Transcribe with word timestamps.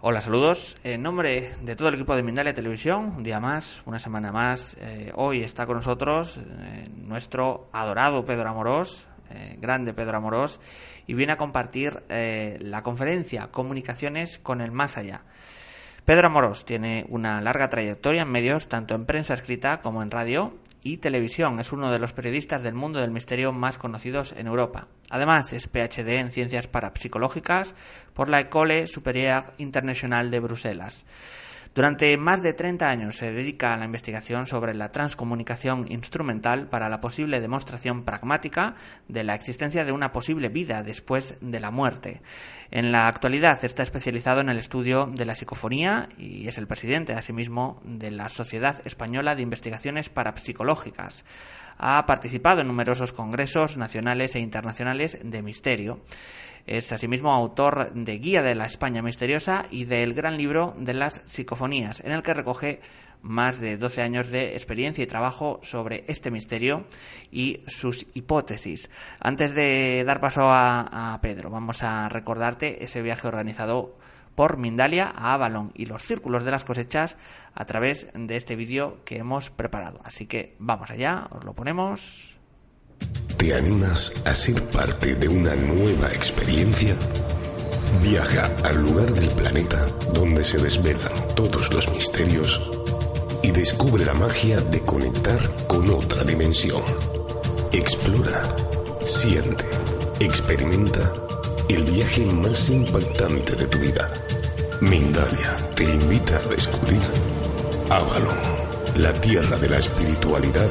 Hola, 0.00 0.20
saludos. 0.20 0.76
En 0.82 1.02
nombre 1.02 1.52
de 1.62 1.76
todo 1.76 1.88
el 1.88 1.94
equipo 1.94 2.16
de 2.16 2.24
Mindalia 2.24 2.52
Televisión, 2.52 3.14
un 3.18 3.22
día 3.22 3.38
más, 3.38 3.82
una 3.86 4.00
semana 4.00 4.32
más, 4.32 4.76
eh, 4.80 5.12
hoy 5.14 5.42
está 5.42 5.66
con 5.66 5.76
nosotros 5.76 6.38
eh, 6.38 6.84
nuestro 6.96 7.68
adorado 7.72 8.24
Pedro 8.24 8.48
Amorós, 8.48 9.06
eh, 9.30 9.56
grande 9.60 9.94
Pedro 9.94 10.16
Amorós, 10.16 10.58
y 11.06 11.14
viene 11.14 11.34
a 11.34 11.36
compartir 11.36 12.02
la 12.08 12.82
conferencia 12.82 13.52
Comunicaciones 13.52 14.38
con 14.38 14.60
el 14.60 14.72
Más 14.72 14.98
Allá. 14.98 15.22
Pedro 16.08 16.28
Amorós 16.28 16.64
tiene 16.64 17.04
una 17.10 17.38
larga 17.42 17.68
trayectoria 17.68 18.22
en 18.22 18.30
medios, 18.30 18.66
tanto 18.66 18.94
en 18.94 19.04
prensa 19.04 19.34
escrita 19.34 19.80
como 19.82 20.02
en 20.02 20.10
radio, 20.10 20.54
y 20.82 20.96
televisión. 20.96 21.60
Es 21.60 21.70
uno 21.70 21.90
de 21.90 21.98
los 21.98 22.14
periodistas 22.14 22.62
del 22.62 22.72
mundo 22.72 22.98
del 22.98 23.10
misterio 23.10 23.52
más 23.52 23.76
conocidos 23.76 24.32
en 24.32 24.46
Europa. 24.46 24.88
Además, 25.10 25.52
es 25.52 25.68
PhD 25.68 26.18
en 26.18 26.30
ciencias 26.30 26.66
parapsicológicas 26.66 27.74
por 28.14 28.30
la 28.30 28.40
École 28.40 28.86
Supérieure 28.86 29.48
Internationale 29.58 30.30
de 30.30 30.40
Bruselas. 30.40 31.04
Durante 31.74 32.16
más 32.16 32.42
de 32.42 32.52
30 32.52 32.88
años 32.88 33.16
se 33.16 33.32
dedica 33.32 33.72
a 33.72 33.76
la 33.76 33.84
investigación 33.84 34.46
sobre 34.46 34.74
la 34.74 34.90
transcomunicación 34.90 35.86
instrumental 35.90 36.66
para 36.66 36.88
la 36.88 37.00
posible 37.00 37.40
demostración 37.40 38.04
pragmática 38.04 38.74
de 39.06 39.24
la 39.24 39.34
existencia 39.34 39.84
de 39.84 39.92
una 39.92 40.12
posible 40.12 40.48
vida 40.48 40.82
después 40.82 41.36
de 41.40 41.60
la 41.60 41.70
muerte. 41.70 42.20
En 42.70 42.92
la 42.92 43.06
actualidad 43.06 43.64
está 43.64 43.82
especializado 43.82 44.40
en 44.40 44.48
el 44.48 44.58
estudio 44.58 45.06
de 45.06 45.24
la 45.24 45.34
psicofonía 45.34 46.08
y 46.18 46.48
es 46.48 46.58
el 46.58 46.66
presidente, 46.66 47.14
asimismo, 47.14 47.80
de 47.84 48.10
la 48.10 48.28
Sociedad 48.28 48.80
Española 48.84 49.34
de 49.34 49.42
Investigaciones 49.42 50.08
Parapsicológicas. 50.08 51.24
Ha 51.78 52.04
participado 52.06 52.60
en 52.60 52.66
numerosos 52.66 53.12
congresos 53.12 53.76
nacionales 53.76 54.34
e 54.34 54.40
internacionales 54.40 55.18
de 55.22 55.42
misterio. 55.42 56.00
Es 56.68 56.92
asimismo 56.92 57.32
autor 57.32 57.94
de 57.94 58.18
Guía 58.18 58.42
de 58.42 58.54
la 58.54 58.66
España 58.66 59.00
Misteriosa 59.00 59.64
y 59.70 59.86
del 59.86 60.12
gran 60.12 60.36
libro 60.36 60.74
de 60.76 60.92
las 60.92 61.22
psicofonías, 61.24 62.00
en 62.00 62.12
el 62.12 62.22
que 62.22 62.34
recoge 62.34 62.80
más 63.22 63.58
de 63.58 63.78
12 63.78 64.02
años 64.02 64.30
de 64.30 64.52
experiencia 64.52 65.02
y 65.02 65.06
trabajo 65.06 65.60
sobre 65.62 66.04
este 66.08 66.30
misterio 66.30 66.84
y 67.32 67.62
sus 67.66 68.06
hipótesis. 68.12 68.90
Antes 69.18 69.54
de 69.54 70.04
dar 70.04 70.20
paso 70.20 70.42
a, 70.42 71.14
a 71.14 71.20
Pedro, 71.22 71.48
vamos 71.48 71.82
a 71.82 72.06
recordarte 72.10 72.84
ese 72.84 73.00
viaje 73.00 73.26
organizado 73.26 73.96
por 74.34 74.58
Mindalia 74.58 75.10
a 75.16 75.32
Avalon 75.32 75.72
y 75.74 75.86
los 75.86 76.02
círculos 76.02 76.44
de 76.44 76.50
las 76.50 76.64
cosechas 76.64 77.16
a 77.54 77.64
través 77.64 78.08
de 78.12 78.36
este 78.36 78.56
vídeo 78.56 78.98
que 79.06 79.16
hemos 79.16 79.48
preparado. 79.48 80.02
Así 80.04 80.26
que 80.26 80.54
vamos 80.58 80.90
allá, 80.90 81.28
os 81.30 81.42
lo 81.44 81.54
ponemos. 81.54 82.37
¿Te 83.36 83.54
animas 83.54 84.12
a 84.24 84.34
ser 84.34 84.62
parte 84.64 85.14
de 85.14 85.28
una 85.28 85.54
nueva 85.54 86.08
experiencia? 86.12 86.96
Viaja 88.02 88.54
al 88.64 88.82
lugar 88.82 89.12
del 89.12 89.28
planeta 89.30 89.86
donde 90.12 90.42
se 90.42 90.58
desvelan 90.58 91.12
todos 91.34 91.72
los 91.72 91.88
misterios 91.90 92.60
y 93.42 93.50
descubre 93.52 94.04
la 94.04 94.14
magia 94.14 94.60
de 94.60 94.80
conectar 94.80 95.38
con 95.66 95.88
otra 95.90 96.24
dimensión. 96.24 96.82
Explora, 97.72 98.56
siente, 99.04 99.66
experimenta 100.20 101.12
el 101.68 101.84
viaje 101.84 102.26
más 102.26 102.70
impactante 102.70 103.54
de 103.54 103.66
tu 103.66 103.78
vida. 103.78 104.10
Mindalia 104.80 105.56
te 105.74 105.84
invita 105.84 106.38
a 106.38 106.48
descubrir 106.48 107.02
Avalon, 107.90 108.36
la 108.96 109.12
tierra 109.20 109.56
de 109.58 109.68
la 109.68 109.78
espiritualidad 109.78 110.68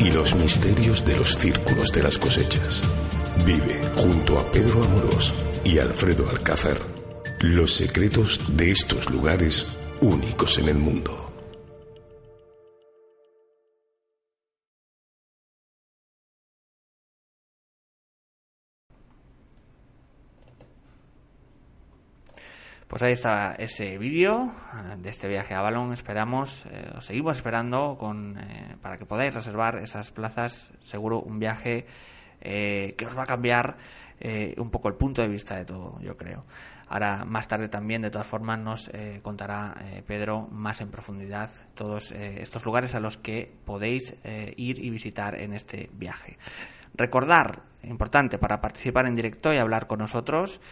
y 0.00 0.10
los 0.10 0.34
misterios 0.34 1.04
de 1.04 1.16
los 1.16 1.36
círculos 1.36 1.92
de 1.92 2.02
las 2.02 2.18
cosechas. 2.18 2.82
Vive 3.44 3.80
junto 3.96 4.38
a 4.38 4.50
Pedro 4.50 4.82
Amorós 4.82 5.34
y 5.64 5.78
Alfredo 5.78 6.28
Alcázar 6.28 6.78
los 7.40 7.72
secretos 7.72 8.40
de 8.54 8.70
estos 8.70 9.08
lugares 9.08 9.66
únicos 10.00 10.58
en 10.58 10.68
el 10.68 10.76
mundo. 10.76 11.29
Pues 22.90 23.04
ahí 23.04 23.12
está 23.12 23.52
ese 23.52 23.98
vídeo 23.98 24.50
eh, 24.74 24.96
de 24.98 25.10
este 25.10 25.28
viaje 25.28 25.54
a 25.54 25.60
Balón. 25.60 25.92
Esperamos, 25.92 26.66
eh, 26.66 26.90
os 26.96 27.06
seguimos 27.06 27.36
esperando 27.36 27.96
con, 27.96 28.36
eh, 28.36 28.74
para 28.82 28.98
que 28.98 29.06
podáis 29.06 29.32
reservar 29.32 29.78
esas 29.78 30.10
plazas. 30.10 30.72
Seguro 30.80 31.20
un 31.20 31.38
viaje 31.38 31.86
que 32.40 33.06
os 33.06 33.16
va 33.16 33.24
a 33.24 33.26
cambiar 33.26 33.76
un 34.56 34.70
poco 34.70 34.88
el 34.88 34.94
punto 34.94 35.20
de 35.20 35.28
vista 35.28 35.56
de 35.56 35.66
todo, 35.66 36.00
yo 36.00 36.16
creo. 36.16 36.46
Ahora, 36.88 37.26
más 37.26 37.46
tarde 37.46 37.68
también, 37.68 38.00
de 38.00 38.10
todas 38.10 38.26
formas, 38.26 38.58
nos 38.58 38.90
contará 39.20 39.74
Pedro 40.06 40.48
más 40.50 40.80
en 40.80 40.90
profundidad 40.90 41.50
todos 41.74 42.12
estos 42.12 42.64
lugares 42.64 42.94
a 42.94 43.00
los 43.00 43.18
que 43.18 43.52
podéis 43.66 44.16
ir 44.56 44.82
y 44.82 44.88
visitar 44.88 45.38
en 45.38 45.52
este 45.52 45.90
viaje. 45.92 46.38
Recordar, 46.94 47.60
importante, 47.82 48.38
para 48.38 48.58
participar 48.62 49.04
en 49.04 49.14
directo 49.14 49.52
y 49.52 49.58
hablar 49.58 49.86
con 49.86 49.98
nosotros, 49.98 50.62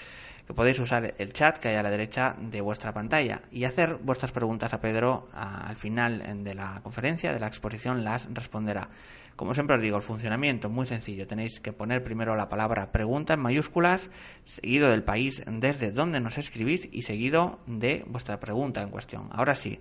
que 0.48 0.54
podéis 0.54 0.78
usar 0.78 1.14
el 1.18 1.34
chat 1.34 1.58
que 1.58 1.68
hay 1.68 1.76
a 1.76 1.82
la 1.82 1.90
derecha 1.90 2.34
de 2.40 2.62
vuestra 2.62 2.94
pantalla 2.94 3.42
y 3.52 3.64
hacer 3.64 3.98
vuestras 4.02 4.32
preguntas 4.32 4.72
a 4.72 4.80
Pedro 4.80 5.28
al 5.34 5.76
final 5.76 6.42
de 6.42 6.54
la 6.54 6.80
conferencia, 6.82 7.34
de 7.34 7.38
la 7.38 7.48
exposición, 7.48 8.02
las 8.02 8.32
responderá. 8.32 8.88
Como 9.36 9.52
siempre 9.52 9.76
os 9.76 9.82
digo, 9.82 9.98
el 9.98 10.02
funcionamiento 10.02 10.70
muy 10.70 10.86
sencillo. 10.86 11.26
Tenéis 11.26 11.60
que 11.60 11.74
poner 11.74 12.02
primero 12.02 12.34
la 12.34 12.48
palabra 12.48 12.92
pregunta 12.92 13.34
en 13.34 13.40
mayúsculas, 13.40 14.10
seguido 14.44 14.88
del 14.88 15.04
país 15.04 15.42
desde 15.46 15.92
donde 15.92 16.18
nos 16.18 16.38
escribís 16.38 16.88
y 16.90 17.02
seguido 17.02 17.58
de 17.66 18.06
vuestra 18.06 18.40
pregunta 18.40 18.80
en 18.80 18.88
cuestión. 18.88 19.28
Ahora 19.32 19.54
sí, 19.54 19.80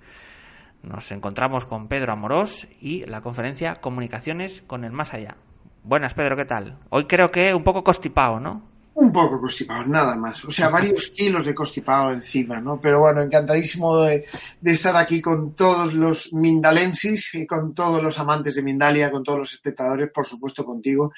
nos 0.83 1.09
encontramos 1.13 1.63
con 1.63 1.87
Pedro 1.87 2.11
Amorós 2.11 2.67
y 2.81 3.05
la 3.05 3.21
conferencia 3.21 3.75
Comunicaciones 3.75 4.63
con 4.67 4.83
el 4.83 4.91
Más 4.91 5.13
Allá. 5.13 5.37
Buenas, 5.83 6.13
Pedro, 6.13 6.35
¿qué 6.35 6.43
tal? 6.43 6.77
Hoy 6.89 7.05
creo 7.05 7.29
que 7.29 7.53
un 7.53 7.63
poco 7.63 7.85
constipado, 7.85 8.41
¿no? 8.41 8.76
Un 8.99 9.13
poco 9.13 9.39
constipado, 9.39 9.85
nada 9.85 10.15
más. 10.15 10.43
O 10.45 10.49
sea, 10.49 10.69
varios 10.69 11.11
kilos 11.15 11.45
de 11.45 11.53
constipado 11.53 12.11
encima, 12.11 12.59
¿no? 12.59 12.81
Pero 12.81 13.01
bueno, 13.01 13.21
encantadísimo 13.21 14.01
de, 14.01 14.25
estar 14.63 14.97
aquí 14.97 15.21
con 15.21 15.53
todos 15.53 15.93
los 15.93 16.33
mindalensis, 16.33 17.35
y 17.35 17.45
con 17.45 17.75
todos 17.75 18.01
los 18.01 18.17
amantes 18.17 18.55
de 18.55 18.63
Mindalia, 18.63 19.11
con 19.11 19.23
todos 19.23 19.37
los 19.37 19.53
espectadores, 19.53 20.09
por 20.11 20.25
supuesto 20.25 20.65
contigo, 20.65 21.13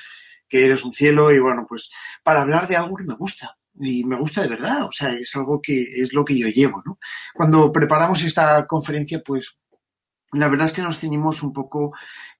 que 0.45 0.65
eres 0.65 0.83
un 0.83 0.91
cielo, 0.91 1.31
y 1.31 1.39
bueno, 1.39 1.65
pues 1.69 1.89
para 2.21 2.41
hablar 2.41 2.67
de 2.67 2.75
algo 2.75 2.97
que 2.97 3.05
me 3.05 3.15
gusta. 3.15 3.57
Y 3.79 4.03
me 4.03 4.17
gusta 4.17 4.41
de 4.41 4.49
verdad, 4.49 4.83
o 4.83 4.91
sea, 4.91 5.11
es 5.13 5.33
algo 5.37 5.61
que 5.61 5.81
es 5.81 6.11
lo 6.11 6.25
que 6.25 6.37
yo 6.37 6.49
llevo, 6.49 6.83
¿no? 6.85 6.99
Cuando 7.33 7.71
preparamos 7.71 8.21
esta 8.25 8.67
conferencia, 8.67 9.21
pues 9.25 9.55
la 10.33 10.49
verdad 10.49 10.67
es 10.67 10.73
que 10.73 10.81
nos 10.81 10.99
ceñimos 10.99 11.43
un 11.43 11.53
poco, 11.53 11.93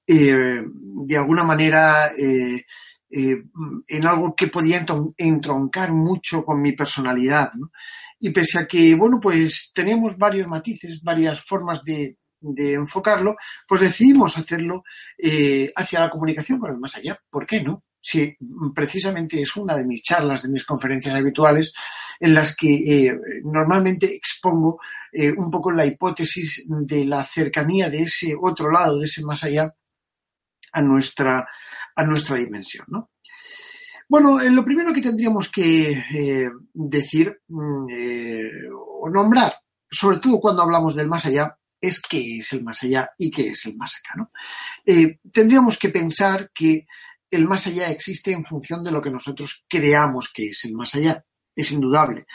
eh, 0.06 0.62
de 0.66 1.18
alguna 1.18 1.46
manera, 1.46 2.12
eh, 2.18 2.66
eh, 3.12 3.44
en 3.88 4.06
algo 4.06 4.36
que 4.36 4.48
podía 4.48 4.86
entroncar 5.18 5.92
mucho 5.92 6.46
con 6.46 6.62
mi 6.62 6.74
personalidad. 6.74 7.52
Y 8.20 8.30
pese 8.30 8.60
a 8.60 8.68
que, 8.68 8.94
bueno, 8.94 9.20
pues 9.20 9.72
teníamos 9.74 10.18
varios 10.18 10.48
matices, 10.48 11.02
varias 11.02 11.44
formas 11.44 11.84
de, 11.84 12.18
enfocarlo, 12.42 13.36
pues 13.68 13.82
decidimos 13.82 14.38
hacerlo 14.38 14.84
eh, 15.18 15.74
hacia 15.76 16.00
la 16.00 16.10
comunicación 16.10 16.58
con 16.60 16.72
el 16.72 16.78
más 16.78 16.96
allá. 16.96 17.18
¿Por 17.30 17.46
qué 17.46 17.62
no? 17.62 17.84
Si 18.00 18.38
precisamente 18.74 19.42
es 19.42 19.58
una 19.58 19.76
de 19.76 19.86
mis 19.86 20.02
charlas, 20.04 20.44
de 20.44 20.50
mis 20.50 20.64
conferencias 20.64 21.14
habituales, 21.14 21.74
en 22.18 22.34
las 22.34 22.56
que 22.56 23.08
eh, 23.08 23.20
normalmente 23.44 24.16
expongo 24.16 24.80
un 25.38 25.52
poco 25.52 25.72
la 25.72 25.86
hipótesis 25.86 26.66
de 26.68 27.04
la 27.04 27.26
cercanía 27.26 27.90
de 27.90 28.04
ese 28.04 28.36
otro 28.40 28.72
lado, 28.72 29.00
de 29.00 29.06
ese 29.06 29.24
más 29.24 29.44
allá, 29.44 29.74
a 30.72 30.82
nuestra, 30.82 31.48
a 32.00 32.06
nuestra 32.06 32.38
dimensión. 32.38 32.86
¿no? 32.88 33.12
Bueno, 34.08 34.40
eh, 34.40 34.50
lo 34.50 34.64
primero 34.64 34.94
que 34.94 35.02
tendríamos 35.02 35.52
que 35.52 35.92
eh, 35.92 36.50
decir 36.74 37.42
mm, 37.48 37.86
eh, 37.92 38.52
o 38.72 39.10
nombrar, 39.10 39.54
sobre 39.92 40.20
todo 40.20 40.40
cuando 40.40 40.62
hablamos 40.62 40.96
del 40.96 41.10
más 41.10 41.26
allá, 41.26 41.58
es 41.82 42.02
qué 42.02 42.38
es 42.38 42.54
el 42.54 42.64
más 42.64 42.82
allá 42.84 43.12
y 43.18 43.30
qué 43.30 43.50
es 43.50 43.66
el 43.66 43.78
más 43.78 43.96
acá. 43.98 44.30
tendríamos 45.32 45.78
que 45.78 45.90
pensar 45.90 46.52
que 46.54 46.86
el 47.32 47.46
más 47.48 47.68
allá 47.68 47.90
existe 47.90 48.34
en 48.34 48.44
función 48.44 48.84
de 48.84 48.92
lo 48.92 49.02
que 49.02 49.12
nosotros 49.12 49.64
creamos 49.68 50.32
que 50.34 50.48
es 50.48 50.66
el 50.66 50.74
más 50.74 50.96
allá. 50.96 51.24
Es 51.56 51.72
indudable. 51.72 52.26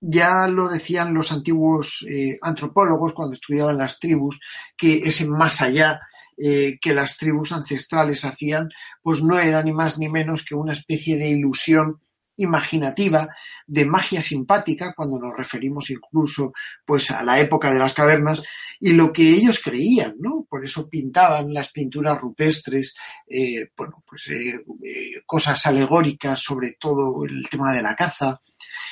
ya 0.00 0.46
lo 0.46 0.68
decían 0.68 1.14
los 1.14 1.32
antiguos 1.32 2.06
antropólogos 2.42 3.12
cuando 3.12 3.34
estudiaban 3.34 3.78
las 3.78 3.98
tribus, 3.98 4.38
que 4.76 4.98
ese 4.98 5.26
más 5.26 5.60
allá 5.60 6.00
eh, 6.42 6.78
que 6.80 6.94
las 6.94 7.16
tribus 7.16 7.52
ancestrales 7.52 8.24
hacían, 8.24 8.68
pues 9.02 9.22
no 9.22 9.38
era 9.38 9.62
ni 9.62 9.72
más 9.72 9.98
ni 9.98 10.08
menos 10.08 10.44
que 10.44 10.54
una 10.54 10.72
especie 10.72 11.16
de 11.16 11.30
ilusión 11.30 11.98
imaginativa 12.38 13.28
de 13.66 13.84
magia 13.84 14.22
simpática 14.22 14.94
cuando 14.96 15.18
nos 15.20 15.36
referimos 15.36 15.90
incluso 15.90 16.52
pues 16.84 17.10
a 17.10 17.22
la 17.22 17.38
época 17.38 17.72
de 17.72 17.78
las 17.78 17.94
cavernas 17.94 18.42
y 18.80 18.92
lo 18.92 19.12
que 19.12 19.28
ellos 19.28 19.60
creían, 19.62 20.14
¿no? 20.18 20.46
Por 20.48 20.64
eso 20.64 20.88
pintaban 20.88 21.52
las 21.52 21.70
pinturas 21.70 22.18
rupestres, 22.20 22.94
eh, 23.28 23.70
bueno, 23.76 24.02
pues 24.06 24.28
eh, 24.28 24.64
eh, 24.84 25.22
cosas 25.26 25.66
alegóricas 25.66 26.40
sobre 26.40 26.76
todo 26.78 27.24
el 27.24 27.48
tema 27.50 27.72
de 27.72 27.82
la 27.82 27.94
caza, 27.94 28.38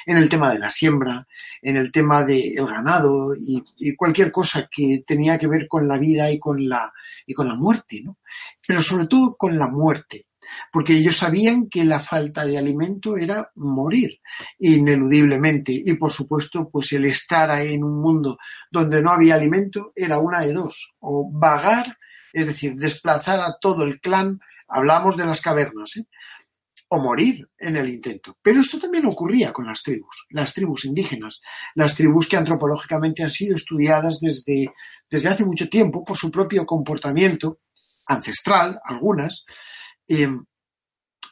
en 0.04 0.18
el 0.18 0.28
tema 0.28 0.52
de 0.52 0.58
la 0.58 0.70
siembra, 0.70 1.26
en 1.62 1.76
el 1.76 1.90
tema 1.92 2.24
del 2.24 2.66
ganado 2.66 3.34
y, 3.34 3.62
y, 3.78 3.94
cualquier 3.94 4.32
cosa 4.32 4.68
que 4.70 5.04
tenía 5.06 5.38
que 5.38 5.46
ver 5.46 5.66
con 5.68 5.86
la 5.86 5.98
vida 5.98 6.30
y 6.30 6.38
con 6.38 6.68
la, 6.68 6.92
y 7.26 7.32
con 7.32 7.48
la 7.48 7.54
muerte, 7.54 8.02
¿no? 8.04 8.18
Pero 8.66 8.82
sobre 8.82 9.06
todo 9.06 9.36
con 9.36 9.58
la 9.58 9.68
muerte 9.68 10.26
porque 10.72 10.94
ellos 10.94 11.16
sabían 11.16 11.68
que 11.68 11.84
la 11.84 12.00
falta 12.00 12.44
de 12.44 12.58
alimento 12.58 13.16
era 13.16 13.50
morir 13.56 14.20
ineludiblemente 14.58 15.72
y 15.72 15.94
por 15.94 16.12
supuesto 16.12 16.68
pues 16.70 16.92
el 16.92 17.04
estar 17.04 17.50
ahí 17.50 17.74
en 17.74 17.84
un 17.84 18.00
mundo 18.00 18.38
donde 18.70 19.02
no 19.02 19.10
había 19.10 19.34
alimento 19.34 19.92
era 19.94 20.18
una 20.18 20.40
de 20.40 20.52
dos 20.52 20.94
o 21.00 21.30
vagar 21.32 21.96
es 22.32 22.46
decir 22.46 22.74
desplazar 22.74 23.40
a 23.40 23.56
todo 23.60 23.84
el 23.84 24.00
clan 24.00 24.38
hablamos 24.68 25.16
de 25.16 25.26
las 25.26 25.40
cavernas 25.40 25.96
¿eh? 25.96 26.06
o 26.88 26.98
morir 26.98 27.48
en 27.58 27.76
el 27.76 27.88
intento. 27.88 28.38
Pero 28.42 28.60
esto 28.60 28.78
también 28.78 29.06
ocurría 29.06 29.52
con 29.52 29.66
las 29.66 29.82
tribus, 29.82 30.26
las 30.30 30.54
tribus 30.54 30.84
indígenas, 30.84 31.40
las 31.74 31.94
tribus 31.94 32.28
que 32.28 32.36
antropológicamente 32.36 33.22
han 33.22 33.30
sido 33.30 33.56
estudiadas 33.56 34.20
desde, 34.20 34.72
desde 35.10 35.28
hace 35.28 35.44
mucho 35.44 35.68
tiempo 35.68 36.04
por 36.04 36.16
su 36.16 36.30
propio 36.30 36.64
comportamiento 36.64 37.58
ancestral, 38.06 38.78
algunas, 38.84 39.44
eh, 40.08 40.28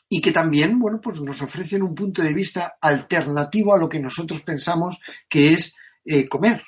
y 0.08 0.20
que 0.20 0.32
también, 0.32 0.78
bueno, 0.78 1.00
pues 1.00 1.20
nos 1.20 1.42
ofrecen 1.42 1.82
un 1.82 1.94
punto 1.94 2.22
de 2.22 2.34
vista 2.34 2.76
alternativo 2.80 3.74
a 3.74 3.78
lo 3.78 3.88
que 3.88 3.98
nosotros 3.98 4.42
pensamos 4.42 5.00
que 5.28 5.54
es 5.54 5.74
eh, 6.04 6.28
comer. 6.28 6.62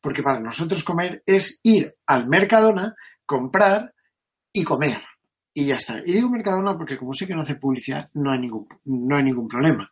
Porque 0.00 0.22
para 0.22 0.38
nosotros 0.38 0.84
comer 0.84 1.22
es 1.26 1.60
ir 1.62 1.94
al 2.06 2.28
Mercadona, 2.28 2.94
comprar 3.24 3.94
y 4.52 4.62
comer. 4.62 5.02
Y 5.52 5.66
ya 5.66 5.76
está. 5.76 6.00
Y 6.04 6.12
digo 6.12 6.28
Mercadona 6.28 6.76
porque 6.76 6.98
como 6.98 7.14
sé 7.14 7.26
que 7.26 7.34
no 7.34 7.40
hace 7.40 7.56
publicidad, 7.56 8.10
no 8.14 8.32
hay 8.32 8.40
ningún, 8.40 8.68
no 8.84 9.16
hay 9.16 9.22
ningún 9.22 9.48
problema. 9.48 9.88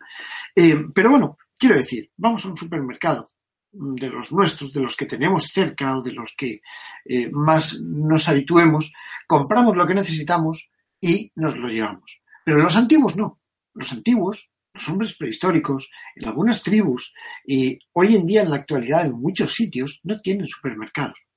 Eh, 0.55 0.77
pero 0.95 1.11
bueno, 1.11 1.39
quiero 1.59 1.77
decir, 1.77 2.11
vamos 2.17 2.45
a 2.45 2.49
un 2.49 2.57
supermercado 2.57 3.33
de 3.73 4.11
los 4.11 4.33
nuestros, 4.33 4.73
de 4.73 4.81
los 4.81 4.97
que 4.97 5.07
tenemos 5.07 5.47
cerca 5.47 5.97
o 5.97 6.03
de 6.03 6.13
los 6.13 6.35
que 6.37 6.61
eh, 7.07 7.31
más 7.33 7.81
nos 7.81 8.29
habituemos, 8.29 8.93
compramos 9.27 9.77
lo 9.77 9.87
que 9.87 9.95
necesitamos 9.95 10.71
y 11.03 11.33
nos 11.35 11.59
lo 11.59 11.69
llevamos. 11.69 12.23
Pero 12.45 12.59
los 12.59 12.77
antiguos 12.77 13.17
no. 13.17 13.41
Los 13.75 13.93
antiguos, 13.93 14.51
los 14.73 14.89
hombres 14.89 15.17
prehistóricos, 15.17 15.91
en 16.15 16.29
algunas 16.29 16.63
tribus 16.63 17.13
y 17.45 17.79
hoy 17.93 18.15
en 18.15 18.25
día 18.25 18.43
en 18.43 18.51
la 18.51 18.57
actualidad 18.57 19.05
en 19.05 19.21
muchos 19.21 19.53
sitios 19.53 20.01
no 20.05 20.21
tienen 20.21 20.47
supermercados. 20.47 21.29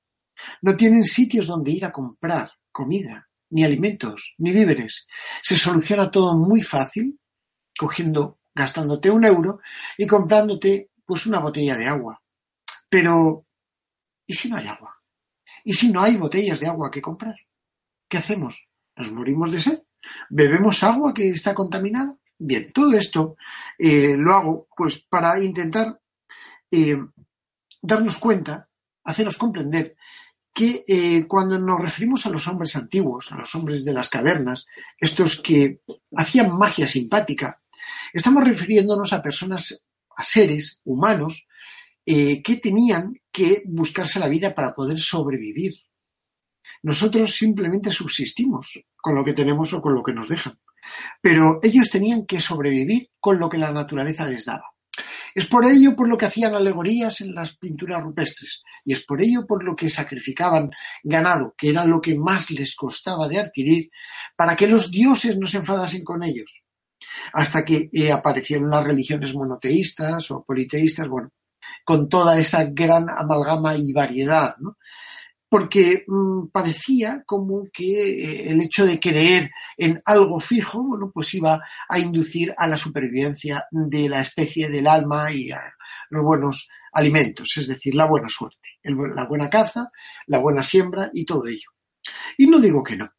No 0.62 0.76
tienen 0.76 1.04
sitios 1.04 1.46
donde 1.46 1.72
ir 1.72 1.84
a 1.84 1.92
comprar 1.92 2.50
comida, 2.70 3.28
ni 3.50 3.64
alimentos, 3.64 4.34
ni 4.38 4.52
víveres. 4.52 5.06
Se 5.42 5.56
soluciona 5.56 6.10
todo 6.10 6.36
muy 6.36 6.62
fácil, 6.62 7.18
cogiendo, 7.76 8.38
gastándote 8.54 9.10
un 9.10 9.24
euro 9.24 9.60
y 9.98 10.06
comprándote 10.06 10.90
pues 11.04 11.26
una 11.26 11.40
botella 11.40 11.74
de 11.76 11.86
agua. 11.86 12.22
Pero, 12.88 13.46
¿y 14.26 14.34
si 14.34 14.48
no 14.48 14.56
hay 14.56 14.66
agua? 14.66 15.00
¿Y 15.64 15.72
si 15.72 15.90
no 15.90 16.02
hay 16.02 16.16
botellas 16.16 16.60
de 16.60 16.66
agua 16.66 16.90
que 16.90 17.02
comprar? 17.02 17.34
¿Qué 18.08 18.18
hacemos? 18.18 18.68
¿Nos 18.96 19.12
morimos 19.12 19.52
de 19.52 19.60
sed? 19.60 19.82
¿Bebemos 20.30 20.82
agua 20.82 21.12
que 21.12 21.28
está 21.28 21.54
contaminada? 21.54 22.16
Bien, 22.38 22.72
todo 22.72 22.96
esto 22.96 23.36
eh, 23.78 24.16
lo 24.16 24.34
hago 24.34 24.68
pues 24.76 24.98
para 25.02 25.42
intentar 25.42 26.00
eh, 26.70 26.96
darnos 27.82 28.18
cuenta, 28.18 28.68
haceros 29.04 29.36
comprender 29.36 29.96
que 30.52 30.84
eh, 30.88 31.26
cuando 31.26 31.58
nos 31.58 31.80
referimos 31.80 32.24
a 32.24 32.30
los 32.30 32.48
hombres 32.48 32.74
antiguos, 32.76 33.30
a 33.32 33.36
los 33.36 33.54
hombres 33.54 33.84
de 33.84 33.92
las 33.92 34.08
cavernas, 34.08 34.66
estos 34.98 35.42
que 35.42 35.82
hacían 36.16 36.56
magia 36.56 36.86
simpática, 36.86 37.62
estamos 38.12 38.44
refiriéndonos 38.44 39.12
a 39.12 39.22
personas, 39.22 39.82
a 40.16 40.24
seres 40.24 40.80
humanos 40.84 41.46
que 42.08 42.60
tenían 42.62 43.20
que 43.32 43.64
buscarse 43.66 44.20
la 44.20 44.28
vida 44.28 44.54
para 44.54 44.72
poder 44.76 45.00
sobrevivir. 45.00 45.74
Nosotros 46.82 47.34
simplemente 47.34 47.90
subsistimos 47.90 48.80
con 48.96 49.14
lo 49.14 49.24
que 49.24 49.32
tenemos 49.32 49.72
o 49.72 49.82
con 49.82 49.94
lo 49.94 50.02
que 50.02 50.12
nos 50.12 50.28
dejan. 50.28 50.58
Pero 51.20 51.58
ellos 51.62 51.90
tenían 51.90 52.26
que 52.26 52.40
sobrevivir 52.40 53.10
con 53.18 53.38
lo 53.38 53.48
que 53.48 53.58
la 53.58 53.72
naturaleza 53.72 54.26
les 54.26 54.44
daba. 54.44 54.76
Es 55.34 55.46
por 55.46 55.66
ello 55.66 55.94
por 55.94 56.08
lo 56.08 56.16
que 56.16 56.26
hacían 56.26 56.54
alegorías 56.54 57.20
en 57.20 57.34
las 57.34 57.56
pinturas 57.58 58.02
rupestres 58.02 58.62
y 58.84 58.94
es 58.94 59.04
por 59.04 59.20
ello 59.20 59.46
por 59.46 59.62
lo 59.62 59.76
que 59.76 59.90
sacrificaban 59.90 60.70
ganado, 61.04 61.54
que 61.58 61.70
era 61.70 61.84
lo 61.84 62.00
que 62.00 62.14
más 62.14 62.50
les 62.50 62.74
costaba 62.74 63.28
de 63.28 63.40
adquirir, 63.40 63.90
para 64.34 64.56
que 64.56 64.66
los 64.66 64.90
dioses 64.90 65.36
no 65.36 65.46
se 65.46 65.58
enfadasen 65.58 66.04
con 66.04 66.22
ellos. 66.22 66.64
Hasta 67.34 67.64
que 67.64 67.90
eh, 67.92 68.10
aparecieron 68.10 68.70
las 68.70 68.84
religiones 68.84 69.34
monoteístas 69.34 70.30
o 70.30 70.42
politeístas, 70.42 71.06
bueno, 71.08 71.30
con 71.84 72.08
toda 72.08 72.38
esa 72.38 72.64
gran 72.64 73.10
amalgama 73.10 73.76
y 73.76 73.92
variedad, 73.92 74.56
¿no? 74.58 74.78
Porque 75.48 76.04
mmm, 76.06 76.48
parecía 76.52 77.22
como 77.26 77.64
que 77.72 77.84
eh, 77.84 78.50
el 78.50 78.60
hecho 78.60 78.84
de 78.84 78.98
creer 78.98 79.50
en 79.76 80.00
algo 80.04 80.40
fijo, 80.40 80.82
bueno, 80.82 81.10
pues 81.12 81.32
iba 81.34 81.60
a 81.88 81.98
inducir 81.98 82.54
a 82.56 82.66
la 82.66 82.76
supervivencia 82.76 83.64
de 83.70 84.08
la 84.08 84.20
especie 84.20 84.68
del 84.70 84.86
alma 84.86 85.32
y 85.32 85.50
a 85.50 85.62
los 86.10 86.24
buenos 86.24 86.68
alimentos, 86.92 87.56
es 87.56 87.68
decir, 87.68 87.94
la 87.94 88.06
buena 88.06 88.28
suerte, 88.28 88.68
la 88.82 89.26
buena 89.26 89.50
caza, 89.50 89.90
la 90.26 90.38
buena 90.38 90.62
siembra 90.62 91.10
y 91.12 91.26
todo 91.26 91.46
ello. 91.46 91.68
Y 92.38 92.46
no 92.46 92.58
digo 92.58 92.82
que 92.82 92.96
no. 92.96 93.10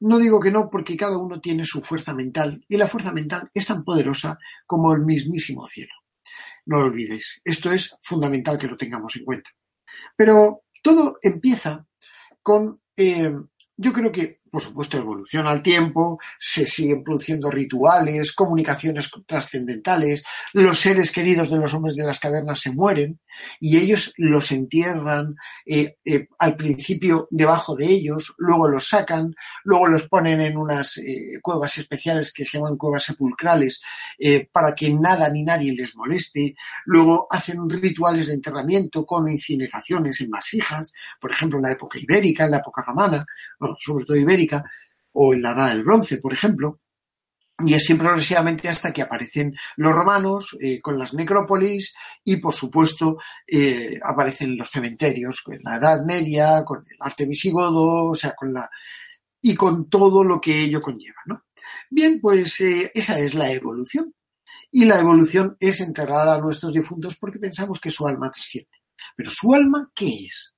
No 0.00 0.18
digo 0.18 0.40
que 0.40 0.50
no 0.50 0.68
porque 0.68 0.96
cada 0.96 1.16
uno 1.16 1.40
tiene 1.40 1.64
su 1.64 1.80
fuerza 1.80 2.12
mental 2.12 2.62
y 2.68 2.76
la 2.76 2.86
fuerza 2.86 3.12
mental 3.12 3.50
es 3.54 3.66
tan 3.66 3.82
poderosa 3.84 4.38
como 4.66 4.92
el 4.92 5.00
mismísimo 5.00 5.66
cielo. 5.66 5.92
No 6.66 6.80
lo 6.80 6.86
olvidéis. 6.86 7.40
Esto 7.44 7.72
es 7.72 7.96
fundamental 8.02 8.58
que 8.58 8.66
lo 8.66 8.76
tengamos 8.76 9.16
en 9.16 9.24
cuenta. 9.24 9.50
Pero 10.16 10.64
todo 10.82 11.18
empieza 11.22 11.86
con, 12.42 12.80
eh, 12.96 13.32
yo 13.76 13.92
creo 13.92 14.12
que 14.12 14.40
por 14.56 14.62
supuesto, 14.62 14.96
evoluciona 14.96 15.50
al 15.50 15.60
tiempo, 15.60 16.18
se 16.38 16.64
siguen 16.64 17.04
produciendo 17.04 17.50
rituales, 17.50 18.32
comunicaciones 18.32 19.10
trascendentales, 19.26 20.24
los 20.54 20.80
seres 20.80 21.12
queridos 21.12 21.50
de 21.50 21.58
los 21.58 21.74
hombres 21.74 21.94
de 21.94 22.04
las 22.04 22.20
cavernas 22.20 22.60
se 22.60 22.70
mueren 22.70 23.20
y 23.60 23.76
ellos 23.76 24.14
los 24.16 24.52
entierran 24.52 25.36
eh, 25.66 25.98
eh, 26.06 26.28
al 26.38 26.56
principio 26.56 27.28
debajo 27.30 27.76
de 27.76 27.84
ellos, 27.84 28.32
luego 28.38 28.66
los 28.66 28.88
sacan, 28.88 29.34
luego 29.62 29.88
los 29.88 30.08
ponen 30.08 30.40
en 30.40 30.56
unas 30.56 30.96
eh, 30.96 31.32
cuevas 31.42 31.76
especiales 31.76 32.32
que 32.32 32.46
se 32.46 32.56
llaman 32.56 32.78
cuevas 32.78 33.04
sepulcrales 33.04 33.82
para 34.52 34.74
que 34.74 34.90
nada 34.90 35.28
ni 35.28 35.42
nadie 35.42 35.74
les 35.74 35.94
moleste, 35.94 36.54
luego 36.86 37.26
hacen 37.28 37.68
rituales 37.68 38.28
de 38.28 38.32
enterramiento 38.32 39.04
con 39.04 39.28
incineraciones 39.28 40.18
en 40.22 40.30
vasijas, 40.30 40.94
por 41.20 41.30
ejemplo 41.30 41.58
en 41.58 41.64
la 41.64 41.72
época 41.72 41.98
ibérica, 41.98 42.46
en 42.46 42.52
la 42.52 42.58
época 42.58 42.82
romana, 42.86 43.26
bueno, 43.60 43.76
sobre 43.78 44.06
todo 44.06 44.16
ibérica, 44.16 44.45
o 45.12 45.34
en 45.34 45.42
la 45.42 45.52
Edad 45.52 45.68
del 45.68 45.84
Bronce, 45.84 46.18
por 46.18 46.32
ejemplo, 46.32 46.80
y 47.58 47.72
así 47.72 47.94
progresivamente 47.94 48.68
hasta 48.68 48.92
que 48.92 49.02
aparecen 49.02 49.54
los 49.76 49.94
romanos 49.94 50.56
eh, 50.60 50.80
con 50.80 50.98
las 50.98 51.14
necrópolis 51.14 51.94
y 52.22 52.36
por 52.36 52.52
supuesto 52.52 53.16
eh, 53.46 53.98
aparecen 54.02 54.58
los 54.58 54.70
cementerios 54.70 55.40
con 55.40 55.58
la 55.62 55.78
Edad 55.78 56.04
Media, 56.04 56.64
con 56.64 56.84
el 56.88 56.96
arte 57.00 57.26
visigodo, 57.26 58.10
o 58.10 58.14
sea, 58.14 58.34
con 58.34 58.52
la 58.52 58.68
y 59.40 59.54
con 59.54 59.88
todo 59.88 60.24
lo 60.24 60.40
que 60.40 60.60
ello 60.60 60.80
conlleva, 60.80 61.22
¿no? 61.26 61.44
Bien, 61.88 62.20
pues 62.20 62.60
eh, 62.60 62.90
esa 62.94 63.18
es 63.20 63.34
la 63.34 63.50
evolución. 63.52 64.12
Y 64.70 64.84
la 64.84 64.98
evolución 64.98 65.56
es 65.60 65.80
enterrar 65.80 66.28
a 66.28 66.40
nuestros 66.40 66.72
difuntos 66.72 67.16
porque 67.16 67.38
pensamos 67.38 67.80
que 67.80 67.90
su 67.90 68.06
alma 68.06 68.30
trasciende. 68.30 68.70
Pero 69.16 69.30
su 69.30 69.54
alma, 69.54 69.90
¿qué 69.94 70.26
es? 70.26 70.54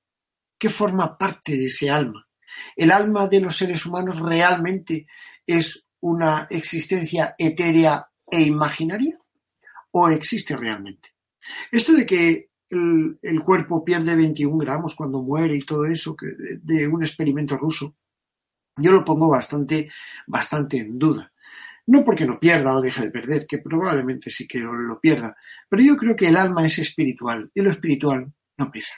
¿Qué 0.58 0.68
forma 0.68 1.18
parte 1.18 1.52
de 1.52 1.66
ese 1.66 1.90
alma? 1.90 2.27
¿El 2.76 2.90
alma 2.90 3.28
de 3.28 3.40
los 3.40 3.56
seres 3.56 3.84
humanos 3.86 4.20
realmente 4.20 5.06
es 5.46 5.86
una 6.00 6.46
existencia 6.50 7.34
etérea 7.38 8.08
e 8.30 8.42
imaginaria? 8.42 9.18
¿O 9.92 10.08
existe 10.08 10.56
realmente? 10.56 11.14
Esto 11.70 11.92
de 11.92 12.06
que 12.06 12.50
el, 12.70 13.42
cuerpo 13.44 13.84
pierde 13.84 14.14
21 14.14 14.56
gramos 14.58 14.94
cuando 14.94 15.22
muere 15.22 15.56
y 15.56 15.64
todo 15.64 15.86
eso 15.86 16.14
que, 16.14 16.26
de 16.62 16.86
un 16.86 17.02
experimento 17.02 17.56
ruso, 17.56 17.96
yo 18.76 18.92
lo 18.92 19.04
pongo 19.04 19.28
bastante, 19.28 19.90
bastante 20.26 20.78
en 20.78 20.98
duda. 20.98 21.32
No 21.86 22.04
porque 22.04 22.26
no 22.26 22.38
pierda 22.38 22.74
o 22.74 22.82
deje 22.82 23.04
de 23.04 23.10
perder, 23.10 23.46
que 23.46 23.58
probablemente 23.58 24.28
sí 24.28 24.46
que 24.46 24.58
lo 24.58 25.00
pierda, 25.00 25.34
pero 25.68 25.82
yo 25.82 25.96
creo 25.96 26.14
que 26.14 26.28
el 26.28 26.36
alma 26.36 26.66
es 26.66 26.78
espiritual 26.78 27.50
y 27.54 27.62
lo 27.62 27.70
espiritual 27.70 28.30
no 28.58 28.70
pesa, 28.70 28.94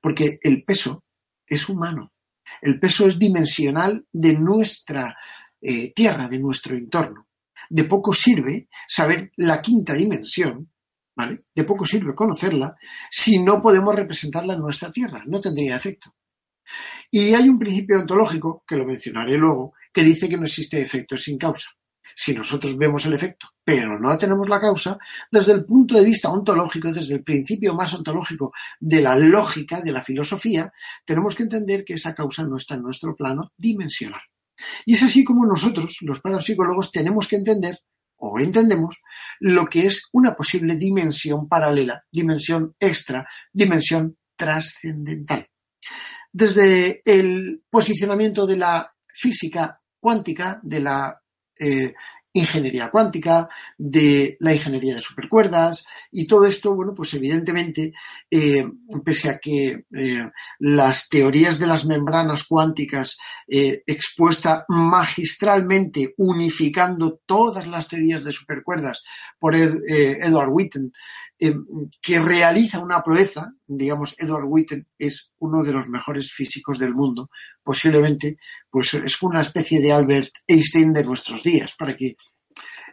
porque 0.00 0.38
el 0.42 0.64
peso 0.64 1.04
es 1.46 1.68
humano. 1.68 2.12
El 2.60 2.78
peso 2.78 3.06
es 3.06 3.18
dimensional 3.18 4.06
de 4.12 4.32
nuestra 4.34 5.16
eh, 5.60 5.92
tierra, 5.92 6.28
de 6.28 6.38
nuestro 6.38 6.76
entorno. 6.76 7.28
De 7.68 7.84
poco 7.84 8.12
sirve 8.12 8.68
saber 8.88 9.32
la 9.36 9.60
quinta 9.62 9.94
dimensión, 9.94 10.70
¿vale? 11.14 11.44
De 11.54 11.64
poco 11.64 11.84
sirve 11.84 12.14
conocerla 12.14 12.76
si 13.10 13.38
no 13.38 13.60
podemos 13.60 13.94
representarla 13.94 14.54
en 14.54 14.60
nuestra 14.60 14.90
Tierra, 14.90 15.22
no 15.26 15.40
tendría 15.40 15.76
efecto. 15.76 16.14
Y 17.10 17.34
hay 17.34 17.48
un 17.48 17.58
principio 17.58 17.98
ontológico, 17.98 18.64
que 18.66 18.76
lo 18.76 18.84
mencionaré 18.84 19.36
luego, 19.36 19.74
que 19.92 20.04
dice 20.04 20.28
que 20.28 20.36
no 20.36 20.44
existe 20.44 20.80
efecto 20.80 21.16
sin 21.16 21.36
causa. 21.36 21.70
Si 22.14 22.34
nosotros 22.34 22.76
vemos 22.76 23.06
el 23.06 23.14
efecto, 23.14 23.48
pero 23.64 23.98
no 23.98 24.16
tenemos 24.18 24.48
la 24.48 24.60
causa, 24.60 24.98
desde 25.30 25.52
el 25.52 25.64
punto 25.64 25.96
de 25.96 26.04
vista 26.04 26.30
ontológico, 26.30 26.92
desde 26.92 27.14
el 27.14 27.22
principio 27.22 27.74
más 27.74 27.94
ontológico 27.94 28.52
de 28.78 29.00
la 29.00 29.16
lógica, 29.16 29.80
de 29.80 29.92
la 29.92 30.02
filosofía, 30.02 30.72
tenemos 31.04 31.34
que 31.34 31.44
entender 31.44 31.84
que 31.84 31.94
esa 31.94 32.14
causa 32.14 32.44
no 32.44 32.56
está 32.56 32.74
en 32.74 32.82
nuestro 32.82 33.14
plano 33.14 33.52
dimensional. 33.56 34.20
Y 34.84 34.94
es 34.94 35.02
así 35.02 35.24
como 35.24 35.46
nosotros, 35.46 35.98
los 36.02 36.20
parapsicólogos, 36.20 36.92
tenemos 36.92 37.28
que 37.28 37.36
entender, 37.36 37.78
o 38.16 38.38
entendemos, 38.38 39.00
lo 39.38 39.66
que 39.66 39.86
es 39.86 40.08
una 40.12 40.34
posible 40.34 40.76
dimensión 40.76 41.48
paralela, 41.48 42.04
dimensión 42.10 42.74
extra, 42.78 43.26
dimensión 43.52 44.18
trascendental. 44.36 45.48
Desde 46.32 47.02
el 47.04 47.62
posicionamiento 47.68 48.46
de 48.46 48.56
la 48.56 48.94
física 49.06 49.80
cuántica, 49.98 50.60
de 50.62 50.80
la 50.80 51.20
eh, 51.60 51.94
ingeniería 52.32 52.90
cuántica, 52.90 53.48
de 53.76 54.36
la 54.40 54.54
ingeniería 54.54 54.94
de 54.94 55.00
supercuerdas 55.00 55.84
y 56.12 56.26
todo 56.26 56.46
esto, 56.46 56.74
bueno, 56.74 56.94
pues 56.94 57.12
evidentemente, 57.14 57.92
eh, 58.30 58.64
pese 59.04 59.30
a 59.30 59.38
que 59.38 59.84
eh, 59.92 60.30
las 60.60 61.08
teorías 61.08 61.58
de 61.58 61.66
las 61.66 61.86
membranas 61.86 62.44
cuánticas 62.44 63.18
eh, 63.48 63.82
expuesta 63.86 64.64
magistralmente 64.68 66.14
unificando 66.18 67.20
todas 67.26 67.66
las 67.66 67.88
teorías 67.88 68.22
de 68.22 68.32
supercuerdas 68.32 69.02
por 69.38 69.56
Edward 69.56 70.50
Witten, 70.50 70.92
que 72.02 72.20
realiza 72.20 72.80
una 72.80 73.02
proeza, 73.02 73.52
digamos, 73.66 74.14
Edward 74.18 74.44
Witten 74.46 74.86
es 74.98 75.32
uno 75.38 75.62
de 75.62 75.72
los 75.72 75.88
mejores 75.88 76.32
físicos 76.32 76.78
del 76.78 76.94
mundo, 76.94 77.30
posiblemente, 77.62 78.36
pues 78.68 78.92
es 78.94 79.22
una 79.22 79.40
especie 79.40 79.80
de 79.80 79.92
Albert 79.92 80.30
Einstein 80.46 80.92
de 80.92 81.04
nuestros 81.04 81.42
días, 81.42 81.74
para 81.78 81.96
que 81.96 82.14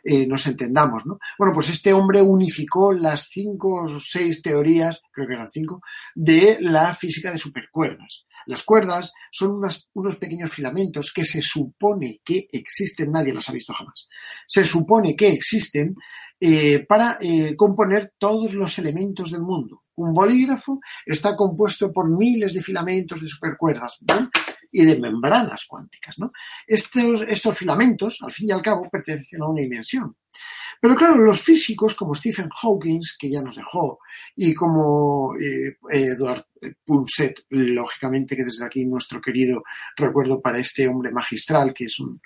eh, 0.03 0.25
nos 0.25 0.47
entendamos, 0.47 1.05
¿no? 1.05 1.19
Bueno, 1.37 1.53
pues 1.53 1.69
este 1.69 1.91
hombre 1.91 2.21
unificó 2.21 2.93
las 2.93 3.27
cinco 3.29 3.83
o 3.83 3.99
seis 3.99 4.41
teorías, 4.41 5.01
creo 5.11 5.27
que 5.27 5.33
eran 5.33 5.49
cinco, 5.49 5.81
de 6.15 6.57
la 6.61 6.93
física 6.93 7.31
de 7.31 7.37
supercuerdas. 7.37 8.25
Las 8.45 8.63
cuerdas 8.63 9.11
son 9.29 9.59
unos 9.93 10.15
pequeños 10.15 10.53
filamentos 10.53 11.11
que 11.13 11.25
se 11.25 11.41
supone 11.41 12.21
que 12.23 12.47
existen, 12.53 13.11
nadie 13.11 13.33
las 13.33 13.49
ha 13.49 13.51
visto 13.51 13.73
jamás. 13.73 14.07
Se 14.47 14.63
supone 14.63 15.17
que 15.17 15.27
existen 15.27 15.95
eh, 16.39 16.86
para 16.88 17.17
eh, 17.20 17.56
componer 17.56 18.13
todos 18.17 18.53
los 18.53 18.77
elementos 18.77 19.32
del 19.32 19.41
mundo. 19.41 19.84
Un 19.96 20.13
bolígrafo 20.13 20.79
está 21.06 21.36
compuesto 21.36 21.91
por 21.91 22.15
miles 22.15 22.53
de 22.53 22.62
filamentos 22.62 23.20
de 23.20 23.27
supercuerdas 23.27 23.98
y 24.72 24.86
de 24.86 25.00
membranas 25.00 25.65
cuánticas. 25.67 26.20
¿no? 26.20 26.32
Estos, 26.67 27.58
filamentos, 27.58 28.20
al 28.22 28.32
fin 28.32 28.50
y 28.50 28.51
al 28.51 28.62
cabo, 28.62 28.88
pertenecen 28.91 29.41
a 29.41 29.50
una 29.50 29.62
dimensión. 29.62 30.15
Pero 30.79 30.96
claro, 30.96 31.15
los 31.15 31.41
físicos 31.41 31.96
como 31.96 32.13
Stephen 32.13 32.50
Hawking, 32.50 33.01
que 33.17 33.32
ya 33.32 33.41
nos 33.41 33.56
dejó, 33.56 33.98
y 34.36 34.53
como 34.53 35.34
eh, 35.36 35.77
Edward 35.89 36.46
Punset, 36.86 37.34
lógicamente 37.50 38.36
que 38.36 38.44
desde 38.44 38.63
aquí 38.63 38.86
nuestro 38.86 39.20
querido 39.20 39.63
recuerdo 39.96 40.39
para 40.39 40.60
este 40.60 40.88
hombre 40.88 41.12
magistral, 41.12 41.74
que 41.74 41.86
es 41.86 42.00
un, 42.00 42.22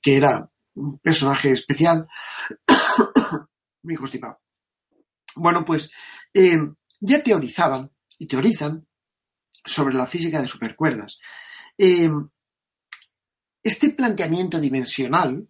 que 0.00 0.16
era 0.16 0.50
un 0.74 0.98
personaje 0.98 1.52
especial, 1.52 2.08
muy 3.82 3.96
constipado. 3.96 4.40
Bueno, 5.36 5.64
pues 5.64 5.90
eh, 6.34 6.56
ya 7.00 7.22
teorizaban 7.22 7.90
y 8.18 8.26
teorizan 8.26 8.86
sobre 9.64 9.94
la 9.94 10.06
física 10.06 10.40
de 10.40 10.48
supercuerdas. 10.48 11.18
Eh, 11.78 12.10
este 13.62 13.90
planteamiento 13.90 14.60
dimensional 14.60 15.46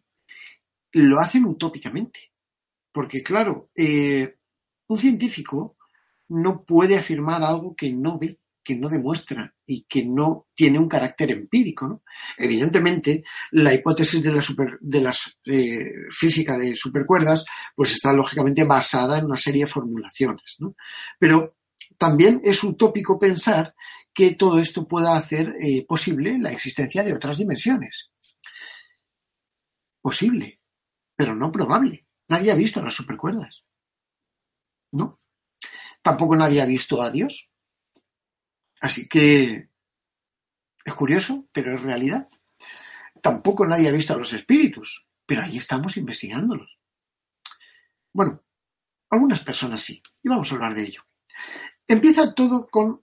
lo 0.93 1.21
hacen 1.21 1.45
utópicamente, 1.45 2.33
porque 2.93 3.23
claro, 3.23 3.71
eh, 3.75 4.37
un 4.89 4.99
científico 4.99 5.77
no 6.29 6.65
puede 6.65 6.97
afirmar 6.97 7.43
algo 7.43 7.75
que 7.75 7.93
no 7.93 8.19
ve 8.19 8.39
que 8.63 8.77
no 8.77 8.89
demuestra 8.89 9.55
y 9.67 9.83
que 9.83 10.05
no 10.05 10.49
tiene 10.55 10.79
un 10.79 10.89
carácter 10.89 11.31
empírico. 11.31 11.89
¿no? 11.89 12.03
Evidentemente, 12.37 13.23
la 13.53 13.75
hipótesis 13.75 14.23
de 14.23 14.33
la, 14.33 14.45
de 14.81 15.01
las, 15.01 15.39
eh, 15.47 15.93
física 16.11 16.59
de 16.59 16.77
supercuerdas 16.77 17.45
pues 17.75 17.93
está 17.93 18.13
lógicamente 18.13 18.65
basada 18.65 19.19
en 19.19 19.27
una 19.27 19.37
serie 19.37 19.65
de 19.65 19.71
formulaciones. 19.71 20.57
¿no? 20.59 20.75
Pero 21.19 21.57
también 21.99 22.41
es 22.45 22.63
utópico 22.65 23.19
pensar 23.19 23.75
que 24.13 24.35
todo 24.35 24.59
esto 24.59 24.87
pueda 24.87 25.17
hacer 25.17 25.55
eh, 25.61 25.85
posible 25.87 26.39
la 26.39 26.51
existencia 26.51 27.03
de 27.03 27.13
otras 27.13 27.39
dimensiones. 27.39 28.11
Posible, 30.01 30.61
pero 31.15 31.35
no 31.35 31.53
probable. 31.53 32.07
Nadie 32.29 32.53
ha 32.53 32.55
visto 32.55 32.83
las 32.83 32.95
supercuerdas. 32.95 33.65
¿No? 34.93 35.21
Tampoco 36.03 36.37
nadie 36.37 36.63
ha 36.63 36.67
visto 36.67 37.03
a 37.03 37.11
Dios. 37.11 37.50
Así 38.81 39.09
que 39.09 39.69
es 40.85 40.95
curioso, 40.95 41.47
pero 41.53 41.75
es 41.75 41.83
realidad. 41.83 42.29
Tampoco 43.23 43.67
nadie 43.67 43.89
ha 43.89 43.93
visto 43.93 44.15
a 44.15 44.17
los 44.17 44.33
espíritus, 44.33 45.07
pero 45.27 45.43
ahí 45.43 45.59
estamos 45.59 45.97
investigándolos. 45.97 46.79
Bueno, 48.13 48.43
algunas 49.11 49.41
personas 49.41 49.83
sí, 49.83 50.03
y 50.23 50.29
vamos 50.29 50.51
a 50.51 50.55
hablar 50.55 50.75
de 50.75 50.83
ello. 50.83 51.03
Empieza 51.87 52.35
todo 52.35 52.67
con, 52.69 53.03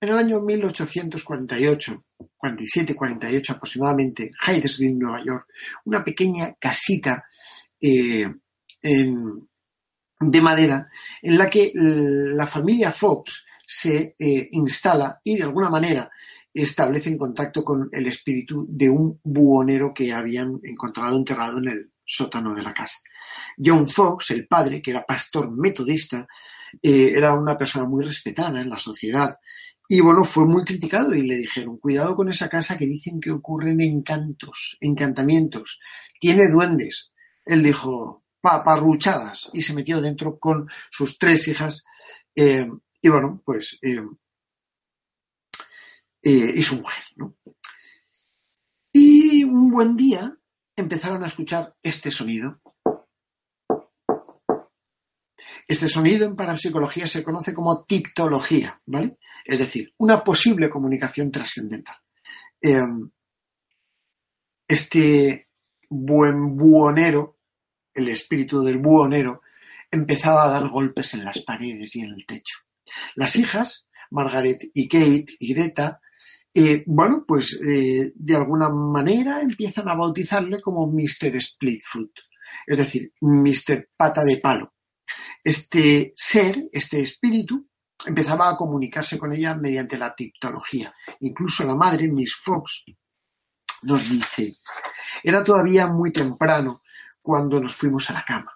en 0.00 0.08
el 0.08 0.16
año 0.16 0.40
1848, 0.40 2.04
47, 2.36 2.94
48 2.94 3.52
aproximadamente, 3.52 4.30
Green, 4.46 4.98
Nueva 4.98 5.22
York, 5.24 5.46
una 5.84 6.02
pequeña 6.02 6.54
casita 6.54 7.24
eh, 7.80 8.32
de 8.82 10.40
madera 10.40 10.88
en 11.22 11.38
la 11.38 11.50
que 11.50 11.72
la 11.74 12.46
familia 12.46 12.92
Fox 12.92 13.44
se 13.72 14.16
eh, 14.18 14.48
instala 14.50 15.20
y 15.22 15.36
de 15.36 15.44
alguna 15.44 15.70
manera 15.70 16.10
establece 16.52 17.08
en 17.08 17.16
contacto 17.16 17.62
con 17.62 17.88
el 17.92 18.04
espíritu 18.08 18.66
de 18.68 18.90
un 18.90 19.20
buhonero 19.22 19.94
que 19.94 20.12
habían 20.12 20.58
encontrado 20.64 21.16
enterrado 21.16 21.58
en 21.58 21.68
el 21.68 21.92
sótano 22.04 22.52
de 22.52 22.62
la 22.62 22.74
casa. 22.74 22.98
John 23.56 23.88
Fox, 23.88 24.32
el 24.32 24.48
padre, 24.48 24.82
que 24.82 24.90
era 24.90 25.06
pastor 25.06 25.56
metodista, 25.56 26.26
eh, 26.82 27.12
era 27.14 27.32
una 27.38 27.56
persona 27.56 27.86
muy 27.86 28.04
respetada 28.04 28.60
en 28.60 28.70
la 28.70 28.78
sociedad 28.80 29.38
y 29.88 30.00
bueno, 30.00 30.24
fue 30.24 30.46
muy 30.46 30.64
criticado 30.64 31.14
y 31.14 31.24
le 31.24 31.36
dijeron, 31.36 31.78
cuidado 31.78 32.16
con 32.16 32.28
esa 32.28 32.48
casa 32.48 32.76
que 32.76 32.86
dicen 32.86 33.20
que 33.20 33.30
ocurren 33.30 33.80
encantos, 33.80 34.78
encantamientos, 34.80 35.78
tiene 36.18 36.48
duendes. 36.48 37.12
Él 37.44 37.62
dijo, 37.62 38.24
paparruchadas, 38.40 39.48
y 39.52 39.62
se 39.62 39.74
metió 39.74 40.00
dentro 40.00 40.40
con 40.40 40.68
sus 40.90 41.18
tres 41.18 41.46
hijas 41.46 41.84
eh, 42.34 42.68
y 43.02 43.08
bueno, 43.08 43.42
pues, 43.44 43.78
eh, 43.82 44.02
eh, 46.22 46.52
y 46.56 46.62
su 46.62 46.76
mujer, 46.76 47.04
¿no? 47.16 47.36
Y 48.92 49.44
un 49.44 49.70
buen 49.70 49.96
día 49.96 50.36
empezaron 50.76 51.22
a 51.22 51.26
escuchar 51.26 51.76
este 51.82 52.10
sonido. 52.10 52.60
Este 55.66 55.88
sonido 55.88 56.26
en 56.26 56.36
parapsicología 56.36 57.06
se 57.06 57.22
conoce 57.22 57.54
como 57.54 57.84
tictología, 57.84 58.82
¿vale? 58.86 59.18
Es 59.44 59.60
decir, 59.60 59.94
una 59.98 60.24
posible 60.24 60.68
comunicación 60.68 61.30
trascendental. 61.30 61.96
Em, 62.60 63.10
este 64.66 65.48
buen 65.88 66.56
buhonero, 66.56 67.38
el 67.94 68.08
espíritu 68.08 68.62
del 68.62 68.78
buhonero, 68.78 69.42
empezaba 69.90 70.44
a 70.44 70.50
dar 70.50 70.68
golpes 70.68 71.14
en 71.14 71.24
las 71.24 71.40
paredes 71.40 71.94
y 71.96 72.00
en 72.00 72.10
el 72.10 72.26
techo. 72.26 72.58
Las 73.14 73.36
hijas, 73.36 73.86
Margaret 74.10 74.58
y 74.74 74.88
Kate 74.88 75.26
y 75.38 75.54
Greta, 75.54 76.00
eh, 76.52 76.82
bueno, 76.86 77.24
pues 77.26 77.60
eh, 77.64 78.12
de 78.14 78.36
alguna 78.36 78.68
manera 78.70 79.40
empiezan 79.40 79.88
a 79.88 79.94
bautizarle 79.94 80.60
como 80.60 80.86
Mr. 80.86 81.40
Splitfoot, 81.40 82.10
es 82.66 82.76
decir, 82.76 83.12
Mr. 83.20 83.90
Pata 83.96 84.24
de 84.24 84.38
Palo. 84.38 84.74
Este 85.44 86.12
ser, 86.16 86.68
este 86.72 87.00
espíritu, 87.00 87.68
empezaba 88.04 88.48
a 88.48 88.56
comunicarse 88.56 89.18
con 89.18 89.32
ella 89.32 89.54
mediante 89.54 89.98
la 89.98 90.14
tiptología. 90.14 90.94
Incluso 91.20 91.64
la 91.64 91.76
madre, 91.76 92.08
Miss 92.08 92.34
Fox, 92.34 92.84
nos 93.82 94.08
dice, 94.08 94.58
era 95.22 95.42
todavía 95.44 95.86
muy 95.86 96.12
temprano 96.12 96.82
cuando 97.22 97.60
nos 97.60 97.74
fuimos 97.74 98.10
a 98.10 98.14
la 98.14 98.24
cama. 98.24 98.52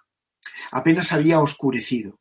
Apenas 0.71 1.11
había 1.11 1.39
oscurecido. 1.39 2.19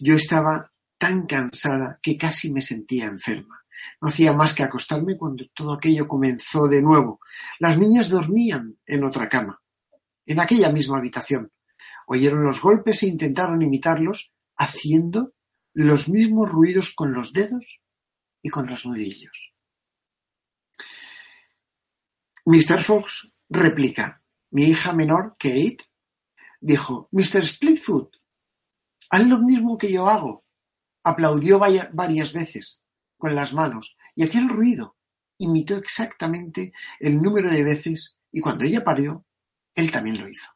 Yo 0.00 0.14
estaba 0.14 0.72
tan 0.98 1.26
cansada 1.26 1.98
que 2.02 2.16
casi 2.16 2.52
me 2.52 2.60
sentía 2.60 3.06
enferma. 3.06 3.64
No 4.00 4.08
hacía 4.08 4.32
más 4.32 4.54
que 4.54 4.62
acostarme 4.62 5.16
cuando 5.16 5.44
todo 5.54 5.72
aquello 5.72 6.08
comenzó 6.08 6.66
de 6.66 6.82
nuevo. 6.82 7.20
Las 7.58 7.78
niñas 7.78 8.10
dormían 8.10 8.78
en 8.86 9.04
otra 9.04 9.28
cama. 9.28 9.60
en 10.28 10.40
aquella 10.40 10.72
misma 10.72 10.98
habitación. 10.98 11.52
Oyeron 12.08 12.42
los 12.42 12.60
golpes 12.60 13.04
e 13.04 13.06
intentaron 13.06 13.62
imitarlos, 13.62 14.32
haciendo 14.56 15.34
los 15.72 16.08
mismos 16.08 16.50
ruidos 16.50 16.92
con 16.92 17.12
los 17.12 17.32
dedos 17.32 17.80
y 18.42 18.48
con 18.48 18.66
los 18.66 18.86
nudillos. 18.86 19.52
Mr. 22.44 22.82
Fox 22.82 23.30
replica. 23.48 24.22
Mi 24.50 24.64
hija 24.64 24.92
menor, 24.92 25.36
Kate, 25.38 25.78
dijo, 26.60 27.08
Mr. 27.12 27.44
Splitfoot, 27.44 28.16
haz 29.10 29.26
lo 29.26 29.38
mismo 29.38 29.76
que 29.76 29.92
yo 29.92 30.08
hago. 30.08 30.45
Aplaudió 31.06 31.60
varias 31.60 32.32
veces 32.32 32.80
con 33.16 33.36
las 33.36 33.52
manos 33.52 33.96
y 34.16 34.24
aquel 34.24 34.48
ruido 34.48 34.96
imitó 35.38 35.76
exactamente 35.76 36.72
el 36.98 37.22
número 37.22 37.48
de 37.48 37.62
veces 37.62 38.16
y 38.32 38.40
cuando 38.40 38.64
ella 38.64 38.82
parió, 38.82 39.24
él 39.76 39.92
también 39.92 40.18
lo 40.18 40.28
hizo. 40.28 40.50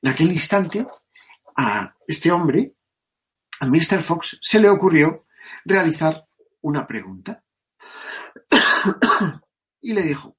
En 0.00 0.10
aquel 0.10 0.32
instante, 0.32 0.86
a 1.54 1.94
este 2.06 2.32
hombre, 2.32 2.74
a 3.60 3.66
Mr. 3.66 4.00
Fox, 4.00 4.38
se 4.40 4.58
le 4.58 4.70
ocurrió 4.70 5.26
realizar 5.66 6.26
una 6.62 6.86
pregunta. 6.86 7.44
y 9.82 9.92
le 9.92 10.02
dijo, 10.02 10.38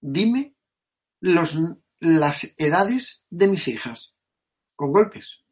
dime 0.00 0.56
las 1.20 2.54
edades 2.56 3.26
de 3.28 3.48
mis 3.48 3.68
hijas, 3.68 4.14
con 4.74 4.90
golpes. 4.90 5.43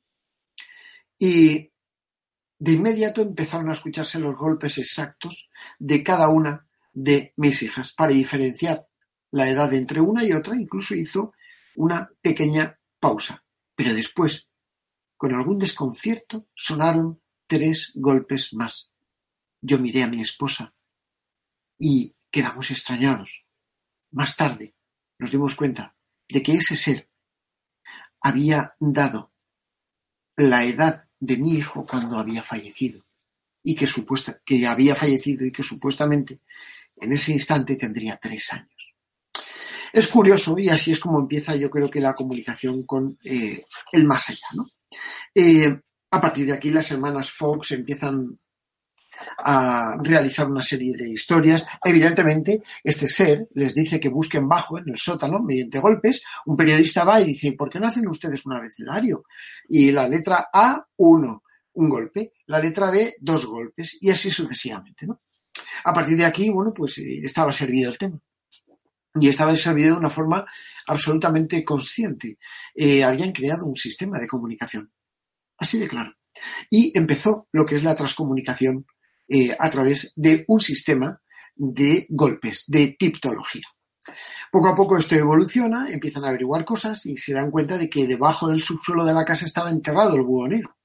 Y 1.25 1.71
de 2.59 2.73
inmediato 2.73 3.23
empezaron 3.23 3.71
a 3.71 3.75
escucharse 3.75 4.19
los 4.19 4.37
golpes 4.37 4.79
exactos 4.79 5.49
de 5.79 6.03
cada 6.03 6.29
una 6.29 6.67
de 6.93 7.33
mis 7.37 7.63
hijas 7.63 7.93
para 7.93 8.13
diferenciar 8.13 8.89
la 9.31 9.49
edad 9.49 9.73
entre 9.73 10.01
una 10.01 10.25
y 10.25 10.33
otra. 10.33 10.57
Incluso 10.57 10.97
hizo 10.97 11.33
una 11.77 12.11
pequeña 12.21 12.77
pausa. 12.99 13.45
Pero 13.77 13.95
después, 13.95 14.49
con 15.17 15.33
algún 15.33 15.61
desconcierto, 15.61 16.49
sonaron 16.57 17.23
tres 17.47 17.93
golpes 17.95 18.53
más. 18.55 18.91
Yo 19.61 19.79
miré 19.79 20.03
a 20.03 20.09
mi 20.09 20.23
esposa 20.23 20.75
y 21.79 22.17
quedamos 22.33 22.73
extrañados. 22.73 23.47
Más 24.11 24.37
tarde 24.37 24.75
nos 25.21 25.31
dimos 25.31 25.55
cuenta 25.55 25.95
de 26.29 26.43
que 26.43 26.55
ese 26.55 26.75
ser 26.75 27.09
había 28.21 28.75
dado 28.81 29.33
la 30.35 30.65
edad 30.65 31.09
de 31.23 31.37
mi 31.37 31.53
hijo 31.55 31.87
cuando 31.87 32.19
había 32.19 32.43
fallecido 32.43 33.05
y 33.63 33.77
que, 33.77 33.87
supuesta, 33.87 34.41
que 34.45 34.67
había 34.67 34.97
fallecido 34.97 35.47
y 35.47 35.53
que 35.53 35.63
supuestamente 35.63 36.41
en 36.97 37.13
ese 37.13 37.33
instante 37.33 37.77
tendría 37.77 38.19
tres 38.21 38.53
años. 38.53 38.97
Es 39.93 40.09
curioso 40.09 40.59
y 40.59 40.69
así 40.69 40.91
es 40.91 40.99
como 40.99 41.21
empieza 41.21 41.55
yo 41.55 41.71
creo 41.71 41.89
que 41.89 42.01
la 42.01 42.15
comunicación 42.15 42.83
con 42.83 43.19
eh, 43.23 43.65
el 43.93 44.05
más 44.05 44.31
allá. 44.31 44.49
¿no? 44.55 44.67
Eh, 45.33 45.81
a 46.11 46.21
partir 46.21 46.47
de 46.47 46.55
aquí 46.55 46.73
las 46.73 46.91
hermanas 46.91 47.31
Fox 47.31 47.71
empiezan 47.71 48.41
a 49.39 49.97
realizar 50.03 50.47
una 50.47 50.63
serie 50.63 50.97
de 50.97 51.11
historias. 51.11 51.67
Evidentemente, 51.85 52.63
este 52.83 53.09
ser 53.09 53.49
les 53.55 53.75
dice 53.75 54.01
que 54.01 54.09
busquen 54.09 54.49
bajo 54.49 54.79
en 54.79 54.89
el 54.89 54.99
sótano 54.99 55.43
mediante 55.43 55.81
golpes. 55.81 56.23
Un 56.47 56.57
periodista 56.57 57.05
va 57.05 57.21
y 57.21 57.25
dice, 57.25 57.53
¿por 57.53 57.71
qué 57.71 57.79
no 57.79 57.87
hacen 57.87 58.09
ustedes 58.09 58.47
un 58.47 58.55
abecedario? 58.55 59.25
Y 59.69 59.91
la 59.91 60.09
letra 60.09 60.49
A, 60.53 60.87
uno, 60.97 61.43
un 61.75 61.89
golpe. 61.89 62.33
La 62.47 62.59
letra 62.59 62.91
B, 62.91 63.17
dos 63.21 63.47
golpes. 63.47 63.99
Y 64.01 64.11
así 64.11 64.31
sucesivamente. 64.31 65.07
A 65.85 65.93
partir 65.93 66.17
de 66.17 66.25
aquí, 66.25 66.51
bueno, 66.51 66.73
pues 66.75 66.99
eh, 66.99 67.21
estaba 67.23 67.53
servido 67.53 67.91
el 67.91 67.99
tema. 67.99 68.19
Y 69.15 69.29
estaba 69.29 69.55
servido 69.57 69.95
de 69.95 70.01
una 70.01 70.11
forma 70.11 70.47
absolutamente 70.87 71.63
consciente. 71.65 72.39
Eh, 72.75 73.05
habían 73.05 73.33
creado 73.33 73.67
un 73.67 73.77
sistema 73.77 74.19
de 74.19 74.27
comunicación. 74.27 74.91
Así 75.59 75.79
de 75.79 75.89
claro. 75.89 76.15
Y 76.71 76.97
empezó 76.97 77.47
lo 77.53 77.67
que 77.67 77.75
es 77.75 77.83
la 77.83 77.95
transcomunicación 77.95 78.87
eh, 79.29 79.57
a 79.59 79.71
través 79.71 80.13
de 80.17 80.45
un 80.49 80.61
sistema 80.61 81.21
de 81.55 82.07
golpes, 82.09 82.65
de 82.67 82.97
tiptología. 82.99 83.63
Poco 84.51 84.69
a 84.69 84.75
poco 84.75 84.99
esto 84.99 85.15
evoluciona, 85.15 85.89
empiezan 85.91 86.25
a 86.25 86.29
averiguar 86.29 86.65
cosas 86.65 87.07
y 87.07 87.17
se 87.17 87.35
dan 87.35 87.51
cuenta 87.51 87.79
de 87.79 87.89
que 87.89 88.07
debajo 88.07 88.49
del 88.49 88.63
subsuelo 88.63 89.05
de 89.05 89.15
la 89.15 89.25
casa 89.25 89.47
estaba 89.47 89.71
enterrado 89.71 90.17
el 90.17 90.23
búho 90.23 90.49
negro 90.49 90.77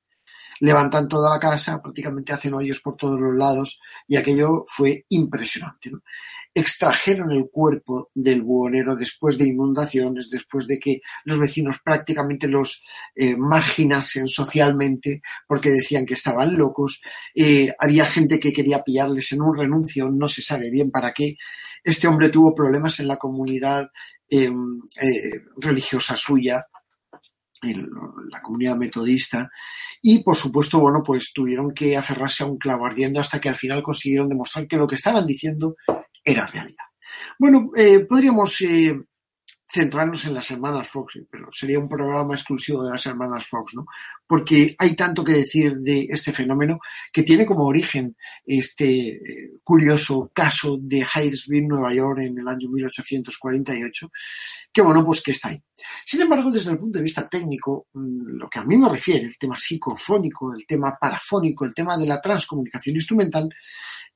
levantan 0.59 1.07
toda 1.07 1.31
la 1.31 1.39
casa, 1.39 1.81
prácticamente 1.81 2.33
hacen 2.33 2.53
hoyos 2.53 2.79
por 2.81 2.95
todos 2.95 3.19
los 3.19 3.35
lados 3.35 3.79
y 4.07 4.17
aquello 4.17 4.65
fue 4.67 5.05
impresionante. 5.09 5.91
Extrajeron 6.53 7.31
el 7.31 7.49
cuerpo 7.51 8.09
del 8.15 8.41
buhonero 8.41 8.95
después 8.95 9.37
de 9.37 9.45
inundaciones, 9.45 10.29
después 10.29 10.67
de 10.67 10.79
que 10.79 11.01
los 11.25 11.39
vecinos 11.39 11.79
prácticamente 11.83 12.47
los 12.47 12.83
eh, 13.15 13.35
marginasen 13.37 14.27
socialmente 14.27 15.21
porque 15.47 15.69
decían 15.69 16.05
que 16.05 16.15
estaban 16.15 16.57
locos. 16.57 17.01
Eh, 17.35 17.71
había 17.77 18.05
gente 18.05 18.39
que 18.39 18.53
quería 18.53 18.83
pillarles 18.83 19.31
en 19.33 19.41
un 19.41 19.55
renuncio, 19.55 20.07
no 20.09 20.27
se 20.27 20.41
sabe 20.41 20.71
bien 20.71 20.89
para 20.89 21.13
qué. 21.13 21.35
Este 21.83 22.07
hombre 22.07 22.29
tuvo 22.29 22.55
problemas 22.55 22.99
en 22.99 23.07
la 23.07 23.17
comunidad 23.17 23.89
em, 24.29 24.81
eh, 24.99 25.43
religiosa 25.57 26.15
suya, 26.15 26.65
la 27.61 28.41
comunidad 28.41 28.75
metodista 28.75 29.49
y 30.01 30.23
por 30.23 30.35
supuesto 30.35 30.79
bueno 30.79 31.01
pues 31.03 31.31
tuvieron 31.33 31.73
que 31.73 31.97
aferrarse 31.97 32.43
a 32.43 32.47
un 32.47 32.57
clavo 32.57 32.85
ardiendo 32.85 33.19
hasta 33.19 33.39
que 33.39 33.49
al 33.49 33.55
final 33.55 33.81
consiguieron 33.81 34.29
demostrar 34.29 34.67
que 34.67 34.77
lo 34.77 34.87
que 34.87 34.95
estaban 34.95 35.25
diciendo 35.25 35.75
era 36.23 36.45
realidad. 36.45 36.85
Bueno, 37.39 37.71
eh, 37.75 37.99
podríamos 38.01 38.59
eh, 38.61 38.99
centrarnos 39.67 40.25
en 40.25 40.33
las 40.33 40.49
hermanas 40.51 40.87
Fox, 40.87 41.19
pero 41.29 41.51
sería 41.51 41.79
un 41.79 41.89
programa 41.89 42.35
exclusivo 42.35 42.83
de 42.83 42.91
las 42.91 43.05
hermanas 43.05 43.47
Fox, 43.47 43.75
¿no? 43.75 43.85
Porque 44.27 44.75
hay 44.77 44.95
tanto 44.95 45.23
que 45.23 45.31
decir 45.31 45.77
de 45.77 46.07
este 46.09 46.33
fenómeno 46.33 46.79
que 47.13 47.23
tiene 47.23 47.45
como 47.45 47.65
origen 47.65 48.15
este 48.45 49.07
eh, 49.07 49.51
curioso 49.63 50.31
caso 50.33 50.77
de 50.81 50.99
Hydesville, 50.99 51.67
Nueva 51.67 51.93
York, 51.93 52.19
en 52.19 52.37
el 52.37 52.47
año 52.47 52.69
1848, 52.69 54.11
que 54.71 54.81
bueno, 54.81 55.05
pues 55.05 55.21
que 55.21 55.31
está 55.31 55.49
ahí. 55.49 55.63
Sin 56.05 56.21
embargo, 56.21 56.51
desde 56.51 56.71
el 56.71 56.77
punto 56.77 56.97
de 56.97 57.03
vista 57.03 57.27
técnico, 57.27 57.87
mm, 57.93 58.37
lo 58.37 58.49
que 58.49 58.59
a 58.59 58.63
mí 58.63 58.77
me 58.77 58.89
refiere, 58.89 59.25
el 59.25 59.37
tema 59.37 59.57
psicofónico, 59.57 60.53
el 60.53 60.65
tema 60.65 60.97
parafónico, 60.99 61.65
el 61.65 61.73
tema 61.73 61.97
de 61.97 62.07
la 62.07 62.19
transcomunicación 62.19 62.95
instrumental, 62.95 63.49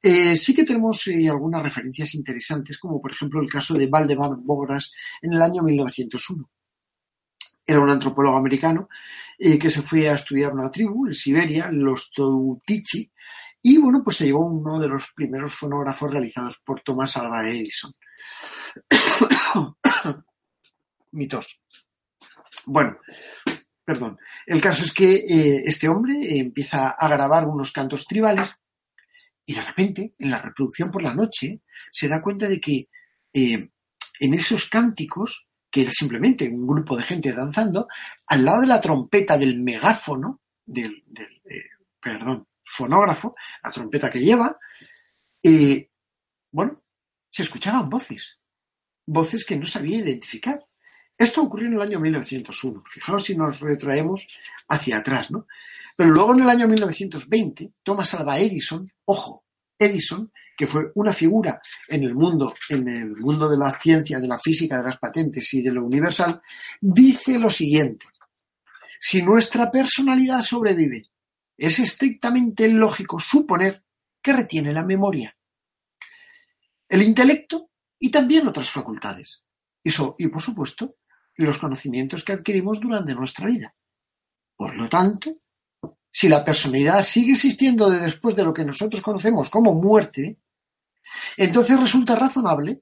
eh, 0.02 0.36
sí 0.36 0.54
que 0.54 0.64
tenemos 0.64 1.08
eh, 1.08 1.30
algunas 1.30 1.62
referencias 1.62 2.16
interesantes, 2.16 2.78
como 2.80 3.00
por 3.00 3.12
ejemplo 3.12 3.42
el 3.42 3.50
caso 3.50 3.76
de 3.76 3.88
Valdemar 3.88 4.32
Bogras 4.38 4.94
en 5.22 5.34
el 5.34 5.42
año 5.42 5.62
1901. 5.62 6.50
Era 7.66 7.80
un 7.80 7.90
antropólogo 7.90 8.38
americano 8.38 8.90
eh, 9.38 9.58
que 9.58 9.70
se 9.70 9.82
fue 9.82 10.10
a 10.10 10.16
estudiar 10.16 10.54
una 10.54 10.72
tribu 10.72 11.08
en 11.08 11.14
Siberia, 11.14 11.70
los 11.72 12.12
Toutichi, 12.12 13.12
y 13.64 13.78
bueno, 13.78 14.02
pues 14.04 14.18
se 14.18 14.26
llevó 14.26 14.40
uno 14.40 14.80
de 14.80 14.88
los 14.88 15.12
primeros 15.16 15.54
fonógrafos 15.54 16.12
realizados 16.12 16.58
por 16.66 16.82
Thomas 16.82 17.16
Alva 17.18 17.48
Edison. 17.48 17.94
Mitos. 21.12 21.64
Bueno, 22.66 22.98
perdón. 23.86 24.18
El 24.48 24.62
caso 24.62 24.84
es 24.84 24.94
que 24.94 25.26
este 25.66 25.88
hombre 25.88 26.40
empieza 26.40 26.90
a 26.90 27.08
grabar 27.08 27.46
unos 27.46 27.72
cantos 27.72 28.08
tribales 28.08 28.56
y 29.46 29.54
de 29.54 29.62
repente, 29.64 30.14
en 30.18 30.32
la 30.32 30.40
reproducción 30.40 30.92
por 30.92 31.04
la 31.04 31.14
noche, 31.14 31.62
se 31.92 32.08
da 32.08 32.22
cuenta 32.22 32.48
de 32.48 32.60
que 32.60 32.88
eh, 33.34 33.70
en 34.20 34.34
esos 34.34 34.70
cánticos, 34.70 35.50
que 35.72 35.82
era 35.82 35.92
simplemente 35.92 36.50
un 36.50 36.68
grupo 36.68 36.98
de 36.98 37.04
gente 37.04 37.32
danzando, 37.32 37.88
al 38.28 38.44
lado 38.44 38.62
de 38.62 38.68
la 38.68 38.82
trompeta 38.82 39.38
del 39.38 39.62
megáfono, 39.62 40.42
del, 40.66 41.04
eh, 41.50 41.64
perdón, 42.00 42.48
fonógrafo, 42.64 43.36
la 43.64 43.72
trompeta 43.72 44.12
que 44.12 44.20
lleva, 44.20 44.60
eh, 45.42 45.90
bueno, 46.52 46.84
se 47.30 47.44
escuchaban 47.44 47.90
voces, 47.90 48.40
voces 49.08 49.46
que 49.46 49.56
no 49.56 49.66
sabía 49.66 50.00
identificar. 50.00 50.64
Esto 51.18 51.42
ocurrió 51.42 51.68
en 51.68 51.76
el 51.76 51.82
año 51.82 52.00
1901. 52.00 52.84
Fijaos 52.86 53.24
si 53.24 53.36
nos 53.36 53.60
retraemos 53.60 54.28
hacia 54.68 54.98
atrás, 54.98 55.32
¿no? 55.32 55.48
Pero 55.96 56.10
luego 56.10 56.34
en 56.34 56.42
el 56.42 56.50
año 56.50 56.68
1920, 56.68 57.74
Thomas 57.84 58.14
Alva 58.14 58.40
Edison, 58.40 58.92
ojo, 59.06 59.46
Edison, 59.78 60.32
que 60.62 60.68
fue 60.68 60.92
una 60.94 61.12
figura 61.12 61.60
en 61.88 62.04
el 62.04 62.14
mundo, 62.14 62.54
en 62.70 62.88
el 62.88 63.16
mundo 63.18 63.50
de 63.50 63.58
la 63.58 63.74
ciencia, 63.74 64.20
de 64.20 64.28
la 64.28 64.38
física, 64.38 64.78
de 64.78 64.84
las 64.84 65.00
patentes 65.00 65.52
y 65.56 65.64
de 65.64 65.74
lo 65.74 65.84
universal, 65.84 66.40
dice 66.80 67.40
lo 67.40 67.50
siguiente. 67.50 68.06
Si 69.00 69.24
nuestra 69.24 69.72
personalidad 69.72 70.44
sobrevive, 70.44 71.10
es 71.58 71.80
estrictamente 71.80 72.68
lógico 72.68 73.18
suponer 73.20 73.84
que 74.22 74.34
retiene 74.34 74.72
la 74.72 74.84
memoria, 74.84 75.36
el 76.88 77.02
intelecto 77.02 77.72
y 77.98 78.12
también 78.12 78.48
otras 78.48 78.70
facultades. 78.70 79.42
Eso, 79.84 80.16
y 80.20 80.28
por 80.28 80.44
supuesto, 80.44 80.98
los 81.38 81.58
conocimientos 81.58 82.24
que 82.24 82.34
adquirimos 82.34 82.80
durante 82.80 83.16
nuestra 83.16 83.48
vida. 83.48 83.74
Por 84.56 84.78
lo 84.78 84.88
tanto, 84.88 85.38
si 86.12 86.30
la 86.30 86.46
personalidad 86.46 87.02
sigue 87.02 87.32
existiendo 87.32 87.90
de 87.90 88.00
después 88.00 88.36
de 88.36 88.44
lo 88.44 88.54
que 88.54 88.64
nosotros 88.64 89.02
conocemos 89.02 89.50
como 89.50 89.74
muerte, 89.74 90.38
entonces 91.38 91.80
resulta 91.80 92.16
razonable 92.16 92.82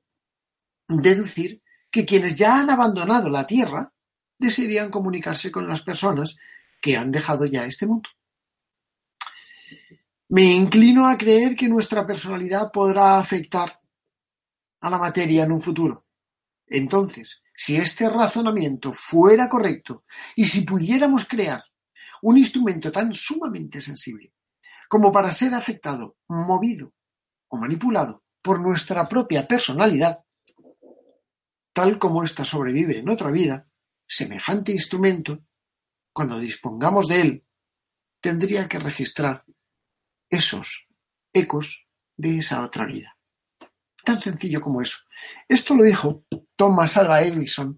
deducir 0.87 1.61
que 1.91 2.05
quienes 2.05 2.35
ya 2.35 2.59
han 2.59 2.69
abandonado 2.69 3.29
la 3.29 3.45
Tierra 3.45 3.91
desearían 4.37 4.89
comunicarse 4.89 5.51
con 5.51 5.67
las 5.67 5.81
personas 5.81 6.37
que 6.81 6.95
han 6.95 7.11
dejado 7.11 7.45
ya 7.45 7.65
este 7.65 7.85
mundo. 7.85 8.09
Me 10.29 10.43
inclino 10.43 11.07
a 11.07 11.17
creer 11.17 11.55
que 11.55 11.67
nuestra 11.67 12.05
personalidad 12.05 12.71
podrá 12.71 13.17
afectar 13.17 13.79
a 14.81 14.89
la 14.89 14.97
materia 14.97 15.43
en 15.43 15.51
un 15.51 15.61
futuro. 15.61 16.05
Entonces, 16.67 17.41
si 17.55 17.75
este 17.75 18.07
razonamiento 18.09 18.93
fuera 18.93 19.49
correcto 19.49 20.05
y 20.35 20.45
si 20.45 20.61
pudiéramos 20.61 21.27
crear 21.27 21.63
un 22.21 22.37
instrumento 22.37 22.91
tan 22.91 23.13
sumamente 23.13 23.81
sensible 23.81 24.33
como 24.87 25.11
para 25.11 25.31
ser 25.31 25.53
afectado, 25.53 26.17
movido 26.27 26.93
o 27.49 27.57
manipulado 27.57 28.23
por 28.41 28.61
nuestra 28.61 29.07
propia 29.07 29.47
personalidad, 29.47 30.23
tal 31.73 31.99
como 31.99 32.23
ésta 32.23 32.43
sobrevive 32.43 32.99
en 32.99 33.09
otra 33.09 33.31
vida, 33.31 33.67
semejante 34.07 34.71
instrumento, 34.71 35.43
cuando 36.13 36.39
dispongamos 36.39 37.07
de 37.07 37.21
él, 37.21 37.45
tendría 38.19 38.67
que 38.67 38.79
registrar 38.79 39.45
esos 40.29 40.87
ecos 41.33 41.87
de 42.17 42.37
esa 42.37 42.63
otra 42.63 42.85
vida. 42.85 43.17
Tan 44.03 44.19
sencillo 44.19 44.61
como 44.61 44.81
eso. 44.81 44.97
Esto 45.47 45.75
lo 45.75 45.83
dijo 45.83 46.25
Thomas 46.55 46.97
Alva 46.97 47.21
Edison 47.21 47.77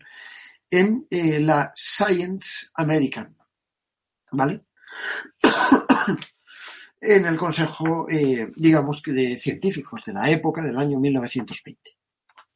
en 0.69 1.05
eh, 1.09 1.39
la 1.39 1.73
Science 1.75 2.67
American. 2.75 3.35
¿Vale? 4.31 4.65
en 7.01 7.25
el 7.25 7.35
Consejo, 7.35 8.07
eh, 8.07 8.47
digamos 8.55 9.01
que 9.01 9.11
de 9.11 9.35
científicos 9.35 10.05
de 10.05 10.13
la 10.13 10.29
época 10.29 10.61
del 10.61 10.77
año 10.77 10.99
1920. 10.99 11.97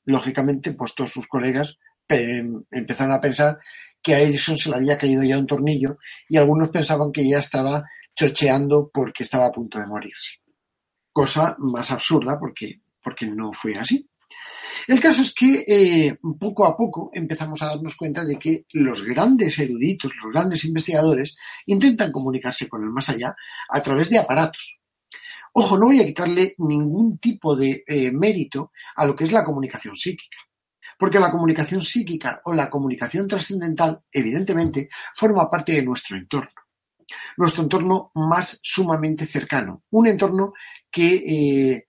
Lógicamente, 0.06 0.74
pues 0.74 0.94
todos 0.94 1.12
sus 1.12 1.28
colegas 1.28 1.78
em, 2.08 2.64
empezaron 2.70 3.14
a 3.14 3.20
pensar 3.20 3.58
que 4.04 4.14
a 4.14 4.20
Edison 4.20 4.56
se 4.56 4.70
le 4.70 4.76
había 4.76 5.00
caído 5.00 5.24
ya 5.24 5.40
un 5.40 5.48
tornillo 5.48 5.98
y 6.30 6.38
algunos 6.38 6.70
pensaban 6.70 7.12
que 7.12 7.28
ya 7.28 7.40
estaba 7.40 7.84
chocheando 8.16 8.92
porque 8.94 9.24
estaba 9.24 9.48
a 9.48 9.52
punto 9.52 9.80
de 9.80 9.88
morirse. 9.88 10.36
Cosa 11.12 11.56
más 11.58 11.92
absurda 11.92 12.38
porque, 12.40 12.82
porque 13.02 13.26
no 13.26 13.52
fue 13.52 13.76
así. 13.80 14.08
El 14.88 15.00
caso 15.00 15.22
es 15.22 15.34
que 15.34 15.64
eh, 15.68 16.18
poco 16.40 16.66
a 16.66 16.78
poco 16.78 17.10
empezamos 17.14 17.62
a 17.62 17.68
darnos 17.68 17.96
cuenta 17.96 18.24
de 18.24 18.38
que 18.38 18.66
los 18.74 19.04
grandes 19.04 19.58
eruditos, 19.58 20.12
los 20.24 20.32
grandes 20.32 20.64
investigadores, 20.66 21.36
intentan 21.66 22.12
comunicarse 22.12 22.70
con 22.70 22.84
el 22.84 22.90
más 22.90 23.10
allá 23.10 23.36
a 23.70 23.82
través 23.82 24.10
de 24.10 24.20
aparatos. 24.20 24.80
Ojo, 25.54 25.78
no 25.78 25.88
voy 25.88 26.02
a 26.02 26.06
quitarle 26.06 26.54
ningún 26.60 27.18
tipo 27.18 27.56
de 27.56 27.84
eh, 27.88 28.12
mérito 28.12 28.72
a 28.96 29.06
lo 29.06 29.16
que 29.16 29.24
es 29.24 29.32
la 29.32 29.44
comunicación 29.44 29.96
psíquica. 29.96 30.38
Porque 30.98 31.20
la 31.20 31.32
comunicación 31.32 31.82
psíquica 31.82 32.42
o 32.46 32.54
la 32.54 32.70
comunicación 32.70 33.28
trascendental, 33.28 34.02
evidentemente, 34.12 34.90
forma 35.16 35.50
parte 35.50 35.74
de 35.74 35.84
nuestro 35.84 36.16
entorno 36.16 36.52
nuestro 37.38 37.64
entorno 37.64 38.12
más 38.16 38.60
sumamente 38.64 39.26
cercano. 39.26 39.84
Un 39.92 40.08
entorno 40.08 40.54
que 40.90 41.16
eh, 41.16 41.88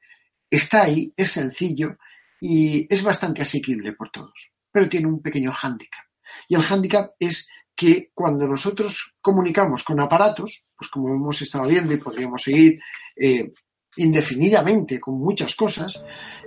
está 0.51 0.83
ahí, 0.83 1.13
es 1.17 1.31
sencillo 1.31 1.97
y 2.41 2.93
es 2.93 3.03
bastante 3.03 3.43
asequible 3.43 3.93
por 3.93 4.11
todos, 4.11 4.53
pero 4.71 4.89
tiene 4.89 5.07
un 5.07 5.21
pequeño 5.21 5.53
hándicap. 5.53 6.05
Y 6.49 6.55
el 6.55 6.63
hándicap 6.63 7.13
es 7.19 7.49
que 7.75 8.11
cuando 8.15 8.47
nosotros 8.47 9.15
comunicamos 9.21 9.83
con 9.83 10.01
aparatos, 10.01 10.65
pues 10.77 10.91
como 10.91 11.15
hemos 11.15 11.41
estado 11.43 11.69
viendo 11.69 11.93
y 11.93 11.99
podríamos 11.99 12.43
seguir 12.43 12.81
eh, 13.17 13.53
indefinidamente 13.97 14.99
con 14.99 15.19
muchas 15.19 15.55
cosas, 15.55 16.03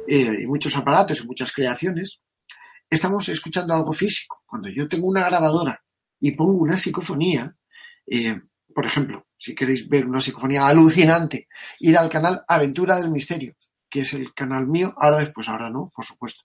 eh, 0.07 0.41
y 0.41 0.47
muchos 0.47 0.75
aparatos 0.75 1.21
y 1.21 1.27
muchas 1.27 1.51
creaciones, 1.51 2.21
estamos 2.89 3.29
escuchando 3.29 3.73
algo 3.73 3.93
físico. 3.93 4.43
Cuando 4.45 4.69
yo 4.69 4.87
tengo 4.87 5.07
una 5.07 5.25
grabadora 5.25 5.81
y 6.19 6.31
pongo 6.31 6.63
una 6.63 6.77
psicofonía, 6.77 7.55
por 8.73 8.85
ejemplo, 8.85 9.27
si 9.37 9.55
queréis 9.55 9.87
ver 9.87 10.05
una 10.05 10.21
psicofonía 10.21 10.67
alucinante, 10.67 11.47
ir 11.79 11.97
al 11.97 12.09
canal 12.09 12.43
Aventura 12.47 12.97
del 12.97 13.11
Misterio, 13.11 13.55
que 13.89 14.01
es 14.01 14.13
el 14.13 14.33
canal 14.33 14.67
mío, 14.67 14.93
ahora 14.97 15.19
después, 15.19 15.49
ahora 15.49 15.69
no, 15.69 15.91
por 15.93 16.05
supuesto. 16.05 16.43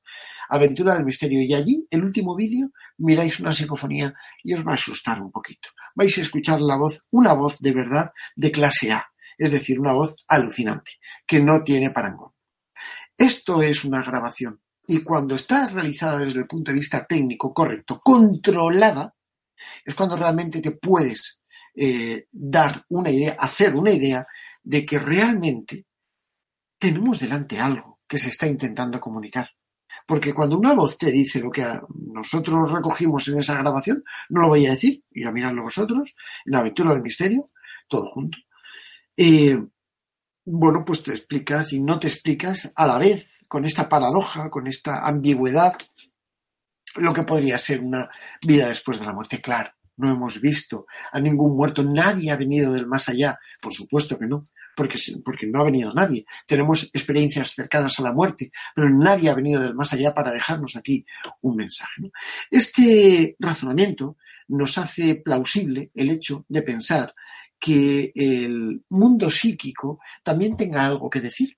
Aventura 0.48 0.94
del 0.94 1.04
Misterio. 1.04 1.42
Y 1.42 1.54
allí, 1.54 1.86
el 1.90 2.04
último 2.04 2.34
vídeo, 2.34 2.70
miráis 2.98 3.40
una 3.40 3.52
psicofonía 3.52 4.14
y 4.42 4.54
os 4.54 4.66
va 4.66 4.72
a 4.72 4.74
asustar 4.74 5.20
un 5.20 5.30
poquito. 5.30 5.68
Vais 5.94 6.16
a 6.16 6.22
escuchar 6.22 6.60
la 6.60 6.76
voz, 6.76 7.04
una 7.10 7.34
voz 7.34 7.60
de 7.60 7.72
verdad 7.72 8.10
de 8.34 8.50
clase 8.50 8.92
A, 8.92 9.06
es 9.36 9.52
decir, 9.52 9.78
una 9.78 9.92
voz 9.92 10.16
alucinante, 10.28 10.92
que 11.26 11.40
no 11.40 11.62
tiene 11.62 11.90
parangón. 11.90 12.32
Esto 13.16 13.62
es 13.62 13.84
una 13.84 14.02
grabación. 14.02 14.60
Y 14.86 15.02
cuando 15.02 15.34
está 15.34 15.68
realizada 15.68 16.18
desde 16.18 16.40
el 16.40 16.46
punto 16.46 16.70
de 16.70 16.76
vista 16.76 17.06
técnico 17.06 17.54
correcto, 17.54 18.00
controlada, 18.02 19.14
es 19.84 19.94
cuando 19.94 20.16
realmente 20.16 20.60
te 20.60 20.72
puedes 20.72 21.40
eh, 21.74 22.26
dar 22.30 22.84
una 22.88 23.10
idea, 23.10 23.36
hacer 23.38 23.74
una 23.74 23.90
idea 23.90 24.26
de 24.62 24.84
que 24.84 24.98
realmente 24.98 25.86
tenemos 26.84 27.18
delante 27.18 27.58
algo 27.58 28.00
que 28.06 28.18
se 28.18 28.28
está 28.28 28.46
intentando 28.46 29.00
comunicar. 29.00 29.48
Porque 30.06 30.34
cuando 30.34 30.58
una 30.58 30.74
voz 30.74 30.98
te 30.98 31.10
dice 31.10 31.40
lo 31.40 31.50
que 31.50 31.64
nosotros 32.12 32.70
recogimos 32.70 33.26
en 33.28 33.38
esa 33.38 33.54
grabación, 33.54 34.04
no 34.28 34.42
lo 34.42 34.48
voy 34.48 34.66
a 34.66 34.72
decir, 34.72 35.02
ir 35.12 35.26
a 35.26 35.32
mirarlo 35.32 35.62
vosotros, 35.62 36.14
en 36.44 36.52
la 36.52 36.58
aventura 36.58 36.92
del 36.92 37.02
misterio, 37.02 37.50
todo 37.88 38.10
junto. 38.10 38.36
Eh, 39.16 39.58
bueno, 40.44 40.84
pues 40.84 41.02
te 41.02 41.12
explicas 41.12 41.72
y 41.72 41.80
no 41.80 41.98
te 41.98 42.08
explicas 42.08 42.70
a 42.74 42.86
la 42.86 42.98
vez 42.98 43.38
con 43.48 43.64
esta 43.64 43.88
paradoja, 43.88 44.50
con 44.50 44.66
esta 44.66 45.06
ambigüedad, 45.06 45.78
lo 46.96 47.14
que 47.14 47.22
podría 47.22 47.56
ser 47.56 47.80
una 47.80 48.10
vida 48.46 48.68
después 48.68 49.00
de 49.00 49.06
la 49.06 49.14
muerte. 49.14 49.40
Claro, 49.40 49.70
no 49.96 50.10
hemos 50.10 50.38
visto 50.38 50.84
a 51.12 51.18
ningún 51.18 51.56
muerto, 51.56 51.82
nadie 51.82 52.30
ha 52.30 52.36
venido 52.36 52.74
del 52.74 52.86
más 52.86 53.08
allá, 53.08 53.38
por 53.58 53.72
supuesto 53.72 54.18
que 54.18 54.26
no, 54.26 54.48
porque, 54.76 54.98
porque 55.24 55.46
no 55.46 55.60
ha 55.60 55.64
venido 55.64 55.92
nadie. 55.92 56.24
Tenemos 56.46 56.90
experiencias 56.92 57.50
cercanas 57.50 57.98
a 57.98 58.02
la 58.02 58.12
muerte, 58.12 58.50
pero 58.74 58.88
nadie 58.88 59.30
ha 59.30 59.34
venido 59.34 59.60
del 59.60 59.74
más 59.74 59.92
allá 59.92 60.14
para 60.14 60.32
dejarnos 60.32 60.76
aquí 60.76 61.04
un 61.42 61.56
mensaje. 61.56 62.10
Este 62.50 63.36
razonamiento 63.38 64.16
nos 64.48 64.76
hace 64.78 65.22
plausible 65.24 65.90
el 65.94 66.10
hecho 66.10 66.44
de 66.48 66.62
pensar 66.62 67.14
que 67.58 68.12
el 68.14 68.84
mundo 68.90 69.30
psíquico 69.30 69.98
también 70.22 70.56
tenga 70.56 70.84
algo 70.84 71.08
que 71.08 71.20
decir. 71.20 71.56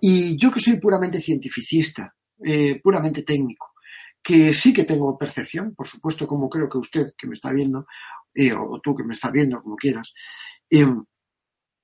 Y 0.00 0.36
yo 0.38 0.50
que 0.50 0.60
soy 0.60 0.78
puramente 0.78 1.20
cientificista, 1.20 2.14
eh, 2.44 2.80
puramente 2.82 3.22
técnico, 3.22 3.72
que 4.22 4.52
sí 4.52 4.72
que 4.72 4.84
tengo 4.84 5.18
percepción, 5.18 5.74
por 5.74 5.86
supuesto, 5.86 6.26
como 6.26 6.48
creo 6.48 6.68
que 6.68 6.78
usted 6.78 7.12
que 7.16 7.26
me 7.26 7.34
está 7.34 7.52
viendo, 7.52 7.86
eh, 8.34 8.52
o 8.52 8.80
tú 8.80 8.94
que 8.94 9.04
me 9.04 9.12
estás 9.12 9.32
viendo, 9.32 9.62
como 9.62 9.76
quieras, 9.76 10.12
eh, 10.70 10.86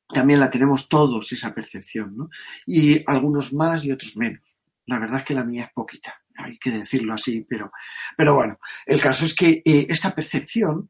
también 0.08 0.40
la 0.40 0.50
tenemos 0.50 0.88
todos 0.88 1.32
esa 1.32 1.54
percepción, 1.54 2.16
¿no? 2.16 2.30
Y 2.66 3.02
algunos 3.06 3.52
más 3.52 3.84
y 3.84 3.92
otros 3.92 4.16
menos. 4.16 4.42
La 4.86 4.98
verdad 4.98 5.18
es 5.18 5.24
que 5.24 5.34
la 5.34 5.44
mía 5.44 5.64
es 5.64 5.72
poquita, 5.72 6.14
hay 6.36 6.58
que 6.58 6.70
decirlo 6.70 7.14
así, 7.14 7.44
pero, 7.48 7.72
pero 8.16 8.34
bueno, 8.36 8.58
el 8.84 9.00
caso 9.00 9.24
es 9.24 9.34
que 9.34 9.62
eh, 9.64 9.86
esta 9.88 10.14
percepción, 10.14 10.88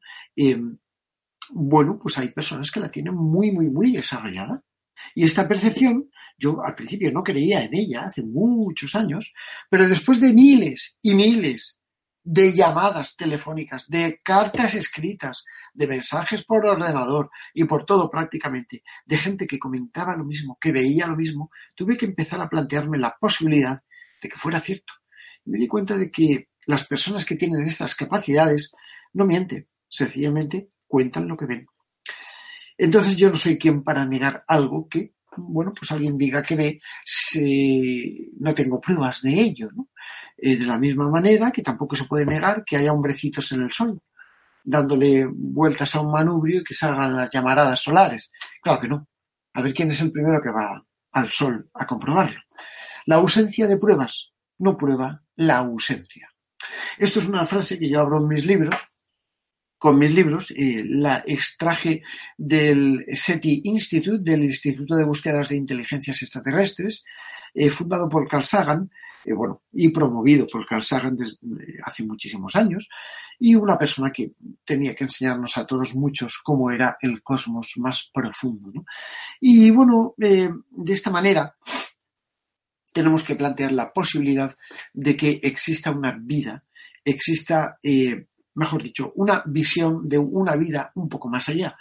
bueno, 1.54 1.98
pues 1.98 2.18
hay 2.18 2.28
personas 2.28 2.70
que 2.70 2.80
la 2.80 2.90
tienen 2.90 3.14
muy, 3.14 3.50
muy, 3.52 3.70
muy 3.70 3.92
desarrollada. 3.92 4.62
Y 5.14 5.24
esta 5.24 5.46
percepción 5.46 6.10
yo 6.38 6.62
al 6.62 6.74
principio 6.74 7.10
no 7.12 7.22
creía 7.22 7.64
en 7.64 7.74
ella 7.74 8.02
hace 8.02 8.22
muchos 8.22 8.94
años, 8.94 9.32
pero 9.70 9.88
después 9.88 10.20
de 10.20 10.32
miles 10.32 10.96
y 11.02 11.14
miles 11.14 11.78
de 12.28 12.52
llamadas 12.52 13.16
telefónicas, 13.16 13.88
de 13.88 14.20
cartas 14.20 14.74
escritas, 14.74 15.44
de 15.72 15.86
mensajes 15.86 16.44
por 16.44 16.66
ordenador 16.66 17.30
y 17.54 17.62
por 17.64 17.86
todo 17.86 18.10
prácticamente, 18.10 18.82
de 19.04 19.16
gente 19.16 19.46
que 19.46 19.60
comentaba 19.60 20.16
lo 20.16 20.24
mismo, 20.24 20.58
que 20.60 20.72
veía 20.72 21.06
lo 21.06 21.14
mismo, 21.14 21.52
tuve 21.76 21.96
que 21.96 22.06
empezar 22.06 22.42
a 22.42 22.48
plantearme 22.48 22.98
la 22.98 23.16
posibilidad 23.16 23.80
de 24.20 24.28
que 24.28 24.36
fuera 24.36 24.58
cierto. 24.58 24.92
me 25.44 25.56
di 25.56 25.68
cuenta 25.68 25.96
de 25.96 26.10
que 26.10 26.48
las 26.66 26.84
personas 26.88 27.24
que 27.24 27.36
tienen 27.36 27.64
estas 27.64 27.94
capacidades 27.94 28.72
no 29.12 29.24
mienten, 29.24 29.68
sencillamente 29.88 30.70
cuentan 30.88 31.28
lo 31.28 31.36
que 31.36 31.46
ven. 31.46 31.68
Entonces 32.76 33.14
yo 33.14 33.30
no 33.30 33.36
soy 33.36 33.56
quien 33.56 33.84
para 33.84 34.04
negar 34.04 34.42
algo 34.48 34.88
que 34.88 35.14
bueno, 35.36 35.72
pues 35.74 35.90
alguien 35.92 36.16
diga 36.16 36.42
que 36.42 36.56
ve, 36.56 36.80
si 37.04 38.32
no 38.38 38.54
tengo 38.54 38.80
pruebas 38.80 39.22
de 39.22 39.32
ello, 39.40 39.68
¿no? 39.74 39.88
Eh, 40.36 40.56
de 40.56 40.66
la 40.66 40.78
misma 40.78 41.08
manera 41.08 41.50
que 41.50 41.62
tampoco 41.62 41.96
se 41.96 42.04
puede 42.04 42.26
negar 42.26 42.64
que 42.64 42.76
haya 42.76 42.92
hombrecitos 42.92 43.52
en 43.52 43.62
el 43.62 43.72
sol, 43.72 44.00
dándole 44.64 45.26
vueltas 45.32 45.94
a 45.94 46.00
un 46.00 46.12
manubrio 46.12 46.60
y 46.60 46.64
que 46.64 46.74
salgan 46.74 47.16
las 47.16 47.30
llamaradas 47.30 47.80
solares. 47.80 48.30
Claro 48.62 48.80
que 48.80 48.88
no. 48.88 49.08
A 49.54 49.62
ver 49.62 49.72
quién 49.72 49.90
es 49.90 50.00
el 50.00 50.12
primero 50.12 50.40
que 50.42 50.50
va 50.50 50.84
al 51.12 51.30
sol 51.30 51.70
a 51.74 51.86
comprobarlo. 51.86 52.40
La 53.06 53.16
ausencia 53.16 53.66
de 53.66 53.78
pruebas 53.78 54.32
no 54.58 54.76
prueba 54.76 55.22
la 55.36 55.58
ausencia. 55.58 56.30
Esto 56.98 57.20
es 57.20 57.28
una 57.28 57.46
frase 57.46 57.78
que 57.78 57.88
yo 57.88 58.00
abro 58.00 58.18
en 58.18 58.28
mis 58.28 58.44
libros 58.44 58.74
con 59.78 59.98
mis 59.98 60.14
libros, 60.14 60.50
y 60.50 60.82
la 60.82 61.22
extraje 61.26 62.02
del 62.36 63.04
SETI 63.12 63.62
Institute, 63.64 64.22
del 64.22 64.44
Instituto 64.44 64.96
de 64.96 65.04
Búsquedas 65.04 65.48
de 65.48 65.56
Inteligencias 65.56 66.22
Extraterrestres, 66.22 67.04
eh, 67.54 67.70
fundado 67.70 68.08
por 68.08 68.26
Carl 68.28 68.44
Sagan, 68.44 68.90
eh, 69.24 69.34
bueno, 69.34 69.58
y 69.72 69.90
promovido 69.90 70.46
por 70.46 70.66
Carl 70.66 70.82
Sagan 70.82 71.16
desde 71.16 71.38
hace 71.84 72.04
muchísimos 72.04 72.56
años, 72.56 72.88
y 73.38 73.54
una 73.54 73.78
persona 73.78 74.10
que 74.10 74.32
tenía 74.64 74.94
que 74.94 75.04
enseñarnos 75.04 75.58
a 75.58 75.66
todos 75.66 75.94
muchos 75.94 76.38
cómo 76.42 76.70
era 76.70 76.96
el 77.00 77.22
cosmos 77.22 77.74
más 77.76 78.10
profundo. 78.12 78.72
Y 79.40 79.70
bueno, 79.70 80.14
de 80.16 80.54
esta 80.88 81.10
manera 81.10 81.54
tenemos 82.94 83.22
que 83.24 83.36
plantear 83.36 83.72
la 83.72 83.92
posibilidad 83.92 84.56
de 84.94 85.16
que 85.18 85.38
exista 85.42 85.90
una 85.90 86.16
vida, 86.18 86.64
exista 87.04 87.78
mejor 88.56 88.82
dicho, 88.82 89.12
una 89.14 89.42
visión 89.46 90.08
de 90.08 90.18
una 90.18 90.56
vida 90.56 90.90
un 90.94 91.08
poco 91.08 91.28
más 91.28 91.48
allá. 91.48 91.76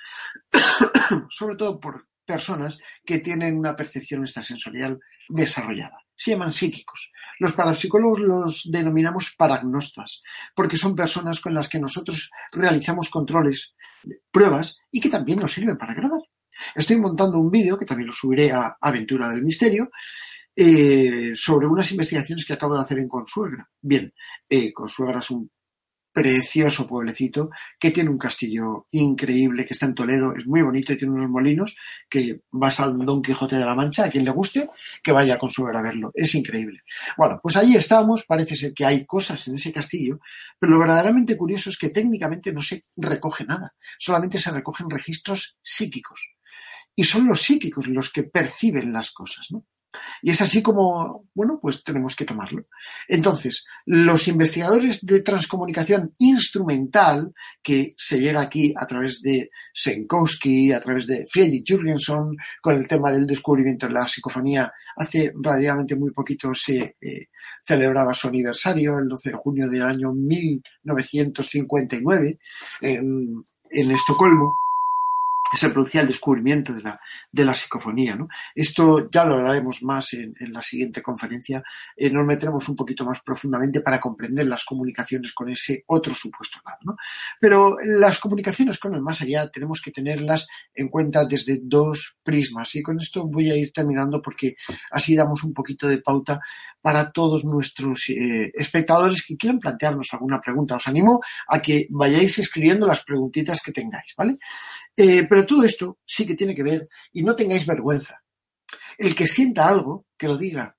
Sobre 1.30 1.56
todo 1.56 1.80
por 1.80 2.08
personas 2.26 2.80
que 3.06 3.20
tienen 3.20 3.58
una 3.58 3.76
percepción 3.76 4.22
extrasensorial 4.22 5.00
desarrollada. 5.30 6.00
Se 6.16 6.32
llaman 6.32 6.52
psíquicos. 6.52 7.12
Los 7.40 7.54
parapsicólogos 7.54 8.20
los 8.20 8.72
denominamos 8.72 9.36
paragnostas, 9.38 10.24
porque 10.56 10.78
son 10.78 10.96
personas 10.96 11.40
con 11.42 11.54
las 11.54 11.68
que 11.68 11.80
nosotros 11.80 12.32
realizamos 12.52 13.10
controles, 13.10 13.76
pruebas 14.32 14.78
y 14.92 15.00
que 15.00 15.10
también 15.10 15.40
nos 15.40 15.54
sirven 15.54 15.78
para 15.78 15.94
grabar. 15.94 16.22
Estoy 16.74 16.98
montando 16.98 17.38
un 17.38 17.52
vídeo, 17.52 17.78
que 17.78 17.86
también 17.86 18.08
lo 18.08 18.14
subiré 18.14 18.52
a 18.52 18.78
Aventura 18.80 19.30
del 19.30 19.44
Misterio, 19.44 19.90
eh, 20.56 21.32
sobre 21.36 21.68
unas 21.68 21.92
investigaciones 21.92 22.46
que 22.46 22.54
acabo 22.54 22.76
de 22.76 22.82
hacer 22.82 23.00
en 23.00 23.10
Consuegra. 23.10 23.70
Bien, 23.82 24.14
eh, 24.48 24.72
Consuegra 24.72 25.20
es 25.20 25.30
un 25.32 25.52
precioso 26.15 26.88
pueblecito 26.88 27.49
que 27.78 27.91
tiene 27.91 28.10
un 28.10 28.17
castillo 28.17 28.88
increíble 28.91 29.65
que 29.65 29.73
está 29.73 29.86
en 29.86 29.95
Toledo, 29.95 30.34
es 30.34 30.47
muy 30.47 30.62
bonito 30.62 30.93
y 30.93 30.97
tiene 30.97 31.13
unos 31.13 31.30
molinos 31.30 31.75
que 32.10 32.39
vas 32.51 32.80
al 32.80 32.97
Don 32.99 33.21
Quijote 33.21 33.58
de 33.58 33.65
la 33.65 33.75
Mancha, 33.75 34.06
a 34.06 34.10
quien 34.10 34.23
le 34.23 34.32
guste, 34.32 34.69
que 35.04 35.12
vaya 35.12 35.38
con 35.38 35.49
su 35.49 35.67
a 35.67 35.82
verlo, 35.82 36.12
es 36.13 36.34
increíble. 36.36 36.84
Bueno, 37.17 37.41
pues 37.43 37.58
ahí 37.58 37.75
estamos, 37.75 38.23
parece 38.23 38.56
ser 38.56 38.73
que 38.73 38.86
hay 38.86 39.06
cosas 39.06 39.45
en 39.49 39.56
ese 39.56 39.73
castillo, 39.73 40.21
pero 40.58 40.71
lo 40.71 40.80
verdaderamente 40.80 41.36
curioso 41.36 41.69
es 41.69 41.78
que 41.78 41.89
técnicamente 41.89 42.54
no 42.54 42.62
se 42.62 42.86
recoge 42.95 43.43
nada, 43.43 43.75
solamente 43.99 44.39
se 44.39 44.51
recogen 44.51 44.89
registros 44.89 45.60
psíquicos. 45.62 46.34
Y 46.95 47.04
son 47.04 47.28
los 47.28 47.41
psíquicos 47.41 47.88
los 47.88 48.13
que 48.13 48.23
perciben 48.23 48.93
las 48.93 49.12
cosas, 49.12 49.47
¿no? 49.51 49.65
Y 50.21 50.32
es 50.32 50.41
así 50.41 50.62
como, 50.62 51.30
bueno, 51.34 51.58
pues 51.62 51.82
tenemos 51.84 52.15
que 52.15 52.26
tomarlo. 52.26 52.67
Entonces, 53.08 53.65
los 53.86 54.28
investigadores 54.28 55.06
de 55.06 55.21
transcomunicación 55.21 56.13
instrumental, 56.17 57.34
que 57.63 57.93
se 57.98 58.19
llega 58.19 58.41
aquí 58.41 58.74
a 58.78 58.86
través 58.88 59.21
de 59.21 59.50
Senkowski, 59.74 60.74
a 60.74 60.82
través 60.82 61.08
de 61.08 61.26
Friedrich 61.30 61.65
Jürgenson, 61.65 62.36
con 62.62 62.76
el 62.76 62.86
tema 62.88 63.12
del 63.12 63.28
descubrimiento 63.28 63.88
de 63.88 63.93
la 63.93 64.08
psicofonía, 64.08 64.71
hace 64.98 65.32
relativamente 65.41 65.95
muy 65.95 66.12
poquito 66.12 66.54
se 66.54 66.98
eh, 67.02 67.30
celebraba 67.63 68.13
su 68.13 68.28
aniversario, 68.28 69.00
el 69.00 69.08
12 69.08 69.30
de 69.30 69.36
junio 69.36 69.69
del 69.69 69.84
año 69.84 70.12
1959, 70.13 72.39
en, 72.82 73.45
en 73.69 73.91
Estocolmo 73.91 74.64
se 75.54 75.70
producía 75.70 76.02
el 76.02 76.08
descubrimiento 76.08 76.74
de 76.74 76.82
la, 76.82 77.00
de 77.32 77.46
la 77.46 77.54
psicofonía. 77.54 78.16
¿no? 78.16 78.28
Esto 78.54 79.10
ya 79.12 79.26
lo 79.26 79.36
hablaremos 79.36 79.84
más 79.84 80.14
en, 80.14 80.34
la 80.52 80.62
siguiente 80.62 81.02
conferencia. 81.02 81.64
Eh, 81.96 82.10
nos 82.10 82.26
meteremos 82.26 82.68
un 82.68 82.76
poquito 82.76 83.06
más 83.06 83.22
profundamente 83.22 83.82
para 83.82 84.00
comprender 84.00 84.48
las 84.48 84.66
comunicaciones 84.66 85.34
con 85.34 85.50
ese 85.50 85.84
otro 85.88 86.14
supuesto 86.14 86.60
lado. 86.66 86.78
¿no? 86.84 86.96
Pero 87.40 87.78
las 87.84 88.20
comunicaciones 88.20 88.80
con 88.80 88.96
el 88.96 89.02
más 89.02 89.22
allá 89.22 89.48
tenemos 89.50 89.82
que 89.82 89.92
tenerlas 89.92 90.48
en 90.74 90.90
cuenta 90.90 91.26
desde 91.26 91.60
dos 91.62 92.18
prismas. 92.24 92.74
Y 92.76 92.82
con 92.82 93.00
esto 93.00 93.28
voy 93.28 93.52
a 93.52 93.56
ir 93.56 93.72
terminando 93.72 94.22
porque 94.22 94.56
así 94.92 95.16
damos 95.16 95.44
un 95.44 95.54
poquito 95.54 95.88
de 95.88 96.00
pauta 96.00 96.40
para 96.82 97.12
todos 97.12 97.46
nuestros 97.46 98.10
eh, 98.10 98.52
espectadores 98.54 99.24
que 99.26 99.36
quieran 99.36 99.60
plantearnos 99.60 100.08
alguna 100.12 100.40
pregunta. 100.40 100.76
Os 100.76 100.88
animo 100.88 101.20
a 101.48 101.62
que 101.62 101.88
vayáis 101.90 102.38
escribiendo 102.40 102.86
las 102.88 103.04
preguntitas 103.04 103.62
que 103.64 103.72
tengáis, 103.72 104.14
¿vale? 104.18 104.38
Eh, 104.98 105.26
pero 105.28 105.46
todo 105.46 105.64
esto 105.64 106.00
sí 106.06 106.26
que 106.26 106.36
tiene 106.36 106.56
que 106.56 106.64
ver 106.64 106.88
y 107.12 107.24
no 107.24 107.36
tengáis 107.36 107.66
vergüenza. 107.66 108.22
El 108.98 109.14
que 109.14 109.28
sienta 109.28 109.68
algo, 109.68 110.06
que 110.18 110.28
lo 110.28 110.38
diga. 110.38 110.76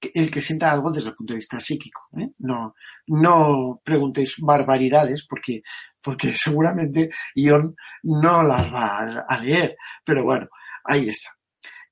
El 0.00 0.30
que 0.30 0.40
sienta 0.40 0.70
algo 0.70 0.92
desde 0.92 1.10
el 1.10 1.14
punto 1.14 1.32
de 1.32 1.38
vista 1.38 1.60
psíquico. 1.60 2.02
¿eh? 2.16 2.30
No, 2.38 2.74
no 3.08 3.80
preguntéis 3.84 4.36
barbaridades 4.38 5.26
porque, 5.28 5.62
porque 6.00 6.34
seguramente 6.36 7.10
Ion 7.34 7.74
no 8.04 8.42
las 8.42 8.72
va 8.72 9.24
a 9.28 9.38
leer. 9.38 9.76
Pero 10.04 10.24
bueno, 10.24 10.48
ahí 10.84 11.08
está. 11.08 11.30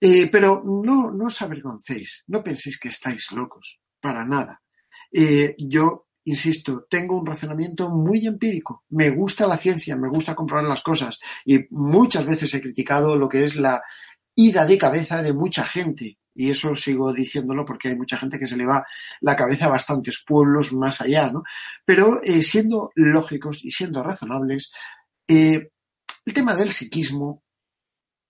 Eh, 0.01 0.29
pero 0.31 0.63
no, 0.65 1.11
no 1.11 1.27
os 1.27 1.43
avergoncéis, 1.43 2.25
no 2.27 2.43
penséis 2.45 2.79
que 2.79 2.89
estáis 2.89 3.33
locos, 3.33 3.81
para 3.99 4.27
nada. 4.27 4.61
Yo, 5.59 6.06
insisto, 6.27 6.87
tengo 6.91 7.19
un 7.19 7.27
razonamiento 7.27 7.89
muy 7.89 8.27
empírico. 8.27 8.85
Me 8.91 9.11
gusta 9.11 9.47
la 9.47 9.57
ciencia, 9.57 9.97
me 9.97 10.09
gusta 10.09 10.35
comprobar 10.35 10.67
las 10.67 10.83
cosas 10.83 11.19
y 11.45 11.61
muchas 11.71 12.27
veces 12.27 12.53
he 12.55 12.61
criticado 12.61 13.17
lo 13.17 13.29
que 13.29 13.45
es 13.45 13.57
la 13.57 13.83
ida 14.35 14.67
de 14.67 14.77
cabeza 14.77 15.23
de 15.23 15.33
mucha 15.33 15.65
gente. 15.65 16.19
Y 16.35 16.51
eso 16.51 16.75
sigo 16.75 17.13
diciéndolo 17.13 17.65
porque 17.65 17.89
hay 17.89 17.97
mucha 17.97 18.19
gente 18.19 18.39
que 18.39 18.47
se 18.47 18.57
le 18.57 18.67
va 18.67 18.85
la 19.21 19.37
cabeza 19.37 19.67
a 19.67 19.71
bastantes 19.71 20.23
pueblos 20.27 20.73
más 20.73 21.01
allá, 21.01 21.31
¿no? 21.31 21.45
Pero 21.85 22.21
eh, 22.23 22.43
siendo 22.43 22.91
lógicos 22.95 23.65
y 23.65 23.71
siendo 23.71 24.03
razonables, 24.03 24.73
el 25.27 25.71
tema 26.35 26.55
del 26.55 26.73
psiquismo 26.73 27.45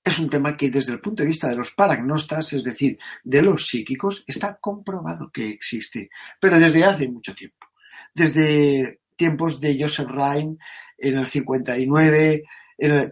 es 0.04 0.20
un 0.20 0.30
tema 0.30 0.56
que 0.56 0.70
desde 0.70 0.92
el 0.92 1.00
punto 1.00 1.22
de 1.22 1.28
vista 1.28 1.48
de 1.48 1.56
los 1.56 1.72
paragnostas, 1.72 2.52
es 2.52 2.62
decir, 2.62 2.96
de 3.24 3.42
los 3.42 3.66
psíquicos, 3.66 4.22
está 4.28 4.56
comprobado 4.60 5.30
que 5.32 5.48
existe, 5.48 6.10
pero 6.40 6.60
desde 6.60 6.84
hace 6.84 7.08
mucho 7.08 7.34
tiempo. 7.34 7.65
Desde 8.16 9.00
tiempos 9.14 9.60
de 9.60 9.76
Joseph 9.78 10.08
Rhein 10.08 10.58
en 10.96 11.18
el 11.18 11.26
59, 11.26 12.44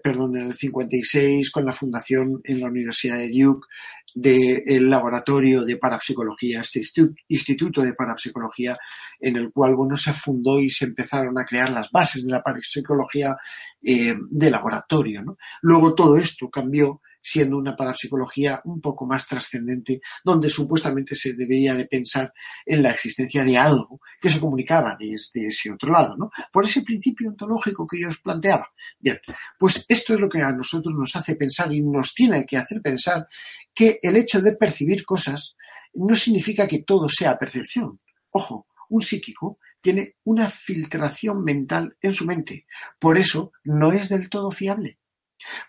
perdón, 0.03 0.39
en 0.39 0.47
el 0.47 0.55
56, 0.55 1.51
con 1.51 1.67
la 1.67 1.75
fundación 1.75 2.41
en 2.43 2.61
la 2.61 2.69
Universidad 2.69 3.19
de 3.19 3.31
Duke 3.31 3.67
del 4.15 4.89
laboratorio 4.89 5.63
de 5.63 5.77
parapsicología, 5.77 6.61
este 6.61 6.81
instituto 7.29 7.83
de 7.83 7.93
parapsicología, 7.93 8.79
en 9.21 9.37
el 9.37 9.53
cual 9.53 9.75
bueno, 9.75 9.95
se 9.95 10.15
fundó 10.15 10.59
y 10.59 10.71
se 10.71 10.87
empezaron 10.87 11.39
a 11.39 11.45
crear 11.45 11.71
las 11.71 11.91
bases 11.91 12.25
de 12.25 12.31
la 12.31 12.43
parapsicología 12.43 13.37
eh, 13.83 14.15
de 14.31 14.51
laboratorio. 14.51 15.23
Luego 15.61 15.95
todo 15.95 16.17
esto 16.17 16.49
cambió 16.49 17.03
siendo 17.25 17.57
una 17.57 17.75
parapsicología 17.75 18.61
un 18.67 18.83
poco 18.83 19.07
más 19.07 19.27
trascendente, 19.27 20.03
donde 20.23 20.51
supuestamente 20.51 21.15
se 21.15 21.33
debería 21.33 21.75
de 21.75 21.87
pensar 21.87 22.35
en 22.67 22.83
la 22.83 22.91
existencia 22.91 23.43
de 23.43 23.57
algo 23.57 23.99
que 24.21 24.29
se 24.29 24.39
comunicaba 24.39 24.95
desde 24.99 25.47
ese 25.47 25.73
otro 25.73 25.91
lado, 25.91 26.17
¿no? 26.19 26.31
Por 26.53 26.65
ese 26.65 26.83
principio 26.83 27.31
ontológico 27.31 27.87
que 27.87 27.99
yo 27.99 28.09
os 28.09 28.21
planteaba. 28.21 28.69
Bien, 28.99 29.19
pues 29.59 29.87
esto 29.89 30.13
es 30.13 30.21
lo 30.21 30.29
que 30.29 30.43
a 30.43 30.53
nosotros 30.53 30.95
nos 30.95 31.17
hace 31.17 31.37
pensar 31.37 31.73
y 31.73 31.81
nos 31.81 32.13
tiene 32.13 32.45
que 32.45 32.59
hacer 32.59 32.83
pensar 32.83 33.27
que 33.73 33.99
el 34.03 34.17
hecho 34.17 34.43
de 34.43 34.57
percibir 34.57 35.07
cosas 35.07 35.57
no 35.95 36.15
significa 36.15 36.67
que 36.67 36.83
todo 36.83 37.09
sea 37.09 37.39
percepción. 37.39 38.01
Ojo, 38.33 38.67
un 38.91 39.01
psíquico 39.01 39.59
tiene 39.81 40.17
una 40.25 40.51
filtración 40.51 41.43
mental 41.43 41.97
en 42.03 42.13
su 42.13 42.27
mente. 42.27 42.67
Por 42.99 43.17
eso 43.17 43.53
no 43.65 43.93
es 43.93 44.11
del 44.11 44.29
todo 44.29 44.51
fiable. 44.51 44.99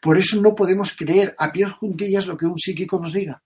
Por 0.01 0.17
eso 0.17 0.41
no 0.41 0.55
podemos 0.55 0.95
creer 0.95 1.35
a 1.37 1.51
pies 1.51 1.71
juntillas 1.73 2.27
lo 2.27 2.37
que 2.37 2.45
un 2.45 2.57
psíquico 2.57 2.99
nos 2.99 3.13
diga, 3.13 3.43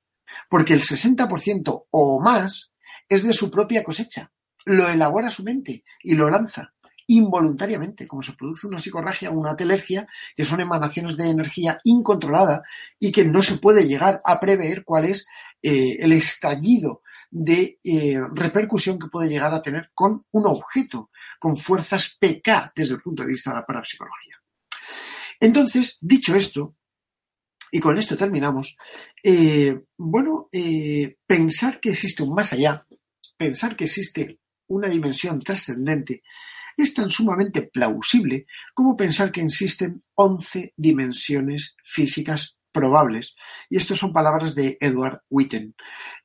porque 0.49 0.73
el 0.73 0.81
60% 0.81 1.85
o 1.89 2.21
más 2.21 2.71
es 3.07 3.23
de 3.23 3.33
su 3.33 3.49
propia 3.49 3.83
cosecha. 3.83 4.31
Lo 4.65 4.87
elabora 4.87 5.29
su 5.29 5.43
mente 5.43 5.83
y 6.03 6.13
lo 6.13 6.29
lanza 6.29 6.73
involuntariamente, 7.09 8.07
como 8.07 8.21
se 8.21 8.33
produce 8.33 8.67
una 8.67 8.77
psicorragia 8.77 9.31
o 9.31 9.39
una 9.39 9.55
telergia, 9.55 10.07
que 10.35 10.43
son 10.43 10.61
emanaciones 10.61 11.17
de 11.17 11.29
energía 11.29 11.79
incontrolada 11.83 12.61
y 12.99 13.11
que 13.11 13.25
no 13.25 13.41
se 13.41 13.57
puede 13.57 13.87
llegar 13.87 14.21
a 14.23 14.39
prever 14.39 14.83
cuál 14.83 15.05
es 15.05 15.25
eh, 15.61 15.97
el 15.99 16.13
estallido 16.13 17.01
de 17.31 17.79
eh, 17.83 18.19
repercusión 18.31 18.99
que 18.99 19.07
puede 19.07 19.29
llegar 19.29 19.53
a 19.53 19.61
tener 19.61 19.89
con 19.95 20.23
un 20.31 20.45
objeto, 20.45 21.09
con 21.39 21.57
fuerzas 21.57 22.15
PK 22.19 22.73
desde 22.75 22.93
el 22.95 23.01
punto 23.01 23.23
de 23.23 23.29
vista 23.29 23.49
de 23.49 23.57
la 23.57 23.65
parapsicología. 23.65 24.38
Entonces, 25.39 25.97
dicho 26.01 26.35
esto, 26.35 26.75
y 27.71 27.79
con 27.79 27.97
esto 27.97 28.17
terminamos, 28.17 28.77
eh, 29.23 29.79
bueno, 29.97 30.49
eh, 30.51 31.17
pensar 31.25 31.79
que 31.79 31.91
existe 31.91 32.23
un 32.23 32.33
más 32.33 32.53
allá, 32.53 32.85
pensar 33.37 33.75
que 33.75 33.85
existe 33.85 34.39
una 34.67 34.89
dimensión 34.89 35.39
trascendente, 35.39 36.23
es 36.77 36.93
tan 36.93 37.09
sumamente 37.09 37.63
plausible 37.63 38.45
como 38.73 38.95
pensar 38.95 39.31
que 39.31 39.41
existen 39.41 40.03
11 40.15 40.73
dimensiones 40.77 41.75
físicas 41.83 42.57
probables. 42.71 43.35
Y 43.69 43.77
estas 43.77 43.97
son 43.97 44.13
palabras 44.13 44.55
de 44.55 44.77
Edward 44.79 45.21
Witten. 45.29 45.75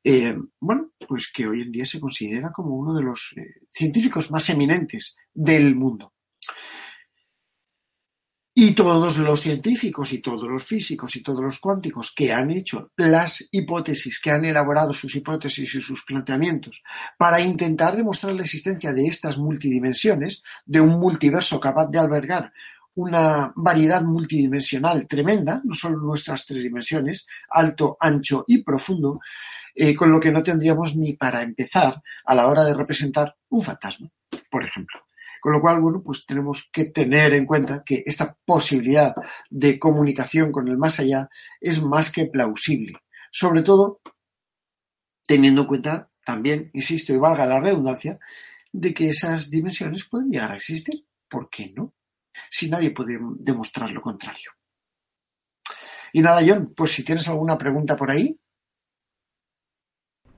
Eh, 0.02 0.36
bueno, 0.60 0.92
pues 1.08 1.30
que 1.32 1.46
hoy 1.46 1.62
en 1.62 1.72
día 1.72 1.86
se 1.86 2.00
considera 2.00 2.52
como 2.52 2.76
uno 2.76 2.94
de 2.94 3.02
los 3.02 3.34
científicos 3.70 4.30
más 4.30 4.48
eminentes 4.50 5.16
del 5.32 5.74
mundo. 5.74 6.12
Y 8.56 8.72
todos 8.72 9.18
los 9.18 9.40
científicos 9.40 10.12
y 10.12 10.20
todos 10.20 10.48
los 10.48 10.62
físicos 10.62 11.16
y 11.16 11.24
todos 11.24 11.42
los 11.42 11.58
cuánticos 11.58 12.12
que 12.14 12.32
han 12.32 12.52
hecho 12.52 12.92
las 12.96 13.48
hipótesis, 13.50 14.20
que 14.20 14.30
han 14.30 14.44
elaborado 14.44 14.92
sus 14.92 15.16
hipótesis 15.16 15.74
y 15.74 15.80
sus 15.80 16.04
planteamientos 16.04 16.84
para 17.18 17.40
intentar 17.40 17.96
demostrar 17.96 18.32
la 18.32 18.42
existencia 18.42 18.92
de 18.92 19.06
estas 19.06 19.38
multidimensiones, 19.38 20.44
de 20.64 20.80
un 20.80 21.00
multiverso 21.00 21.58
capaz 21.58 21.88
de 21.88 21.98
albergar 21.98 22.52
una 22.94 23.52
variedad 23.56 24.02
multidimensional 24.02 25.06
tremenda, 25.08 25.60
no 25.64 25.74
solo 25.74 25.98
nuestras 25.98 26.46
tres 26.46 26.62
dimensiones, 26.62 27.26
alto, 27.50 27.96
ancho 27.98 28.44
y 28.46 28.62
profundo, 28.62 29.20
eh, 29.74 29.94
con 29.94 30.12
lo 30.12 30.20
que 30.20 30.30
no 30.30 30.42
tendríamos 30.42 30.96
ni 30.96 31.14
para 31.14 31.42
empezar 31.42 32.00
a 32.24 32.34
la 32.34 32.46
hora 32.46 32.64
de 32.64 32.74
representar 32.74 33.34
un 33.48 33.62
fantasma, 33.62 34.08
por 34.48 34.64
ejemplo. 34.64 35.03
Con 35.44 35.52
lo 35.52 35.60
cual, 35.60 35.78
bueno, 35.82 36.02
pues 36.02 36.24
tenemos 36.24 36.70
que 36.72 36.86
tener 36.86 37.34
en 37.34 37.44
cuenta 37.44 37.82
que 37.84 38.02
esta 38.06 38.34
posibilidad 38.46 39.14
de 39.50 39.78
comunicación 39.78 40.50
con 40.50 40.68
el 40.68 40.78
más 40.78 41.00
allá 41.00 41.28
es 41.60 41.82
más 41.82 42.10
que 42.10 42.24
plausible. 42.24 42.94
Sobre 43.30 43.60
todo 43.60 44.00
teniendo 45.26 45.60
en 45.60 45.66
cuenta 45.66 46.10
también, 46.24 46.70
insisto, 46.72 47.12
y 47.12 47.18
valga 47.18 47.44
la 47.44 47.60
redundancia, 47.60 48.18
de 48.72 48.94
que 48.94 49.10
esas 49.10 49.50
dimensiones 49.50 50.08
pueden 50.08 50.30
llegar 50.30 50.50
a 50.50 50.56
existir. 50.56 51.04
¿Por 51.28 51.50
qué 51.50 51.74
no? 51.76 51.92
Si 52.50 52.70
nadie 52.70 52.92
puede 52.92 53.18
demostrar 53.36 53.90
lo 53.90 54.00
contrario. 54.00 54.50
Y 56.14 56.22
nada, 56.22 56.40
John, 56.42 56.72
pues 56.74 56.92
si 56.92 57.04
tienes 57.04 57.28
alguna 57.28 57.58
pregunta 57.58 57.96
por 57.96 58.10
ahí, 58.10 58.40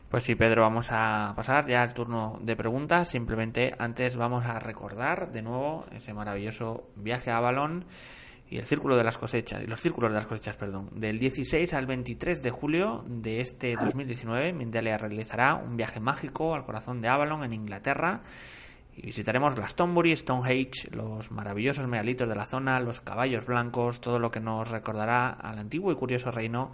pues 0.08 0.22
sí, 0.22 0.34
Pedro, 0.36 0.62
vamos 0.62 0.88
a 0.90 1.32
pasar 1.34 1.66
ya 1.66 1.82
al 1.82 1.92
turno 1.92 2.38
de 2.40 2.54
preguntas. 2.54 3.08
Simplemente 3.08 3.74
antes 3.78 4.16
vamos 4.16 4.44
a 4.46 4.58
recordar 4.60 5.32
de 5.32 5.42
nuevo 5.42 5.84
ese 5.90 6.14
maravilloso 6.14 6.88
viaje 6.94 7.30
a 7.30 7.38
Avalon 7.38 7.84
y 8.48 8.58
el 8.58 8.64
círculo 8.64 8.96
de 8.96 9.02
las 9.02 9.18
cosechas, 9.18 9.66
los 9.66 9.80
círculos 9.80 10.12
de 10.12 10.16
las 10.16 10.26
cosechas, 10.26 10.56
perdón. 10.56 10.88
Del 10.92 11.18
16 11.18 11.74
al 11.74 11.86
23 11.86 12.42
de 12.42 12.50
julio 12.50 13.04
de 13.08 13.40
este 13.40 13.74
2019, 13.74 14.52
Mindalia 14.52 14.96
realizará 14.96 15.56
un 15.56 15.76
viaje 15.76 15.98
mágico 15.98 16.54
al 16.54 16.64
corazón 16.64 17.00
de 17.00 17.08
Avalon 17.08 17.42
en 17.42 17.52
Inglaterra 17.52 18.22
y 18.96 19.06
visitaremos 19.06 19.56
Glastonbury, 19.56 20.14
Stonehenge, 20.14 20.88
los 20.92 21.30
maravillosos 21.32 21.86
megalitos 21.88 22.28
de 22.28 22.34
la 22.34 22.46
zona, 22.46 22.78
los 22.78 23.00
caballos 23.00 23.44
blancos, 23.44 24.00
todo 24.00 24.20
lo 24.20 24.30
que 24.30 24.40
nos 24.40 24.70
recordará 24.70 25.30
al 25.30 25.58
antiguo 25.58 25.90
y 25.90 25.96
curioso 25.96 26.30
reino 26.30 26.72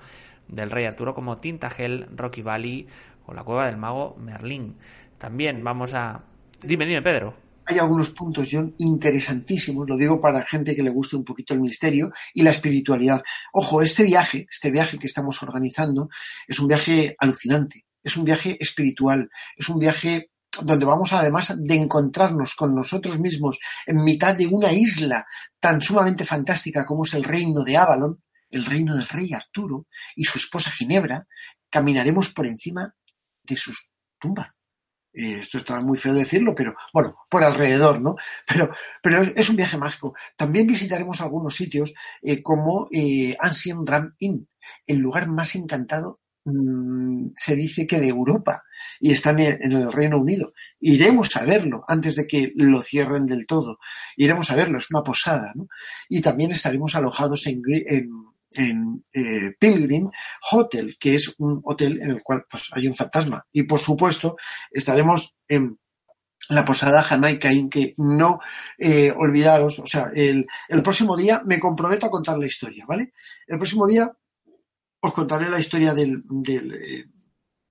del 0.48 0.70
rey 0.70 0.84
Arturo 0.84 1.14
como 1.14 1.38
Tintagel, 1.38 2.06
Rocky 2.14 2.42
Valley 2.42 2.86
o 3.26 3.34
la 3.34 3.44
cueva 3.44 3.66
del 3.66 3.76
mago 3.76 4.16
Merlín. 4.18 4.76
También 5.18 5.62
vamos 5.62 5.94
a... 5.94 6.24
Dime, 6.62 6.86
dime, 6.86 7.02
Pedro. 7.02 7.34
Hay 7.64 7.78
algunos 7.78 8.10
puntos, 8.10 8.48
John, 8.50 8.74
interesantísimos, 8.78 9.88
lo 9.88 9.96
digo 9.96 10.20
para 10.20 10.44
gente 10.44 10.74
que 10.74 10.82
le 10.82 10.90
guste 10.90 11.16
un 11.16 11.24
poquito 11.24 11.54
el 11.54 11.60
misterio 11.60 12.10
y 12.34 12.42
la 12.42 12.50
espiritualidad. 12.50 13.22
Ojo, 13.52 13.82
este 13.82 14.02
viaje, 14.02 14.46
este 14.50 14.72
viaje 14.72 14.98
que 14.98 15.06
estamos 15.06 15.40
organizando, 15.42 16.08
es 16.48 16.58
un 16.58 16.66
viaje 16.66 17.14
alucinante, 17.18 17.86
es 18.02 18.16
un 18.16 18.24
viaje 18.24 18.56
espiritual, 18.60 19.30
es 19.56 19.68
un 19.68 19.78
viaje 19.78 20.30
donde 20.60 20.84
vamos 20.84 21.12
además 21.12 21.54
de 21.56 21.74
encontrarnos 21.76 22.54
con 22.56 22.74
nosotros 22.74 23.18
mismos 23.20 23.58
en 23.86 24.02
mitad 24.02 24.36
de 24.36 24.48
una 24.48 24.72
isla 24.72 25.24
tan 25.60 25.80
sumamente 25.80 26.24
fantástica 26.24 26.84
como 26.84 27.04
es 27.04 27.14
el 27.14 27.24
reino 27.24 27.62
de 27.64 27.76
Avalon, 27.76 28.22
el 28.50 28.66
reino 28.66 28.94
del 28.94 29.08
rey 29.08 29.32
Arturo 29.32 29.86
y 30.14 30.24
su 30.24 30.38
esposa 30.38 30.70
Ginebra, 30.70 31.26
caminaremos 31.70 32.30
por 32.30 32.46
encima 32.46 32.94
de 33.42 33.56
sus 33.56 33.90
tumbas. 34.18 34.48
Eh, 35.14 35.40
esto 35.40 35.58
está 35.58 35.78
muy 35.80 35.98
feo 35.98 36.14
decirlo, 36.14 36.54
pero 36.54 36.74
bueno, 36.92 37.14
por 37.28 37.44
alrededor, 37.44 38.00
¿no? 38.00 38.16
Pero, 38.46 38.70
pero 39.02 39.22
es, 39.22 39.50
un 39.50 39.56
viaje 39.56 39.76
mágico. 39.76 40.14
También 40.36 40.66
visitaremos 40.66 41.20
algunos 41.20 41.54
sitios 41.54 41.94
eh, 42.22 42.42
como 42.42 42.88
eh, 42.90 43.36
Ancient 43.38 43.86
Ram 43.88 44.14
Inn, 44.18 44.48
el 44.86 44.98
lugar 44.98 45.28
más 45.28 45.54
encantado, 45.54 46.20
mm, 46.44 47.28
se 47.36 47.56
dice 47.56 47.86
que 47.86 48.00
de 48.00 48.08
Europa, 48.08 48.62
y 49.00 49.12
están 49.12 49.38
en, 49.38 49.60
el 49.72 49.92
Reino 49.92 50.18
Unido. 50.18 50.54
Iremos 50.80 51.36
a 51.36 51.44
verlo 51.44 51.84
antes 51.88 52.16
de 52.16 52.26
que 52.26 52.52
lo 52.56 52.80
cierren 52.82 53.26
del 53.26 53.46
todo. 53.46 53.78
Iremos 54.16 54.50
a 54.50 54.56
verlo, 54.56 54.78
es 54.78 54.90
una 54.90 55.02
posada, 55.02 55.52
¿no? 55.54 55.68
Y 56.08 56.22
también 56.22 56.52
estaremos 56.52 56.94
alojados 56.94 57.46
en, 57.46 57.62
en 57.66 58.10
en 58.54 59.04
eh, 59.12 59.54
Pilgrim 59.58 60.10
Hotel, 60.50 60.96
que 60.98 61.14
es 61.14 61.34
un 61.38 61.60
hotel 61.64 62.00
en 62.02 62.10
el 62.10 62.22
cual 62.22 62.44
pues, 62.50 62.68
hay 62.72 62.86
un 62.86 62.94
fantasma. 62.94 63.44
Y 63.52 63.64
por 63.64 63.80
supuesto, 63.80 64.36
estaremos 64.70 65.36
en 65.48 65.78
la 66.48 66.64
posada 66.64 67.02
Jamaica 67.02 67.52
Inn, 67.52 67.70
que 67.70 67.94
no 67.98 68.40
eh, 68.78 69.12
olvidaros, 69.16 69.78
o 69.78 69.86
sea, 69.86 70.10
el, 70.14 70.46
el, 70.68 70.82
próximo 70.82 71.16
día 71.16 71.42
me 71.46 71.60
comprometo 71.60 72.06
a 72.06 72.10
contar 72.10 72.36
la 72.36 72.46
historia, 72.46 72.84
¿vale? 72.86 73.12
El 73.46 73.58
próximo 73.58 73.86
día 73.86 74.10
os 75.00 75.14
contaré 75.14 75.48
la 75.48 75.60
historia 75.60 75.94
del, 75.94 76.22
del 76.26 76.74
eh, 76.74 77.04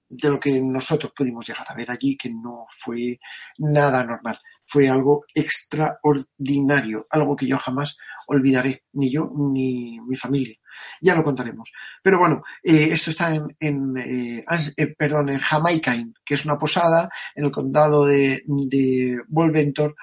de 0.09 0.29
lo 0.29 0.39
que 0.39 0.59
nosotros 0.61 1.13
pudimos 1.15 1.47
llegar 1.47 1.65
a 1.69 1.73
ver 1.73 1.89
allí, 1.89 2.17
que 2.17 2.29
no 2.29 2.65
fue 2.69 3.17
nada 3.57 4.03
normal 4.03 4.39
fue 4.71 4.87
algo 4.87 5.25
extraordinario, 5.35 7.05
algo 7.09 7.35
que 7.35 7.45
yo 7.45 7.57
jamás 7.57 7.97
olvidaré, 8.27 8.85
ni 8.93 9.11
yo 9.11 9.29
ni 9.35 9.99
mi 9.99 10.15
familia. 10.15 10.55
Ya 11.01 11.15
lo 11.15 11.23
contaremos. 11.23 11.71
Pero 12.01 12.19
bueno, 12.19 12.43
eh, 12.63 12.89
esto 12.91 13.12
está 13.12 13.34
en, 13.34 13.55
en 13.60 13.97
eh, 13.97 14.45
eh, 14.77 14.88
perdón, 14.95 15.29
en 15.29 15.39
Jamaica, 15.39 15.95
que 16.25 16.34
es 16.36 16.45
una 16.45 16.57
posada 16.57 17.10
en 17.36 17.45
el 17.45 17.51
condado 17.51 18.05
de, 18.05 18.43
de 18.45 19.19
Volventor, 19.27 19.95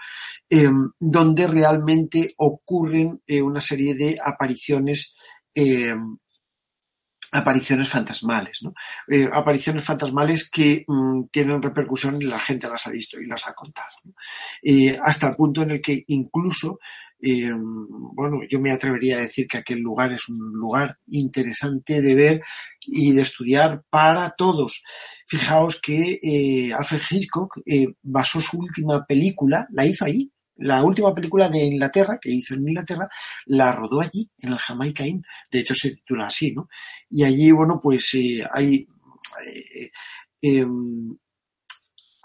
em, 0.48 0.90
donde 0.98 1.46
realmente 1.46 2.34
ocurren 2.36 3.20
una 3.42 3.60
serie 3.60 3.94
de 3.94 4.18
apariciones 4.22 5.14
em, 5.54 6.18
apariciones 7.30 7.90
fantasmales, 7.90 8.60
apariciones 9.34 9.84
fantasmales 9.84 10.48
que 10.48 10.84
mm, 10.86 11.24
tienen 11.30 11.60
repercusión 11.60 12.22
y 12.22 12.24
la 12.24 12.38
gente 12.38 12.68
las 12.70 12.86
ha 12.86 12.90
visto 12.90 13.20
y 13.20 13.26
las 13.26 13.46
ha 13.46 13.52
contado. 13.52 13.96
Hasta 15.04 15.28
el 15.28 15.36
punto 15.36 15.62
en 15.62 15.72
el 15.72 15.82
que 15.82 16.04
incluso, 16.06 16.78
eh, 17.20 17.50
bueno, 18.14 18.40
yo 18.48 18.60
me 18.60 18.70
atrevería 18.70 19.16
a 19.16 19.20
decir 19.20 19.46
que 19.48 19.58
aquel 19.58 19.80
lugar 19.80 20.12
es 20.12 20.28
un 20.28 20.38
lugar 20.52 20.98
interesante 21.08 22.00
de 22.00 22.14
ver 22.14 22.42
y 22.80 23.12
de 23.12 23.22
estudiar 23.22 23.82
para 23.90 24.30
todos. 24.36 24.82
Fijaos 25.26 25.80
que 25.80 26.72
Alfred 26.76 27.02
Hitchcock 27.10 27.60
basó 28.02 28.40
su 28.40 28.58
última 28.58 29.04
película, 29.04 29.66
la 29.72 29.86
hizo 29.86 30.04
ahí, 30.04 30.32
la 30.58 30.82
última 30.82 31.14
película 31.14 31.48
de 31.48 31.64
Inglaterra, 31.64 32.18
que 32.20 32.32
hizo 32.32 32.54
en 32.54 32.68
Inglaterra, 32.68 33.08
la 33.46 33.72
rodó 33.72 34.00
allí, 34.00 34.28
en 34.38 34.52
el 34.52 34.58
Jamaica 34.58 35.06
Inn. 35.06 35.22
De 35.50 35.60
hecho, 35.60 35.74
se 35.74 35.92
titula 35.92 36.26
así, 36.26 36.52
¿no? 36.52 36.68
Y 37.08 37.24
allí, 37.24 37.52
bueno, 37.52 37.80
pues 37.80 38.12
eh, 38.14 38.44
hay 38.52 38.86
eh, 39.46 39.90
em, 40.42 41.16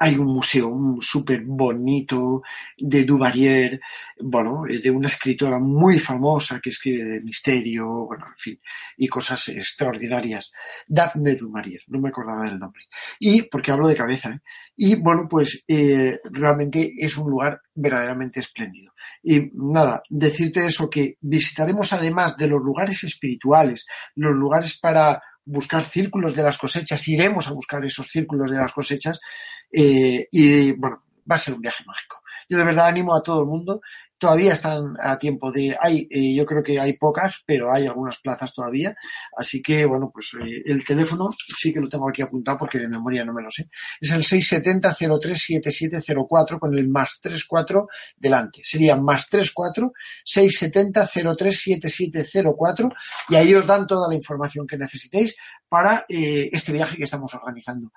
hay 0.03 0.17
un 0.17 0.33
museo 0.33 0.69
súper 0.99 1.43
bonito 1.45 2.41
de 2.77 3.05
Duvalier, 3.05 3.79
bueno, 4.19 4.63
de 4.67 4.91
una 4.91 5.07
escritora 5.07 5.59
muy 5.59 5.97
famosa 5.97 6.59
que 6.59 6.71
escribe 6.71 7.05
de 7.05 7.21
misterio, 7.21 7.87
bueno, 8.07 8.25
en 8.27 8.37
fin, 8.37 8.59
y 8.97 9.07
cosas 9.07 9.47
extraordinarias. 9.47 10.51
Daphne 10.85 11.35
du 11.35 11.49
no 11.87 12.01
me 12.01 12.09
acordaba 12.09 12.43
del 12.43 12.59
nombre. 12.59 12.83
Y, 13.17 13.43
porque 13.43 13.71
hablo 13.71 13.87
de 13.87 13.95
cabeza, 13.95 14.31
¿eh? 14.31 14.39
Y 14.75 14.95
bueno, 14.95 15.25
pues 15.29 15.63
eh, 15.69 16.19
realmente 16.25 16.91
es 16.97 17.17
un 17.17 17.31
lugar 17.31 17.61
verdaderamente 17.73 18.41
espléndido. 18.41 18.91
Y 19.23 19.51
nada, 19.53 20.03
decirte 20.09 20.65
eso, 20.65 20.89
que 20.89 21.17
visitaremos 21.21 21.93
además 21.93 22.35
de 22.35 22.47
los 22.47 22.61
lugares 22.61 23.05
espirituales, 23.05 23.85
los 24.15 24.35
lugares 24.35 24.77
para 24.77 25.21
buscar 25.45 25.83
círculos 25.83 26.35
de 26.35 26.43
las 26.43 26.57
cosechas, 26.57 27.07
iremos 27.07 27.47
a 27.47 27.53
buscar 27.53 27.83
esos 27.83 28.07
círculos 28.07 28.51
de 28.51 28.57
las 28.57 28.71
cosechas 28.71 29.19
eh, 29.71 30.27
y 30.31 30.71
bueno, 30.73 31.03
va 31.29 31.35
a 31.35 31.39
ser 31.39 31.53
un 31.53 31.61
viaje 31.61 31.83
mágico. 31.85 32.21
Yo 32.49 32.57
de 32.57 32.65
verdad 32.65 32.87
animo 32.87 33.15
a 33.15 33.23
todo 33.23 33.41
el 33.41 33.47
mundo 33.47 33.81
todavía 34.23 34.53
están 34.53 34.95
a 35.01 35.19
tiempo 35.19 35.51
de, 35.51 35.75
hay, 35.77 36.07
eh, 36.09 36.33
yo 36.33 36.45
creo 36.45 36.63
que 36.63 36.79
hay 36.79 36.93
pocas, 36.93 37.43
pero 37.45 37.73
hay 37.73 37.87
algunas 37.87 38.19
plazas 38.19 38.53
todavía. 38.53 38.95
Así 39.35 39.61
que, 39.61 39.85
bueno, 39.85 40.11
pues 40.13 40.31
eh, 40.35 40.61
el 40.65 40.85
teléfono 40.85 41.29
sí 41.59 41.73
que 41.73 41.81
lo 41.81 41.89
tengo 41.89 42.07
aquí 42.07 42.21
apuntado 42.21 42.57
porque 42.57 42.79
de 42.79 42.87
memoria 42.87 43.25
no 43.25 43.33
me 43.33 43.41
lo 43.41 43.51
sé. 43.51 43.67
Es 43.99 44.11
el 44.11 44.23
670-037704 44.23 46.57
con 46.57 46.73
el 46.77 46.87
más 46.87 47.19
34 47.21 47.89
delante. 48.15 48.61
Sería 48.63 48.95
más 48.95 49.27
34 49.27 49.91
670-037704 50.25 52.95
y 53.27 53.35
ahí 53.35 53.53
os 53.53 53.67
dan 53.67 53.85
toda 53.85 54.07
la 54.07 54.15
información 54.15 54.65
que 54.65 54.77
necesitéis 54.77 55.35
para 55.67 56.05
eh, 56.07 56.49
este 56.49 56.71
viaje 56.71 56.95
que 56.95 57.03
estamos 57.03 57.35
organizando. 57.35 57.91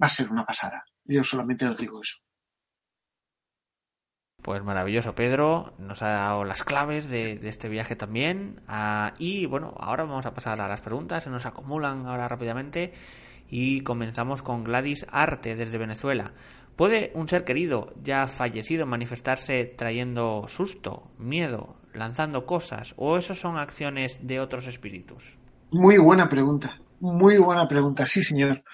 va 0.00 0.06
a 0.06 0.08
ser 0.08 0.30
una 0.30 0.46
pasada. 0.46 0.84
Yo 1.04 1.24
solamente 1.24 1.66
os 1.66 1.76
digo 1.76 2.00
eso. 2.00 2.29
Pues 4.50 4.64
maravilloso, 4.64 5.14
Pedro. 5.14 5.74
Nos 5.78 6.02
ha 6.02 6.08
dado 6.08 6.44
las 6.44 6.64
claves 6.64 7.08
de, 7.08 7.38
este 7.44 7.68
viaje 7.68 7.94
también. 7.94 8.60
Ah, 8.66 9.14
y 9.16 9.46
bueno, 9.46 9.76
ahora 9.78 10.02
vamos 10.02 10.26
a 10.26 10.34
pasar 10.34 10.60
a 10.60 10.66
las 10.66 10.80
preguntas. 10.80 11.22
Se 11.22 11.30
nos 11.30 11.46
acumulan 11.46 12.04
ahora 12.06 12.26
rápidamente. 12.26 12.90
Y 13.48 13.82
comenzamos 13.82 14.42
con 14.42 14.64
Gladys 14.64 15.06
Arte 15.08 15.54
desde 15.54 15.78
Venezuela. 15.78 16.32
¿Puede 16.74 17.12
un 17.14 17.28
ser 17.28 17.44
querido 17.44 17.94
ya 18.02 18.26
fallecido 18.26 18.86
manifestarse 18.86 19.66
trayendo 19.66 20.46
susto, 20.48 21.12
miedo, 21.16 21.76
lanzando 21.94 22.44
cosas, 22.44 22.94
o 22.96 23.18
eso 23.18 23.36
son 23.36 23.56
acciones 23.56 24.26
de 24.26 24.40
otros 24.40 24.66
espíritus? 24.66 25.36
Muy 25.70 25.98
buena 25.98 26.28
pregunta, 26.28 26.76
muy 26.98 27.38
buena 27.38 27.68
pregunta, 27.68 28.04
sí 28.04 28.20
señor. 28.20 28.64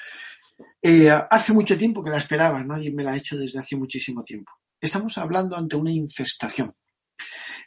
Eh, 0.81 1.11
hace 1.11 1.53
mucho 1.53 1.77
tiempo 1.77 2.03
que 2.03 2.09
la 2.09 2.17
esperaba, 2.17 2.65
nadie 2.65 2.91
me 2.95 3.05
la 3.05 3.13
ha 3.13 3.17
hecho 3.19 3.37
desde 3.37 3.59
hace 3.59 3.77
muchísimo 3.77 4.25
tiempo. 4.25 4.53
Estamos 4.81 5.19
hablando 5.19 5.57
ante 5.57 5.77
una 5.77 5.91
infestación. 5.91 6.75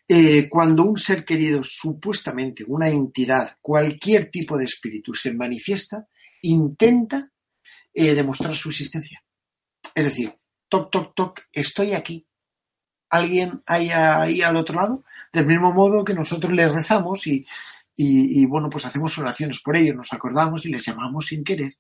Eh, 0.08 0.50
cuando 0.50 0.84
un 0.84 0.98
ser 0.98 1.24
querido, 1.24 1.62
supuestamente 1.64 2.64
una 2.68 2.90
entidad, 2.90 3.58
cualquier 3.62 4.32
tipo 4.32 4.58
de 4.58 4.66
espíritu 4.66 5.14
se 5.14 5.34
manifiesta, 5.34 6.08
intenta 6.42 7.32
eh, 7.94 8.14
demostrar 8.14 8.56
su 8.56 8.70
existencia. 8.70 9.24
Es 9.94 10.06
decir, 10.06 10.34
toc, 10.68 10.92
toc, 10.92 11.16
toc, 11.16 11.42
estoy 11.52 11.94
aquí. 11.94 12.26
¿Alguien 13.10 13.64
hay 13.66 13.90
ahí 13.90 14.42
al 14.42 14.58
otro 14.58 14.76
lado? 14.76 15.04
Del 15.34 15.48
mismo 15.48 15.74
modo 15.74 16.04
que 16.04 16.14
nosotros 16.14 16.54
les 16.54 16.72
rezamos 16.72 17.26
y, 17.26 17.46
y, 17.96 18.46
bueno, 18.46 18.70
pues 18.70 18.86
hacemos 18.86 19.18
oraciones 19.18 19.60
por 19.60 19.76
ellos, 19.76 19.96
nos 19.96 20.14
acordamos 20.14 20.66
y 20.66 20.70
les 20.70 20.86
llamamos 20.86 21.28
sin 21.28 21.44
querer. 21.44 21.76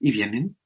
Y 0.00 0.10
vienen, 0.10 0.56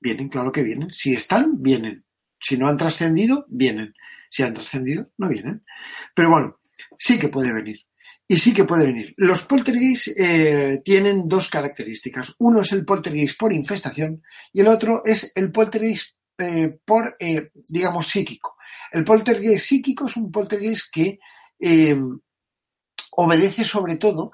vienen, 0.00 0.28
claro 0.28 0.52
que 0.52 0.62
vienen. 0.62 0.90
Si 0.90 1.14
están, 1.14 1.62
vienen. 1.62 2.04
Si 2.42 2.56
no 2.56 2.66
han 2.66 2.76
trascendido, 2.76 3.46
vienen. 3.48 3.94
Si 4.28 4.42
han 4.42 4.52
trascendido, 4.52 5.08
no 5.16 5.28
vienen. 5.28 5.64
Pero 6.12 6.30
bueno, 6.30 6.58
sí 6.98 7.16
que 7.16 7.28
puede 7.28 7.54
venir. 7.54 7.86
Y 8.26 8.36
sí 8.36 8.52
que 8.52 8.64
puede 8.64 8.86
venir. 8.86 9.14
Los 9.16 9.42
poltergeist 9.42 10.08
eh, 10.16 10.82
tienen 10.84 11.28
dos 11.28 11.48
características. 11.48 12.34
Uno 12.38 12.62
es 12.62 12.72
el 12.72 12.84
poltergeist 12.84 13.38
por 13.38 13.52
infestación 13.52 14.22
y 14.52 14.60
el 14.60 14.68
otro 14.68 15.02
es 15.04 15.30
el 15.36 15.52
poltergeist 15.52 16.16
eh, 16.38 16.78
por, 16.84 17.16
eh, 17.20 17.50
digamos, 17.68 18.08
psíquico. 18.08 18.56
El 18.90 19.04
poltergeist 19.04 19.64
psíquico 19.64 20.06
es 20.06 20.16
un 20.16 20.32
poltergeist 20.32 20.92
que 20.92 21.20
obedece 23.12 23.64
sobre 23.64 23.96
todo 23.96 24.32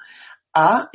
a 0.55 0.89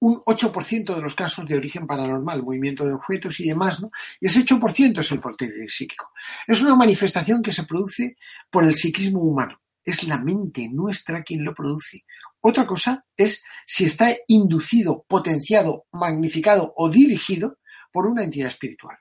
un 0.00 0.20
8% 0.20 0.94
de 0.94 1.00
los 1.00 1.14
casos 1.14 1.46
de 1.46 1.56
origen 1.56 1.86
paranormal, 1.86 2.42
movimiento 2.42 2.84
de 2.84 2.94
objetos 2.94 3.40
y 3.40 3.48
demás, 3.48 3.80
¿no? 3.80 3.90
Y 4.20 4.26
ese 4.26 4.44
8% 4.44 5.00
es 5.00 5.10
el 5.12 5.20
poltergeist 5.20 5.74
psíquico. 5.76 6.10
Es 6.46 6.60
una 6.62 6.76
manifestación 6.76 7.42
que 7.42 7.52
se 7.52 7.64
produce 7.64 8.16
por 8.50 8.64
el 8.64 8.74
psiquismo 8.74 9.20
humano. 9.22 9.60
Es 9.84 10.02
la 10.04 10.18
mente 10.18 10.68
nuestra 10.68 11.22
quien 11.22 11.44
lo 11.44 11.54
produce. 11.54 12.04
Otra 12.40 12.66
cosa 12.66 13.04
es 13.16 13.42
si 13.66 13.84
está 13.84 14.14
inducido, 14.28 15.04
potenciado, 15.08 15.86
magnificado 15.92 16.72
o 16.76 16.90
dirigido 16.90 17.58
por 17.92 18.06
una 18.06 18.24
entidad 18.24 18.48
espiritual. 18.48 18.98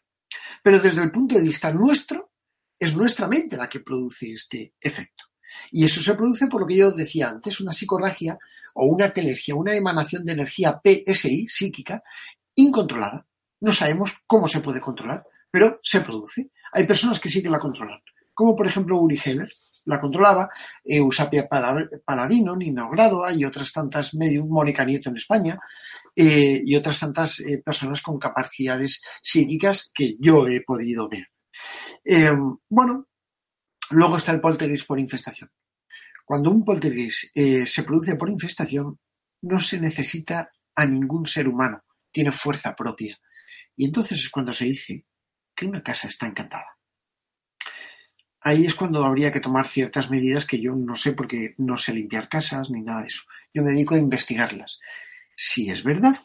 Pero 0.63 0.79
desde 0.79 1.03
el 1.03 1.11
punto 1.11 1.35
de 1.35 1.41
vista 1.41 1.71
nuestro, 1.71 2.31
es 2.79 2.95
nuestra 2.95 3.27
mente 3.27 3.57
la 3.57 3.69
que 3.69 3.81
produce 3.81 4.31
este 4.31 4.73
efecto. 4.79 5.25
Y 5.71 5.85
eso 5.85 6.01
se 6.01 6.15
produce 6.15 6.47
por 6.47 6.61
lo 6.61 6.67
que 6.67 6.77
yo 6.77 6.91
decía 6.91 7.29
antes, 7.29 7.59
una 7.59 7.71
psicorragia 7.71 8.37
o 8.75 8.87
una 8.87 9.09
telergia, 9.09 9.55
una 9.55 9.73
emanación 9.73 10.25
de 10.25 10.33
energía 10.33 10.81
PSI, 10.83 11.47
psíquica, 11.47 12.03
incontrolada. 12.55 13.25
No 13.61 13.71
sabemos 13.71 14.23
cómo 14.27 14.47
se 14.47 14.59
puede 14.59 14.81
controlar, 14.81 15.23
pero 15.49 15.79
se 15.81 16.01
produce. 16.01 16.51
Hay 16.73 16.85
personas 16.85 17.19
que 17.19 17.29
sí 17.29 17.41
que 17.41 17.49
la 17.49 17.59
controlan, 17.59 17.99
como 18.33 18.55
por 18.55 18.67
ejemplo 18.67 18.97
Uri 18.99 19.19
Heller, 19.23 19.51
la 19.85 20.01
controlaba, 20.01 20.49
Eusapia 20.83 21.47
Paladino, 21.47 22.55
Nina 22.55 22.89
Grado, 22.91 23.23
hay 23.23 23.45
otras 23.45 23.71
tantas 23.71 24.13
medium, 24.15 24.49
Mónica 24.49 24.83
Nieto 24.83 25.09
en 25.09 25.17
España, 25.17 25.59
eh, 26.15 26.61
y 26.65 26.75
otras 26.75 26.99
tantas 26.99 27.39
eh, 27.39 27.61
personas 27.63 28.01
con 28.01 28.17
capacidades 28.19 29.01
psíquicas 29.21 29.91
que 29.93 30.15
yo 30.19 30.47
he 30.47 30.61
podido 30.61 31.07
ver. 31.07 31.27
Eh, 32.03 32.31
bueno, 32.67 33.07
Luego 33.91 34.17
está 34.17 34.31
el 34.31 34.41
poltergeist 34.41 34.87
por 34.87 34.99
infestación. 34.99 35.51
Cuando 36.25 36.49
un 36.49 36.65
poltergeist 36.65 37.25
eh, 37.35 37.65
se 37.65 37.83
produce 37.83 38.15
por 38.15 38.29
infestación, 38.29 38.99
no 39.41 39.59
se 39.59 39.79
necesita 39.79 40.51
a 40.75 40.85
ningún 40.85 41.25
ser 41.27 41.47
humano, 41.47 41.83
tiene 42.11 42.31
fuerza 42.31 42.75
propia. 42.75 43.17
Y 43.75 43.85
entonces 43.85 44.19
es 44.19 44.29
cuando 44.29 44.53
se 44.53 44.65
dice 44.65 45.05
que 45.55 45.65
una 45.65 45.83
casa 45.83 46.07
está 46.07 46.25
encantada. 46.25 46.77
Ahí 48.41 48.65
es 48.65 48.75
cuando 48.75 49.03
habría 49.03 49.31
que 49.31 49.39
tomar 49.39 49.67
ciertas 49.67 50.09
medidas 50.11 50.45
que 50.45 50.59
yo 50.59 50.75
no 50.75 50.95
sé 50.95 51.13
porque 51.13 51.55
no 51.57 51.77
sé 51.77 51.93
limpiar 51.93 52.29
casas 52.29 52.69
ni 52.69 52.81
nada 52.81 53.01
de 53.01 53.07
eso. 53.07 53.23
Yo 53.53 53.63
me 53.63 53.71
dedico 53.71 53.95
a 53.95 53.99
investigarlas. 53.99 54.79
Si 55.35 55.69
es 55.69 55.83
verdad 55.83 56.15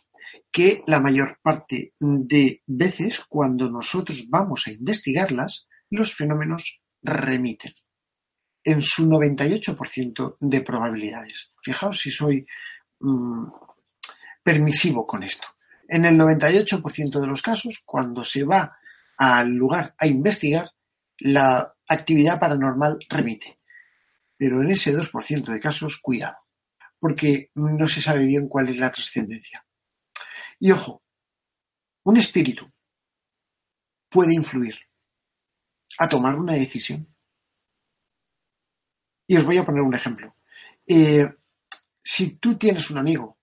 que 0.51 0.83
la 0.87 1.01
mayor 1.01 1.39
parte 1.43 1.95
de 1.99 2.63
veces 2.67 3.21
cuando 3.29 3.71
nosotros 3.71 4.29
vamos 4.29 4.67
a 4.67 4.73
investigarlas, 4.73 5.67
los 5.89 6.15
fenómenos 6.15 6.80
remiten 7.03 7.73
en 8.63 8.81
su 8.83 9.09
98% 9.09 10.37
de 10.41 10.61
probabilidades. 10.61 11.53
Fijaos 11.63 11.99
si 11.99 12.11
soy 12.11 12.47
mm, 13.01 13.47
permisivo 14.43 15.07
con 15.07 15.23
esto. 15.23 15.47
En 15.89 16.05
el 16.05 16.19
98% 16.19 17.21
de 17.21 17.27
los 17.27 17.43
casos, 17.43 17.83
cuando 17.85 18.23
se 18.23 18.45
va 18.45 18.77
al 19.17 19.49
lugar 19.51 19.95
a 19.99 20.07
investigar, 20.07 20.71
la 21.19 21.75
actividad 21.89 22.39
paranormal 22.39 22.99
remite. 23.09 23.59
Pero 24.37 24.63
en 24.63 24.71
ese 24.71 24.97
2% 24.97 25.53
de 25.53 25.61
casos, 25.61 25.99
cuidado, 25.99 26.37
porque 26.99 27.51
no 27.55 27.87
se 27.87 28.01
sabe 28.01 28.25
bien 28.25 28.49
cuál 28.49 28.69
es 28.69 28.77
la 28.77 28.91
trascendencia. 28.91 29.67
Y 30.59 30.71
ojo, 30.71 31.03
un 32.05 32.17
espíritu 32.17 32.71
puede 34.09 34.35
influir 34.35 34.77
a 36.01 36.09
tomar 36.09 36.35
una 36.35 36.55
decisión. 36.55 37.07
Y 39.27 39.37
os 39.37 39.45
voy 39.45 39.59
a 39.59 39.67
poner 39.67 39.83
un 39.83 39.95
ejemplo. 39.95 40.35
Eh, 40.87 41.29
si 42.03 42.37
tú 42.37 42.57
tienes 42.57 42.91
un 42.91 42.97
amigo, 42.97 43.37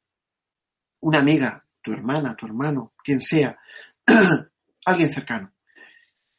una 1.01 1.20
amiga, 1.20 1.64
tu 1.84 1.93
hermana, 1.93 2.36
tu 2.36 2.47
hermano, 2.47 2.93
quien 3.03 3.22
sea, 3.22 3.60
alguien 4.86 5.10
cercano, 5.12 5.53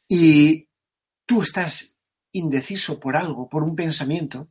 y 0.09 0.67
tú 1.25 1.41
estás 1.41 1.95
indeciso 2.33 2.99
por 2.99 3.15
algo, 3.15 3.47
por 3.47 3.63
un 3.63 3.75
pensamiento, 3.77 4.49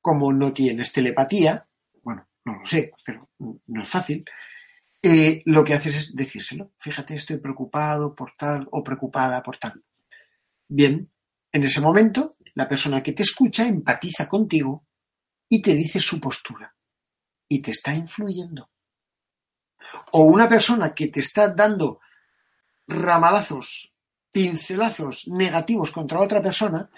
como 0.00 0.32
no 0.32 0.54
tienes 0.54 0.90
telepatía, 0.94 1.68
bueno, 2.02 2.26
no 2.46 2.60
lo 2.60 2.66
sé, 2.66 2.92
pero 3.04 3.28
no 3.38 3.82
es 3.82 3.90
fácil, 3.90 4.24
eh, 5.02 5.42
lo 5.44 5.62
que 5.64 5.74
haces 5.74 5.94
es 5.94 6.16
decírselo. 6.16 6.72
Fíjate, 6.78 7.14
estoy 7.14 7.36
preocupado 7.36 8.14
por 8.14 8.32
tal 8.32 8.66
o 8.70 8.82
preocupada 8.82 9.42
por 9.42 9.58
tal. 9.58 9.84
Bien, 10.68 11.10
en 11.50 11.64
ese 11.64 11.80
momento, 11.80 12.36
la 12.54 12.68
persona 12.68 13.02
que 13.02 13.12
te 13.12 13.22
escucha 13.22 13.66
empatiza 13.66 14.28
contigo 14.28 14.86
y 15.48 15.62
te 15.62 15.74
dice 15.74 15.98
su 15.98 16.20
postura 16.20 16.74
y 17.48 17.62
te 17.62 17.70
está 17.70 17.94
influyendo. 17.94 18.70
O 20.12 20.24
una 20.24 20.48
persona 20.48 20.94
que 20.94 21.08
te 21.08 21.20
está 21.20 21.48
dando 21.54 22.00
ramalazos, 22.86 23.94
pincelazos 24.30 25.28
negativos 25.28 25.90
contra 25.90 26.20
otra 26.20 26.42
persona, 26.42 26.90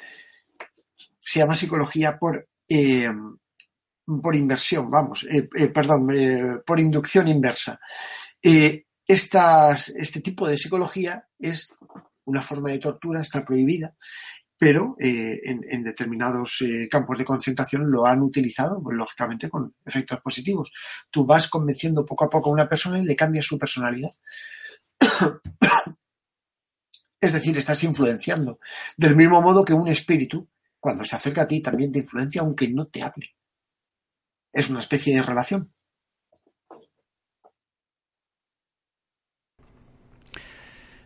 se 1.21 1.39
llama 1.39 1.55
psicología 1.55 2.19
por, 2.19 2.49
eh, 2.69 3.09
por 4.21 4.35
inversión, 4.35 4.91
vamos, 4.91 5.25
eh, 5.31 5.49
eh, 5.57 5.69
perdón, 5.69 6.09
por 6.67 6.81
inducción 6.81 7.29
inversa. 7.29 7.79
este 8.43 10.21
tipo 10.23 10.49
de 10.49 10.59
psicología 10.59 11.29
es 11.39 11.73
una 12.25 12.43
forma 12.43 12.71
de 12.71 12.79
tortura 12.79 13.21
está 13.21 13.45
prohibida, 13.45 13.95
pero 14.61 14.95
eh, 15.01 15.41
en, 15.43 15.83
determinados 15.83 16.61
eh, 16.61 16.87
campos 16.91 17.17
de 17.17 17.25
concentración 17.25 17.91
lo 17.91 18.05
han 18.05 18.21
utilizado, 18.21 18.83
pues, 18.83 18.95
lógicamente, 18.95 19.49
con 19.49 19.75
efectos 19.87 20.21
positivos. 20.21 20.71
Tú 21.11 21.25
vas 21.25 21.49
convenciendo 21.49 22.05
poco 22.05 22.27
a 22.27 22.29
poco 22.29 22.51
a 22.51 22.53
una 22.53 22.69
persona 22.69 22.99
y 22.99 23.07
le 23.07 23.17
cambias 23.17 23.47
su 23.47 23.59
personalidad. 23.59 24.11
es 27.23 27.33
decir, 27.33 27.57
estás 27.57 27.83
influenciando. 27.85 28.61
Del 28.99 29.17
mismo 29.17 29.41
modo 29.41 29.65
que 29.65 29.73
un 29.73 29.89
espíritu, 29.89 30.47
cuando 30.79 31.05
se 31.07 31.17
acerca 31.17 31.43
a 31.43 31.49
ti, 31.49 31.63
también 31.63 31.91
te 31.91 32.01
influencia 32.01 32.43
aunque 32.43 32.69
no 32.69 32.87
te 32.87 33.03
hable. 33.03 33.35
Es 34.53 34.69
una 34.69 34.81
especie 34.81 35.15
de 35.15 35.23
relación. 35.23 35.73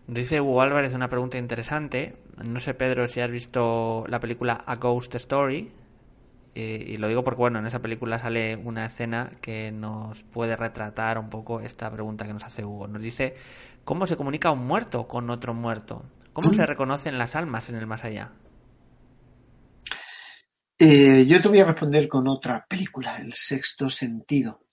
Dice 0.07 0.41
Hugo 0.41 0.61
Álvarez 0.61 0.93
una 0.95 1.09
pregunta 1.09 1.39
interesante. 1.39 2.17
No 2.45 2.61
sé, 2.61 2.75
Pedro, 2.75 3.09
si 3.09 3.21
has 3.21 3.31
visto 3.31 4.05
la 4.09 4.21
película 4.21 4.53
A 4.67 4.77
Ghost 4.77 5.15
Story. 5.15 5.73
Eh, 6.55 6.85
y 6.89 6.97
lo 6.99 7.09
digo 7.09 7.25
porque, 7.25 7.39
bueno, 7.39 7.59
en 7.59 7.67
esa 7.67 7.81
película 7.81 8.19
sale 8.19 8.55
una 8.55 8.85
escena 8.85 9.31
que 9.41 9.73
nos 9.73 10.23
puede 10.23 10.57
retratar 10.57 11.19
un 11.19 11.31
poco 11.31 11.61
esta 11.61 11.91
pregunta 11.91 12.27
que 12.27 12.35
nos 12.35 12.45
hace 12.45 12.65
Hugo. 12.65 12.87
Nos 12.87 13.03
dice, 13.03 13.35
¿cómo 13.83 14.07
se 14.07 14.17
comunica 14.17 14.51
un 14.51 14.67
muerto 14.67 15.09
con 15.09 15.31
otro 15.31 15.55
muerto? 15.55 16.05
¿Cómo 16.35 16.53
se 16.53 16.67
reconocen 16.67 17.17
las 17.17 17.35
almas 17.35 17.71
en 17.71 17.77
el 17.77 17.87
más 17.87 18.05
allá? 18.05 18.33
Eh, 20.79 21.25
yo 21.27 21.41
te 21.41 21.49
voy 21.49 21.61
a 21.61 21.65
responder 21.65 22.09
con 22.09 22.29
otra 22.29 22.67
película, 22.69 23.17
El 23.17 23.33
sexto 23.33 23.89
sentido, 23.89 24.67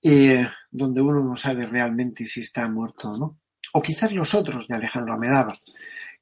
eh, 0.00 0.48
donde 0.70 1.00
uno 1.02 1.22
no 1.22 1.36
sabe 1.36 1.66
realmente 1.66 2.24
si 2.26 2.40
está 2.40 2.68
muerto 2.70 3.10
o 3.10 3.18
no 3.18 3.38
o 3.76 3.82
quizás 3.82 4.10
los 4.10 4.32
otros 4.32 4.66
de 4.66 4.74
Alejandro 4.74 5.12
Amedaba, 5.12 5.54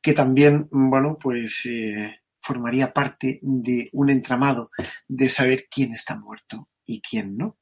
que 0.03 0.13
también, 0.13 0.69
bueno, 0.73 1.17
pues 1.21 1.65
eh, 1.67 2.23
formaría 2.41 2.93
parte 2.93 3.39
de 3.43 3.91
un 3.93 4.11
entramado 4.11 4.73
de 5.07 5.29
saber 5.29 5.69
quién 5.71 5.93
está 5.93 6.17
muerto 6.17 6.69
y 6.85 7.01
quién 7.01 7.37
no. 7.37 7.61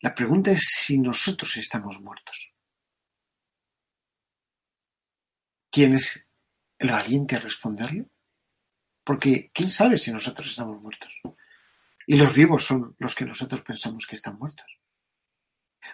La 0.00 0.12
pregunta 0.12 0.50
es 0.50 0.66
si 0.80 0.98
nosotros 0.98 1.56
estamos 1.58 2.00
muertos. 2.00 2.52
¿Quién 5.70 5.94
es 5.94 6.26
el 6.76 6.90
valiente 6.90 7.36
a 7.36 7.40
responderlo? 7.40 8.04
Porque 9.04 9.52
¿quién 9.54 9.68
sabe 9.68 9.96
si 9.96 10.10
nosotros 10.10 10.48
estamos 10.48 10.82
muertos? 10.82 11.20
Y 12.04 12.16
los 12.16 12.34
vivos 12.34 12.64
son 12.64 12.96
los 12.98 13.14
que 13.14 13.26
nosotros 13.26 13.62
pensamos 13.62 14.08
que 14.08 14.16
están 14.16 14.36
muertos. 14.36 14.66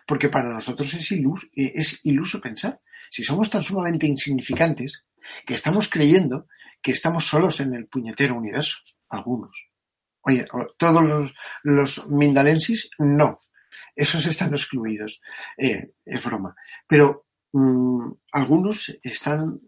Porque 0.07 0.31
para 0.31 0.49
nosotros 0.49 0.95
es 0.95 1.13
iluso, 1.13 1.47
es 1.53 2.01
iluso 2.05 2.41
pensar. 2.41 2.81
Si 3.15 3.23
somos 3.23 3.49
tan 3.49 3.63
sumamente 3.63 4.09
insignificantes 4.09 5.05
que 5.47 5.55
estamos 5.55 5.89
creyendo 5.89 6.49
que 6.83 6.91
estamos 6.91 7.25
solos 7.25 7.61
en 7.61 7.73
el 7.73 7.87
puñetero 7.87 8.35
universo. 8.35 8.79
Algunos. 9.09 9.69
Oye, 10.23 10.45
todos 10.77 11.33
los, 11.63 12.09
mindalensis, 12.09 12.91
no. 12.99 13.39
Esos 13.95 14.27
están 14.27 14.51
excluidos. 14.51 15.23
Eh, 15.57 15.93
es 16.05 16.25
broma. 16.25 16.57
Pero 16.89 17.29
mm, 17.53 18.15
algunos 18.33 18.93
están 19.01 19.61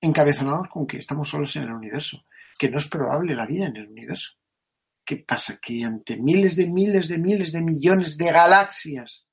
encabezonados 0.00 0.68
con 0.70 0.86
que 0.86 0.96
estamos 0.96 1.28
solos 1.28 1.54
en 1.56 1.64
el 1.64 1.72
universo, 1.72 2.24
que 2.58 2.70
no 2.70 2.78
es 2.78 2.88
probable 2.88 3.34
la 3.34 3.44
vida 3.44 3.66
en 3.66 3.76
el 3.76 3.88
universo. 3.88 4.32
¿Qué 5.04 5.18
pasa? 5.18 5.58
Que 5.60 5.84
ante 5.84 6.16
miles 6.16 6.56
de 6.56 6.68
miles 6.68 7.08
de 7.08 7.18
miles 7.18 7.52
de 7.52 7.60
millones 7.60 8.16
de 8.16 8.32
galaxias, 8.32 9.26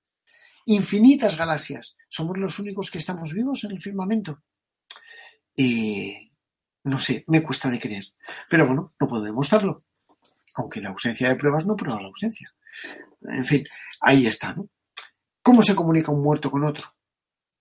infinitas 0.74 1.36
galaxias, 1.36 1.98
somos 2.10 2.38
los 2.38 2.60
únicos 2.60 2.92
que 2.92 3.00
estamos 3.00 3.34
vivos 3.34 3.64
en 3.64 3.72
el 3.72 3.82
firmamento. 3.82 4.44
Y 5.56 6.32
no 6.84 7.00
sé, 7.00 7.24
me 7.28 7.42
cuesta 7.42 7.70
de 7.70 7.80
creer. 7.80 8.06
Pero 8.50 8.68
bueno, 8.68 8.94
no 9.00 9.08
puedo 9.08 9.24
demostrarlo. 9.24 9.84
Aunque 10.56 10.82
la 10.82 10.90
ausencia 10.90 11.30
de 11.30 11.36
pruebas 11.36 11.66
no 11.66 11.76
prueba 11.76 12.02
la 12.02 12.08
ausencia. 12.08 12.54
En 13.22 13.46
fin, 13.46 13.66
ahí 14.02 14.28
está, 14.28 14.54
¿no? 14.54 14.70
¿Cómo 15.42 15.62
se 15.62 15.76
comunica 15.76 16.12
un 16.12 16.22
muerto 16.22 16.52
con 16.52 16.64
otro? 16.64 16.96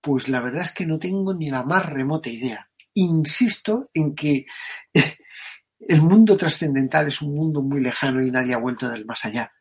Pues 0.01 0.29
la 0.29 0.41
verdad 0.41 0.61
es 0.61 0.71
que 0.71 0.85
no 0.85 0.99
tengo 0.99 1.33
ni 1.33 1.49
la 1.49 1.63
más 1.63 1.85
remota 1.85 2.29
idea. 2.29 2.69
Insisto 2.93 3.89
en 3.93 4.13
que 4.15 4.45
el 5.79 6.01
mundo 6.01 6.37
trascendental 6.37 7.07
es 7.07 7.21
un 7.21 7.35
mundo 7.35 7.61
muy 7.61 7.81
lejano 7.81 8.21
y 8.21 8.29
nadie 8.29 8.53
ha 8.53 8.59
vuelto 8.59 8.89
del 8.89 9.05
más 9.05 9.25
allá. 9.25 9.51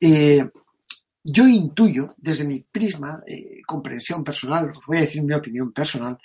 Eh, 0.00 0.48
yo 1.26 1.48
intuyo, 1.48 2.14
desde 2.18 2.44
mi 2.44 2.60
prisma, 2.60 3.22
eh, 3.26 3.62
comprensión 3.66 4.22
personal, 4.22 4.70
os 4.76 4.84
voy 4.86 4.98
a 4.98 5.00
decir 5.00 5.22
mi 5.22 5.32
opinión 5.32 5.72
personal, 5.72 6.18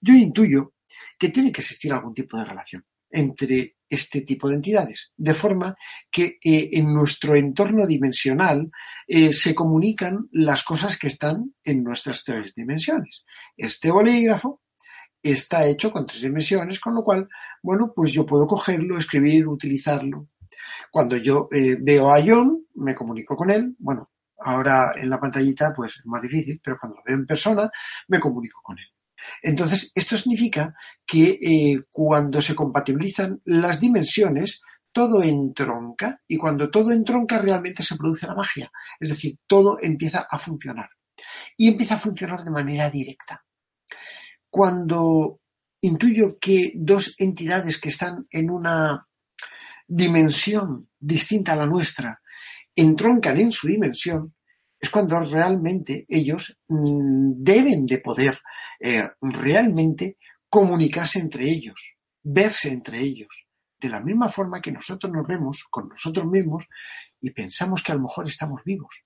yo 0.00 0.14
intuyo 0.14 0.72
que 1.18 1.28
tiene 1.28 1.52
que 1.52 1.60
existir 1.60 1.92
algún 1.92 2.14
tipo 2.14 2.38
de 2.38 2.46
relación 2.46 2.82
entre 3.10 3.76
este 3.88 4.22
tipo 4.22 4.48
de 4.48 4.56
entidades, 4.56 5.12
de 5.14 5.34
forma 5.34 5.76
que 6.10 6.38
eh, 6.42 6.70
en 6.72 6.92
nuestro 6.92 7.36
entorno 7.36 7.86
dimensional 7.86 8.70
eh, 9.06 9.32
se 9.32 9.54
comunican 9.54 10.26
las 10.32 10.64
cosas 10.64 10.98
que 10.98 11.08
están 11.08 11.54
en 11.62 11.84
nuestras 11.84 12.24
tres 12.24 12.54
dimensiones. 12.54 13.24
Este 13.56 13.90
bolígrafo 13.90 14.62
está 15.22 15.66
hecho 15.66 15.92
con 15.92 16.06
tres 16.06 16.22
dimensiones, 16.22 16.80
con 16.80 16.94
lo 16.94 17.04
cual, 17.04 17.28
bueno, 17.62 17.92
pues 17.94 18.10
yo 18.12 18.24
puedo 18.24 18.46
cogerlo, 18.46 18.96
escribir, 18.96 19.46
utilizarlo. 19.46 20.28
Cuando 20.90 21.16
yo 21.18 21.48
veo 21.50 22.10
a 22.10 22.22
John, 22.24 22.66
me 22.74 22.94
comunico 22.94 23.36
con 23.36 23.50
él, 23.50 23.74
bueno, 23.78 24.10
ahora 24.38 24.92
en 24.96 25.10
la 25.10 25.20
pantallita 25.20 25.72
pues 25.74 25.96
es 25.98 26.06
más 26.06 26.22
difícil, 26.22 26.60
pero 26.62 26.78
cuando 26.78 26.96
lo 26.98 27.02
veo 27.04 27.16
en 27.16 27.26
persona, 27.26 27.70
me 28.08 28.20
comunico 28.20 28.60
con 28.62 28.78
él. 28.78 28.86
Entonces, 29.42 29.92
esto 29.94 30.16
significa 30.16 30.74
que 31.06 31.38
eh, 31.40 31.84
cuando 31.90 32.42
se 32.42 32.54
compatibilizan 32.54 33.40
las 33.44 33.80
dimensiones, 33.80 34.60
todo 34.92 35.22
entronca 35.22 36.22
y 36.26 36.36
cuando 36.36 36.70
todo 36.70 36.90
entronca 36.90 37.38
realmente 37.38 37.82
se 37.82 37.96
produce 37.96 38.26
la 38.26 38.34
magia. 38.34 38.70
Es 38.98 39.10
decir, 39.10 39.38
todo 39.46 39.78
empieza 39.80 40.26
a 40.30 40.38
funcionar. 40.38 40.90
Y 41.56 41.68
empieza 41.68 41.94
a 41.94 42.00
funcionar 42.00 42.44
de 42.44 42.50
manera 42.50 42.90
directa. 42.90 43.44
Cuando 44.50 45.40
intuyo 45.80 46.38
que 46.38 46.72
dos 46.74 47.14
entidades 47.18 47.78
que 47.78 47.90
están 47.90 48.26
en 48.30 48.50
una 48.50 49.06
dimensión 49.86 50.88
distinta 50.98 51.52
a 51.52 51.56
la 51.56 51.66
nuestra 51.66 52.20
entroncan 52.76 53.38
en 53.38 53.50
su 53.50 53.66
dimensión, 53.66 54.34
es 54.78 54.90
cuando 54.90 55.18
realmente 55.20 56.04
ellos 56.08 56.60
mm, 56.68 57.32
deben 57.42 57.86
de 57.86 57.98
poder 57.98 58.38
eh, 58.78 59.08
realmente 59.20 60.18
comunicarse 60.48 61.18
entre 61.18 61.48
ellos, 61.48 61.96
verse 62.22 62.70
entre 62.70 63.00
ellos, 63.00 63.48
de 63.78 63.88
la 63.88 64.00
misma 64.00 64.28
forma 64.28 64.60
que 64.60 64.72
nosotros 64.72 65.12
nos 65.12 65.26
vemos 65.26 65.64
con 65.70 65.88
nosotros 65.88 66.26
mismos 66.26 66.68
y 67.20 67.30
pensamos 67.30 67.82
que 67.82 67.92
a 67.92 67.94
lo 67.94 68.02
mejor 68.02 68.26
estamos 68.26 68.62
vivos 68.64 69.04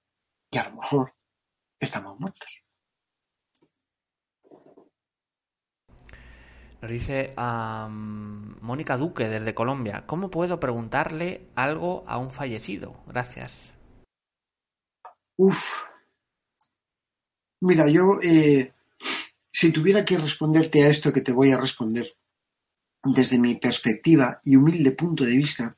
y 0.51 0.59
a 0.59 0.69
lo 0.69 0.77
mejor 0.77 1.15
estamos 1.79 2.19
muertos. 2.19 2.65
Nos 6.83 6.91
dice 6.91 7.35
Mónica 7.37 8.97
Duque 8.97 9.29
desde 9.29 9.55
Colombia, 9.55 10.05
¿cómo 10.07 10.31
puedo 10.31 10.59
preguntarle 10.59 11.47
algo 11.55 12.05
a 12.07 12.17
un 12.17 12.31
fallecido? 12.31 13.05
Gracias. 13.07 13.75
Uf. 15.37 15.83
Mira, 17.61 17.87
yo, 17.89 18.19
eh, 18.23 18.73
si 19.53 19.73
tuviera 19.73 20.05
que 20.07 20.17
responderte 20.17 20.83
a 20.83 20.89
esto 20.89 21.13
que 21.13 21.21
te 21.21 21.33
voy 21.33 21.51
a 21.51 21.59
responder 21.59 22.17
desde 23.03 23.39
mi 23.39 23.57
perspectiva 23.57 24.41
y 24.43 24.57
humilde 24.57 24.93
punto 24.93 25.25
de 25.25 25.37
vista, 25.37 25.77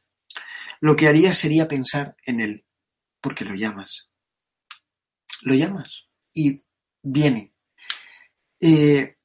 lo 0.81 0.95
que 0.95 1.09
haría 1.09 1.33
sería 1.33 1.67
pensar 1.67 2.17
en 2.25 2.41
él, 2.41 2.65
porque 3.21 3.45
lo 3.45 3.55
llamas. 3.55 4.09
Lo 5.43 5.55
llamas 5.55 6.09
y 6.33 6.63
viene. 7.03 7.53
Eh, 8.61 9.17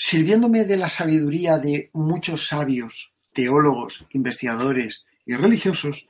sirviéndome 0.00 0.64
de 0.64 0.78
la 0.78 0.88
sabiduría 0.88 1.58
de 1.58 1.90
muchos 1.92 2.46
sabios, 2.46 3.12
teólogos, 3.34 4.06
investigadores 4.12 5.04
y 5.26 5.34
religiosos, 5.34 6.06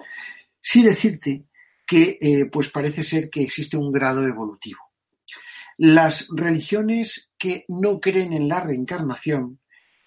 sí 0.60 0.84
decirte 0.84 1.42
que 1.84 2.16
eh, 2.20 2.48
pues 2.52 2.68
parece 2.68 3.02
ser 3.02 3.28
que 3.28 3.42
existe 3.42 3.76
un 3.76 3.90
grado 3.90 4.24
evolutivo. 4.24 4.78
Las 5.76 6.28
religiones 6.30 7.30
que 7.36 7.64
no 7.66 7.98
creen 7.98 8.32
en 8.32 8.46
la 8.46 8.60
reencarnación 8.60 9.58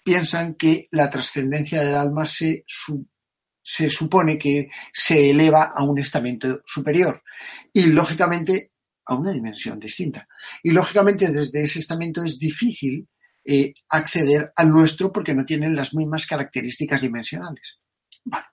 piensan 0.02 0.54
que 0.54 0.88
la 0.90 1.10
trascendencia 1.10 1.82
del 1.82 1.96
alma 1.96 2.24
se, 2.24 2.64
se 3.60 3.90
supone 3.90 4.38
que 4.38 4.70
se 4.94 5.30
eleva 5.30 5.74
a 5.76 5.84
un 5.84 5.98
estamento 5.98 6.62
superior 6.64 7.22
y 7.70 7.82
lógicamente 7.84 8.72
a 9.04 9.14
una 9.14 9.32
dimensión 9.32 9.78
distinta. 9.78 10.26
Y 10.62 10.70
lógicamente 10.70 11.30
desde 11.30 11.62
ese 11.62 11.80
estamento 11.80 12.24
es 12.24 12.38
difícil 12.38 13.06
eh, 13.44 13.72
acceder 13.88 14.52
al 14.56 14.70
nuestro 14.70 15.12
porque 15.12 15.34
no 15.34 15.44
tienen 15.44 15.76
las 15.76 15.94
mismas 15.94 16.26
características 16.26 17.02
dimensionales. 17.02 17.80
Vale 18.24 18.46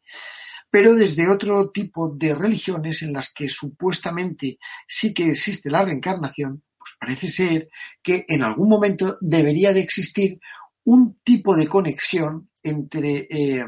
pero 0.71 0.95
desde 0.95 1.29
otro 1.29 1.69
tipo 1.69 2.15
de 2.15 2.33
religiones 2.33 3.03
en 3.03 3.11
las 3.11 3.33
que 3.33 3.49
supuestamente 3.49 4.57
sí 4.87 5.13
que 5.13 5.29
existe 5.31 5.69
la 5.69 5.83
reencarnación, 5.83 6.63
pues 6.77 6.91
parece 6.97 7.27
ser 7.27 7.69
que 8.01 8.25
en 8.27 8.41
algún 8.41 8.69
momento 8.69 9.17
debería 9.19 9.73
de 9.73 9.81
existir 9.81 10.39
un 10.85 11.19
tipo 11.23 11.55
de 11.55 11.67
conexión 11.67 12.49
entre 12.63 13.27
eh, 13.29 13.65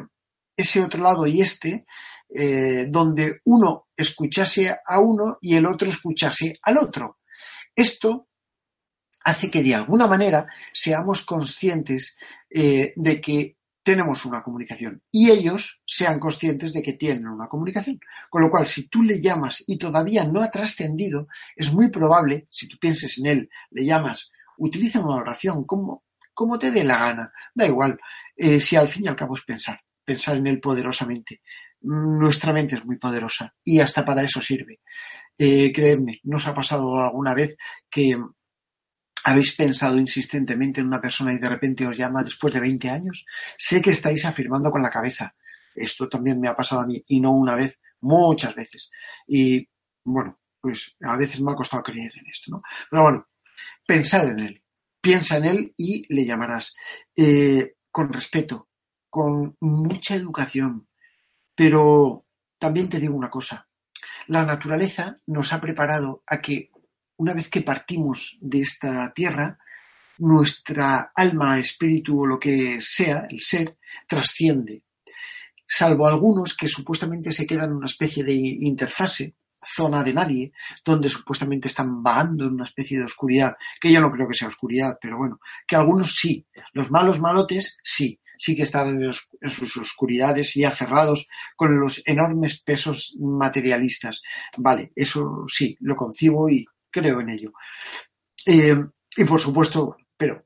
ese 0.55 0.81
otro 0.81 1.03
lado 1.03 1.27
y 1.27 1.41
este, 1.41 1.85
eh, 2.33 2.87
donde 2.89 3.41
uno 3.43 3.89
escuchase 3.97 4.69
a 4.69 4.99
uno 4.99 5.37
y 5.41 5.55
el 5.55 5.65
otro 5.65 5.89
escuchase 5.89 6.57
al 6.63 6.77
otro. 6.77 7.19
Esto 7.75 8.29
hace 9.23 9.49
que 9.49 9.63
de 9.63 9.75
alguna 9.75 10.07
manera 10.07 10.47
seamos 10.73 11.23
conscientes 11.25 12.17
eh, 12.49 12.93
de 12.95 13.21
que 13.21 13.57
tenemos 13.83 14.25
una 14.25 14.41
comunicación 14.41 15.01
y 15.11 15.29
ellos 15.29 15.81
sean 15.85 16.19
conscientes 16.19 16.71
de 16.71 16.81
que 16.81 16.93
tienen 16.93 17.27
una 17.27 17.47
comunicación. 17.47 17.99
Con 18.29 18.41
lo 18.41 18.49
cual, 18.49 18.65
si 18.65 18.87
tú 18.87 19.03
le 19.03 19.21
llamas 19.21 19.63
y 19.67 19.77
todavía 19.77 20.23
no 20.25 20.41
ha 20.41 20.49
trascendido, 20.49 21.27
es 21.55 21.71
muy 21.73 21.89
probable, 21.89 22.47
si 22.49 22.67
tú 22.67 22.77
pienses 22.79 23.17
en 23.19 23.25
él, 23.25 23.49
le 23.71 23.85
llamas, 23.85 24.31
utiliza 24.57 25.01
una 25.01 25.15
oración 25.15 25.65
como, 25.65 26.03
te 26.59 26.71
dé 26.71 26.83
la 26.83 26.97
gana, 26.97 27.33
da 27.53 27.67
igual, 27.67 27.99
eh, 28.37 28.59
si 28.59 28.77
al 28.77 28.87
fin 28.87 29.05
y 29.05 29.07
al 29.09 29.15
cabo 29.15 29.35
es 29.35 29.43
pensar, 29.43 29.81
pensar 30.05 30.37
en 30.37 30.47
él 30.47 30.59
poderosamente. 30.59 31.41
Nuestra 31.81 32.53
mente 32.53 32.75
es 32.77 32.85
muy 32.85 32.97
poderosa 32.97 33.53
y 33.63 33.81
hasta 33.81 34.05
para 34.05 34.23
eso 34.23 34.41
sirve. 34.41 34.79
Eh, 35.37 35.73
creedme, 35.73 36.21
¿nos 36.23 36.47
ha 36.47 36.55
pasado 36.55 37.03
alguna 37.03 37.33
vez 37.33 37.57
que 37.89 38.15
¿Habéis 39.25 39.55
pensado 39.55 39.97
insistentemente 39.97 40.81
en 40.81 40.87
una 40.87 41.01
persona 41.01 41.33
y 41.33 41.39
de 41.39 41.49
repente 41.49 41.87
os 41.87 41.95
llama 41.95 42.23
después 42.23 42.53
de 42.53 42.59
20 42.59 42.89
años? 42.89 43.25
Sé 43.57 43.81
que 43.81 43.91
estáis 43.91 44.25
afirmando 44.25 44.69
con 44.69 44.81
la 44.81 44.89
cabeza. 44.89 45.35
Esto 45.73 46.09
también 46.09 46.39
me 46.39 46.47
ha 46.47 46.55
pasado 46.55 46.81
a 46.81 46.87
mí 46.87 47.03
y 47.07 47.19
no 47.19 47.31
una 47.31 47.55
vez, 47.55 47.79
muchas 48.01 48.53
veces. 48.53 48.91
Y 49.27 49.67
bueno, 50.03 50.39
pues 50.59 50.95
a 51.01 51.15
veces 51.15 51.41
me 51.41 51.51
ha 51.51 51.55
costado 51.55 51.83
creer 51.83 52.11
en 52.17 52.27
esto, 52.27 52.51
¿no? 52.51 52.61
Pero 52.89 53.03
bueno, 53.03 53.27
pensad 53.85 54.29
en 54.29 54.39
él. 54.39 54.63
Piensa 55.01 55.37
en 55.37 55.45
él 55.45 55.73
y 55.77 56.05
le 56.13 56.25
llamarás. 56.25 56.75
Eh, 57.15 57.75
con 57.91 58.11
respeto, 58.11 58.69
con 59.09 59.55
mucha 59.59 60.15
educación. 60.15 60.87
Pero 61.55 62.25
también 62.57 62.89
te 62.89 62.99
digo 62.99 63.15
una 63.15 63.29
cosa, 63.29 63.67
la 64.27 64.45
naturaleza 64.45 65.15
nos 65.27 65.53
ha 65.53 65.61
preparado 65.61 66.23
a 66.25 66.41
que 66.41 66.71
una 67.17 67.33
vez 67.33 67.49
que 67.49 67.61
partimos 67.61 68.37
de 68.41 68.61
esta 68.61 69.11
tierra, 69.13 69.57
nuestra 70.17 71.11
alma, 71.15 71.59
espíritu 71.59 72.21
o 72.21 72.25
lo 72.25 72.39
que 72.39 72.79
sea, 72.81 73.27
el 73.29 73.41
ser, 73.41 73.77
trasciende. 74.07 74.83
Salvo 75.65 76.07
algunos 76.07 76.55
que 76.55 76.67
supuestamente 76.67 77.31
se 77.31 77.47
quedan 77.47 77.71
en 77.71 77.77
una 77.77 77.87
especie 77.87 78.23
de 78.23 78.33
interfase, 78.33 79.35
zona 79.65 80.03
de 80.03 80.13
nadie, 80.13 80.51
donde 80.83 81.09
supuestamente 81.09 81.67
están 81.67 82.03
vagando 82.03 82.45
en 82.45 82.53
una 82.53 82.65
especie 82.65 82.97
de 82.97 83.05
oscuridad, 83.05 83.55
que 83.79 83.91
yo 83.91 84.01
no 84.01 84.11
creo 84.11 84.27
que 84.27 84.35
sea 84.35 84.47
oscuridad, 84.47 84.97
pero 85.01 85.17
bueno, 85.17 85.39
que 85.65 85.75
algunos 85.75 86.15
sí, 86.15 86.45
los 86.73 86.91
malos 86.91 87.19
malotes 87.19 87.77
sí, 87.81 88.19
sí 88.37 88.55
que 88.55 88.63
están 88.63 88.89
en, 88.89 89.03
en 89.03 89.49
sus 89.49 89.77
oscuridades 89.77 90.55
y 90.57 90.65
aferrados 90.65 91.27
con 91.55 91.79
los 91.79 92.01
enormes 92.05 92.61
pesos 92.61 93.15
materialistas. 93.19 94.21
Vale, 94.57 94.91
eso 94.95 95.45
sí, 95.47 95.77
lo 95.79 95.95
concibo 95.95 96.49
y 96.49 96.65
creo 96.93 97.19
en 97.19 97.29
ello. 97.29 97.51
Eh, 98.45 98.75
y 99.17 99.23
por 99.25 99.39
supuesto, 99.39 99.97
pero, 100.15 100.45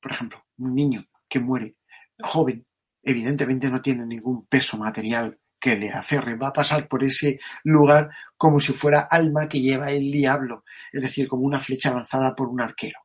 por 0.00 0.12
ejemplo, 0.12 0.44
un 0.58 0.74
niño 0.74 1.04
que 1.28 1.40
muere 1.40 1.76
joven, 2.20 2.64
evidentemente 3.02 3.70
no 3.70 3.80
tiene 3.82 4.06
ningún 4.06 4.46
peso 4.46 4.76
material 4.76 5.38
que 5.58 5.76
le 5.76 5.90
aferre, 5.90 6.36
va 6.36 6.48
a 6.48 6.52
pasar 6.52 6.86
por 6.86 7.02
ese 7.02 7.40
lugar 7.64 8.10
como 8.36 8.60
si 8.60 8.72
fuera 8.72 9.08
alma 9.10 9.48
que 9.48 9.60
lleva 9.60 9.90
el 9.90 10.12
diablo, 10.12 10.64
es 10.92 11.02
decir, 11.02 11.26
como 11.26 11.42
una 11.42 11.60
flecha 11.60 11.92
lanzada 11.92 12.34
por 12.34 12.48
un 12.48 12.60
arquero. 12.60 13.00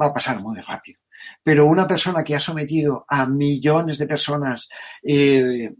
Va 0.00 0.06
a 0.06 0.14
pasar 0.14 0.40
muy 0.40 0.58
rápido. 0.60 0.98
Pero 1.42 1.66
una 1.66 1.86
persona 1.86 2.24
que 2.24 2.34
ha 2.34 2.40
sometido 2.40 3.04
a 3.08 3.26
millones 3.26 3.98
de 3.98 4.06
personas 4.06 4.68
eh, 5.02 5.72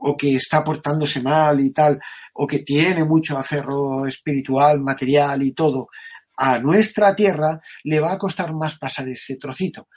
o 0.00 0.16
que 0.16 0.36
está 0.36 0.64
portándose 0.64 1.20
mal 1.22 1.60
y 1.60 1.72
tal, 1.72 2.00
o 2.34 2.46
que 2.46 2.60
tiene 2.60 3.04
mucho 3.04 3.38
aferro 3.38 4.06
espiritual, 4.06 4.80
material 4.80 5.42
y 5.42 5.52
todo, 5.52 5.88
a 6.36 6.58
nuestra 6.58 7.14
tierra, 7.14 7.60
le 7.84 8.00
va 8.00 8.12
a 8.12 8.18
costar 8.18 8.54
más 8.54 8.78
pasar 8.78 9.08
ese 9.08 9.36
trocito. 9.36 9.88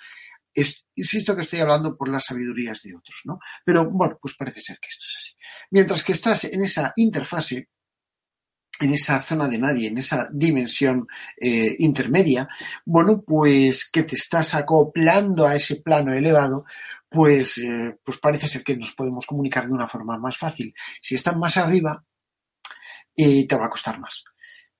insisto 0.95 1.35
que 1.35 1.41
estoy 1.41 1.61
hablando 1.61 1.95
por 1.95 2.09
las 2.09 2.25
sabidurías 2.25 2.81
de 2.83 2.95
otros, 2.95 3.21
¿no? 3.25 3.39
Pero 3.65 3.89
bueno, 3.89 4.17
pues 4.21 4.35
parece 4.37 4.61
ser 4.61 4.77
que 4.79 4.89
esto 4.89 5.05
es 5.07 5.15
así. 5.17 5.33
Mientras 5.71 6.03
que 6.03 6.11
estás 6.11 6.43
en 6.43 6.61
esa 6.61 6.91
interfase, 6.97 7.69
en 8.79 8.93
esa 8.93 9.19
zona 9.21 9.47
de 9.47 9.57
nadie, 9.57 9.87
en 9.87 9.97
esa 9.97 10.27
dimensión 10.31 11.07
eh, 11.39 11.75
intermedia, 11.79 12.49
bueno, 12.85 13.23
pues 13.25 13.89
que 13.89 14.03
te 14.03 14.15
estás 14.15 14.53
acoplando 14.53 15.47
a 15.47 15.55
ese 15.55 15.77
plano 15.77 16.11
elevado, 16.11 16.65
pues, 17.13 17.59
eh, 17.59 17.95
pues 18.03 18.17
parece 18.17 18.47
ser 18.47 18.63
que 18.63 18.75
nos 18.75 18.93
podemos 18.93 19.25
comunicar 19.27 19.67
de 19.67 19.73
una 19.73 19.87
forma 19.87 20.17
más 20.17 20.37
fácil. 20.37 20.73
Si 20.99 21.13
estás 21.13 21.37
más 21.37 21.57
arriba, 21.57 22.03
eh, 23.15 23.47
te 23.47 23.55
va 23.55 23.67
a 23.67 23.69
costar 23.69 23.99
más. 23.99 24.23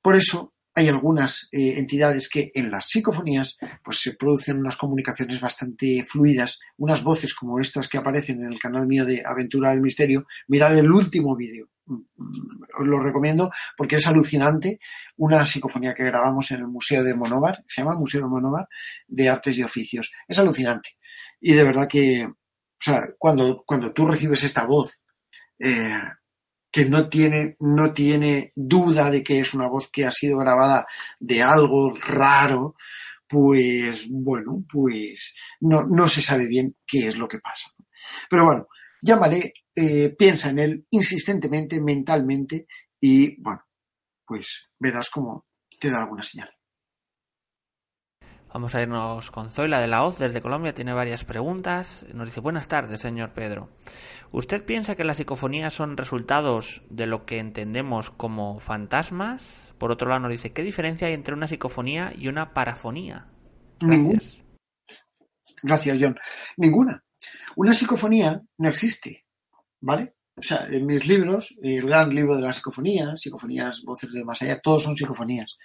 Por 0.02 0.16
eso 0.16 0.54
hay 0.76 0.88
algunas 0.88 1.50
eh, 1.52 1.76
entidades 1.78 2.28
que 2.28 2.52
en 2.56 2.72
las 2.72 2.88
psicofonías 2.88 3.58
pues 3.84 4.00
se 4.00 4.16
producen 4.16 4.58
unas 4.58 4.76
comunicaciones 4.76 5.40
bastante 5.40 6.04
fluidas, 6.04 6.60
unas 6.78 7.04
voces 7.04 7.36
como 7.36 7.60
estas 7.60 7.88
que 7.88 8.00
aparecen 8.00 8.42
en 8.42 8.52
el 8.52 8.60
canal 8.60 8.88
mío 8.88 9.06
de 9.06 9.22
Aventura 9.24 9.70
del 9.70 9.82
Misterio. 9.82 10.26
Mirad 10.48 10.76
el 10.76 10.92
último 10.92 11.36
vídeo, 11.36 11.70
mm, 11.86 11.94
mm, 11.94 12.64
os 12.80 12.88
lo 12.88 13.00
recomiendo 13.00 13.52
porque 13.78 13.98
es 13.98 14.08
alucinante. 14.08 14.80
Una 15.18 15.46
psicofonía 15.46 15.94
que 15.94 16.06
grabamos 16.06 16.50
en 16.50 16.62
el 16.62 16.68
Museo 16.68 17.04
de 17.04 17.14
Monóvar, 17.14 17.64
se 17.68 17.84
llama 17.84 17.94
Museo 17.94 18.22
de 18.22 18.28
Monóvar, 18.28 18.68
de 19.08 19.30
Artes 19.30 19.56
y 19.60 19.64
Oficios. 19.64 20.12
Es 20.28 20.40
alucinante. 20.40 20.98
Y 21.46 21.54
de 21.54 21.64
verdad 21.66 21.90
que, 21.90 22.26
o 22.26 22.36
sea, 22.80 23.10
cuando, 23.20 23.64
cuando 23.66 23.92
tú 23.92 24.08
recibes 24.08 24.46
esta 24.46 24.66
voz, 24.66 25.02
eh, 25.60 26.02
que 26.72 26.86
no 26.86 27.10
tiene, 27.10 27.58
no 27.60 27.92
tiene 27.92 28.54
duda 28.56 29.12
de 29.12 29.22
que 29.22 29.42
es 29.42 29.54
una 29.54 29.68
voz 29.68 29.92
que 29.92 30.06
ha 30.06 30.12
sido 30.12 30.38
grabada 30.38 30.88
de 31.20 31.44
algo 31.44 31.94
raro, 31.96 32.76
pues 33.28 34.08
bueno, 34.10 34.64
pues 34.72 35.34
no, 35.60 35.84
no 35.84 36.08
se 36.08 36.22
sabe 36.22 36.48
bien 36.48 36.78
qué 36.88 37.08
es 37.08 37.18
lo 37.18 37.28
que 37.28 37.40
pasa. 37.40 37.72
Pero 38.30 38.46
bueno, 38.46 38.68
llámale, 39.02 39.54
eh, 39.76 40.16
piensa 40.18 40.50
en 40.50 40.60
él 40.60 40.88
insistentemente, 40.92 41.82
mentalmente, 41.82 42.68
y 43.02 43.36
bueno, 43.42 43.66
pues 44.26 44.70
verás 44.80 45.10
cómo 45.10 45.46
te 45.78 45.92
da 45.92 46.00
alguna 46.00 46.24
señal. 46.24 46.50
Vamos 48.54 48.76
a 48.76 48.84
irnos 48.84 49.32
con 49.32 49.50
Zoila 49.50 49.82
de 49.82 49.88
la 49.88 50.04
Hoz 50.04 50.20
desde 50.20 50.40
Colombia. 50.40 50.76
Tiene 50.76 50.94
varias 50.94 51.26
preguntas. 51.26 52.06
Nos 52.14 52.28
dice, 52.28 52.40
buenas 52.40 52.68
tardes, 52.68 53.02
señor 53.02 53.34
Pedro. 53.34 53.70
¿Usted 54.32 54.64
piensa 54.64 54.96
que 54.96 55.04
las 55.04 55.18
psicofonías 55.18 55.74
son 55.74 55.98
resultados 55.98 56.84
de 56.88 57.08
lo 57.08 57.26
que 57.26 57.40
entendemos 57.40 58.12
como 58.12 58.60
fantasmas? 58.60 59.74
Por 59.80 59.92
otro 59.92 60.08
lado, 60.08 60.22
nos 60.22 60.32
dice, 60.32 60.54
¿qué 60.54 60.62
diferencia 60.62 61.08
hay 61.08 61.16
entre 61.16 61.34
una 61.34 61.48
psicofonía 61.48 62.14
y 62.16 62.28
una 62.28 62.54
parafonía? 62.54 63.26
Gracias. 63.80 64.44
Gracias, 65.64 65.98
John. 66.00 66.20
Ninguna. 66.58 67.04
Una 67.56 67.74
psicofonía 67.74 68.40
no 68.60 68.70
existe, 68.70 69.26
¿vale? 69.82 70.14
O 70.36 70.44
sea, 70.44 70.68
en 70.70 70.86
mis 70.86 71.08
libros, 71.08 71.56
el 71.64 71.88
gran 71.88 72.14
libro 72.14 72.36
de 72.36 72.44
la 72.44 72.54
psicofonía, 72.54 73.18
psicofonías, 73.18 73.82
voces 73.84 74.12
de 74.12 74.24
más 74.24 74.44
allá, 74.44 74.60
todos 74.62 74.84
son 74.84 74.96
psicofonías. 74.96 75.58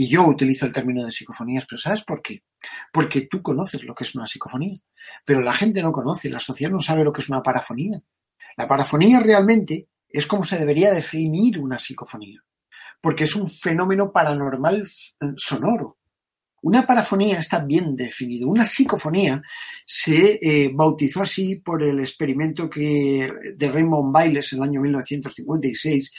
Y 0.00 0.06
yo 0.06 0.24
utilizo 0.28 0.64
el 0.64 0.70
término 0.70 1.04
de 1.04 1.10
psicofonías, 1.10 1.64
pero 1.68 1.76
¿sabes 1.76 2.04
por 2.04 2.22
qué? 2.22 2.44
Porque 2.92 3.22
tú 3.22 3.42
conoces 3.42 3.82
lo 3.82 3.96
que 3.96 4.04
es 4.04 4.14
una 4.14 4.28
psicofonía, 4.28 4.78
pero 5.24 5.40
la 5.40 5.52
gente 5.52 5.82
no 5.82 5.90
conoce, 5.90 6.30
la 6.30 6.38
sociedad 6.38 6.70
no 6.70 6.78
sabe 6.78 7.02
lo 7.02 7.12
que 7.12 7.20
es 7.20 7.28
una 7.28 7.42
parafonía. 7.42 8.00
La 8.56 8.68
parafonía 8.68 9.18
realmente 9.18 9.88
es 10.08 10.28
como 10.28 10.44
se 10.44 10.56
debería 10.56 10.92
definir 10.92 11.58
una 11.58 11.80
psicofonía, 11.80 12.40
porque 13.00 13.24
es 13.24 13.34
un 13.34 13.50
fenómeno 13.50 14.12
paranormal 14.12 14.88
sonoro. 15.36 15.98
Una 16.62 16.86
parafonía 16.86 17.38
está 17.40 17.64
bien 17.64 17.96
definido. 17.96 18.48
Una 18.48 18.64
psicofonía 18.64 19.42
se 19.84 20.38
eh, 20.40 20.70
bautizó 20.72 21.22
así 21.22 21.56
por 21.56 21.82
el 21.82 21.98
experimento 21.98 22.70
que, 22.70 23.28
de 23.56 23.68
Raymond 23.68 24.12
Bailes 24.12 24.52
en 24.52 24.58
el 24.58 24.68
año 24.68 24.80
1956 24.80 26.12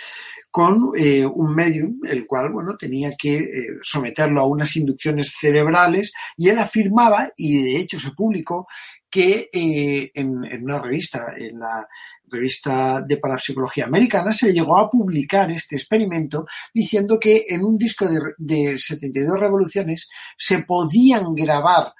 con 0.52 0.92
eh, 0.98 1.26
un 1.26 1.54
medium, 1.54 2.00
el 2.08 2.26
cual, 2.26 2.52
bueno, 2.52 2.76
tenía 2.76 3.12
que 3.18 3.38
eh, 3.38 3.50
someterlo 3.82 4.42
a 4.42 4.48
unas 4.48 4.76
inducciones 4.76 5.36
cerebrales 5.40 6.12
y 6.38 6.50
él 6.50 6.58
afirmaba, 6.58 7.32
y 7.38 7.62
de 7.62 7.78
hecho 7.78 8.00
se 8.00 8.12
publicó, 8.12 8.68
que 9.10 9.50
eh, 9.52 10.12
en, 10.14 10.64
una 10.64 10.80
revista, 10.80 11.34
en 11.38 11.60
la 11.60 11.88
revista 12.28 13.02
de 13.02 13.18
parapsicología 13.18 13.86
americana, 13.86 14.32
se 14.32 14.54
llegó 14.54 14.78
a 14.78 14.90
publicar 14.90 15.50
este 15.52 15.76
experimento 15.76 16.46
diciendo 16.74 17.20
que 17.20 17.46
en 17.50 17.64
un 17.64 17.78
disco 17.78 18.08
de, 18.08 18.20
de 18.38 18.78
72 18.78 19.40
revoluciones 19.40 20.10
se 20.38 20.64
podían 20.64 21.34
grabar 21.34 21.94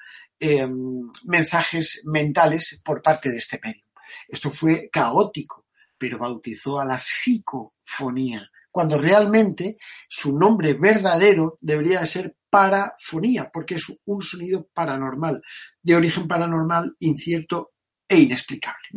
mensajes 1.24 2.00
mentales 2.06 2.80
por 2.82 3.02
parte 3.02 3.28
de 3.28 3.36
este 3.36 3.60
medium. 3.62 3.84
Esto 4.26 4.50
fue 4.50 4.88
caótico 4.90 5.59
pero 6.00 6.18
bautizó 6.18 6.80
a 6.80 6.84
la 6.86 6.96
psicofonía, 6.98 8.48
cuando 8.70 8.96
realmente 8.96 9.76
su 10.08 10.38
nombre 10.38 10.72
verdadero 10.74 11.58
debería 11.60 12.00
de 12.00 12.06
ser 12.06 12.36
parafonía, 12.48 13.50
porque 13.52 13.74
es 13.74 13.84
un 14.06 14.22
sonido 14.22 14.66
paranormal, 14.72 15.42
de 15.82 15.94
origen 15.94 16.26
paranormal, 16.26 16.96
incierto 17.00 17.72
e 18.08 18.18
inexplicable. 18.20 18.88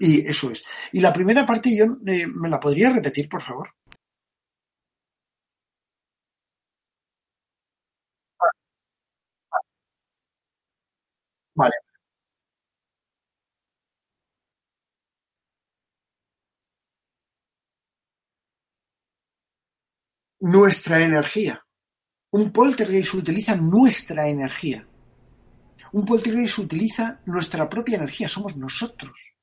Y 0.00 0.26
eso 0.26 0.50
es. 0.50 0.64
Y 0.92 1.00
la 1.00 1.12
primera 1.12 1.46
parte 1.46 1.74
yo 1.76 1.84
eh, 2.06 2.26
me 2.26 2.48
la 2.48 2.58
podría 2.58 2.90
repetir, 2.90 3.28
por 3.28 3.42
favor. 3.42 3.68
Vale. 11.54 11.89
Nuestra 20.40 21.02
energía. 21.02 21.64
Un 22.32 22.52
poltergeist 22.52 23.14
utiliza 23.14 23.56
nuestra 23.56 24.28
energía. 24.28 24.86
Un 25.92 26.04
poltergeist 26.04 26.58
utiliza 26.58 27.20
nuestra 27.26 27.68
propia 27.68 27.96
energía, 27.96 28.28
somos 28.28 28.56
nosotros. 28.56 29.34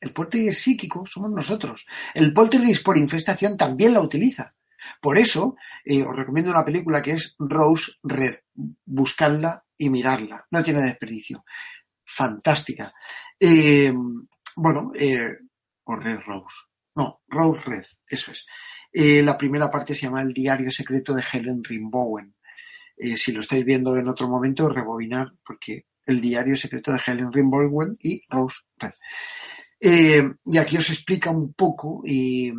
El 0.00 0.12
poltergeist 0.12 0.60
psíquico 0.60 1.04
somos 1.06 1.30
nosotros. 1.30 1.86
El 2.14 2.32
poltergeist 2.32 2.84
por 2.84 2.98
infestación 2.98 3.56
también 3.56 3.94
la 3.94 4.00
utiliza. 4.00 4.54
Por 5.00 5.18
eso 5.18 5.56
eh, 5.84 6.02
os 6.02 6.14
recomiendo 6.14 6.50
una 6.50 6.64
película 6.64 7.02
que 7.02 7.12
es 7.12 7.34
Rose 7.38 7.92
Red. 8.02 8.36
Buscarla 8.84 9.64
y 9.76 9.90
mirarla. 9.90 10.46
No 10.50 10.62
tiene 10.62 10.82
desperdicio. 10.82 11.44
Fantástica. 12.04 12.92
Eh, 13.40 13.92
bueno, 14.56 14.92
eh, 14.94 15.30
o 15.84 15.96
Red 15.96 16.20
Rose. 16.26 16.56
No, 16.96 17.22
Rose 17.28 17.62
Red, 17.66 17.84
eso 18.06 18.32
es. 18.32 18.46
Eh, 18.92 19.22
la 19.22 19.36
primera 19.36 19.70
parte 19.70 19.94
se 19.94 20.02
llama 20.02 20.22
El 20.22 20.32
diario 20.32 20.70
secreto 20.70 21.14
de 21.14 21.24
Helen 21.32 21.64
Rimbowen. 21.64 22.34
Eh, 22.96 23.16
si 23.16 23.32
lo 23.32 23.40
estáis 23.40 23.64
viendo 23.64 23.96
en 23.96 24.08
otro 24.08 24.28
momento, 24.28 24.68
rebobinar, 24.68 25.32
porque 25.44 25.86
el 26.06 26.20
diario 26.20 26.54
secreto 26.54 26.92
de 26.92 27.00
Helen 27.04 27.32
Rimbaud 27.32 27.96
y 28.00 28.22
Rose 28.28 28.58
Red. 28.78 28.92
Eh, 29.80 30.22
y 30.44 30.58
aquí 30.58 30.76
os 30.76 30.90
explica 30.90 31.30
un 31.30 31.52
poco, 31.54 32.02
y 32.04 32.52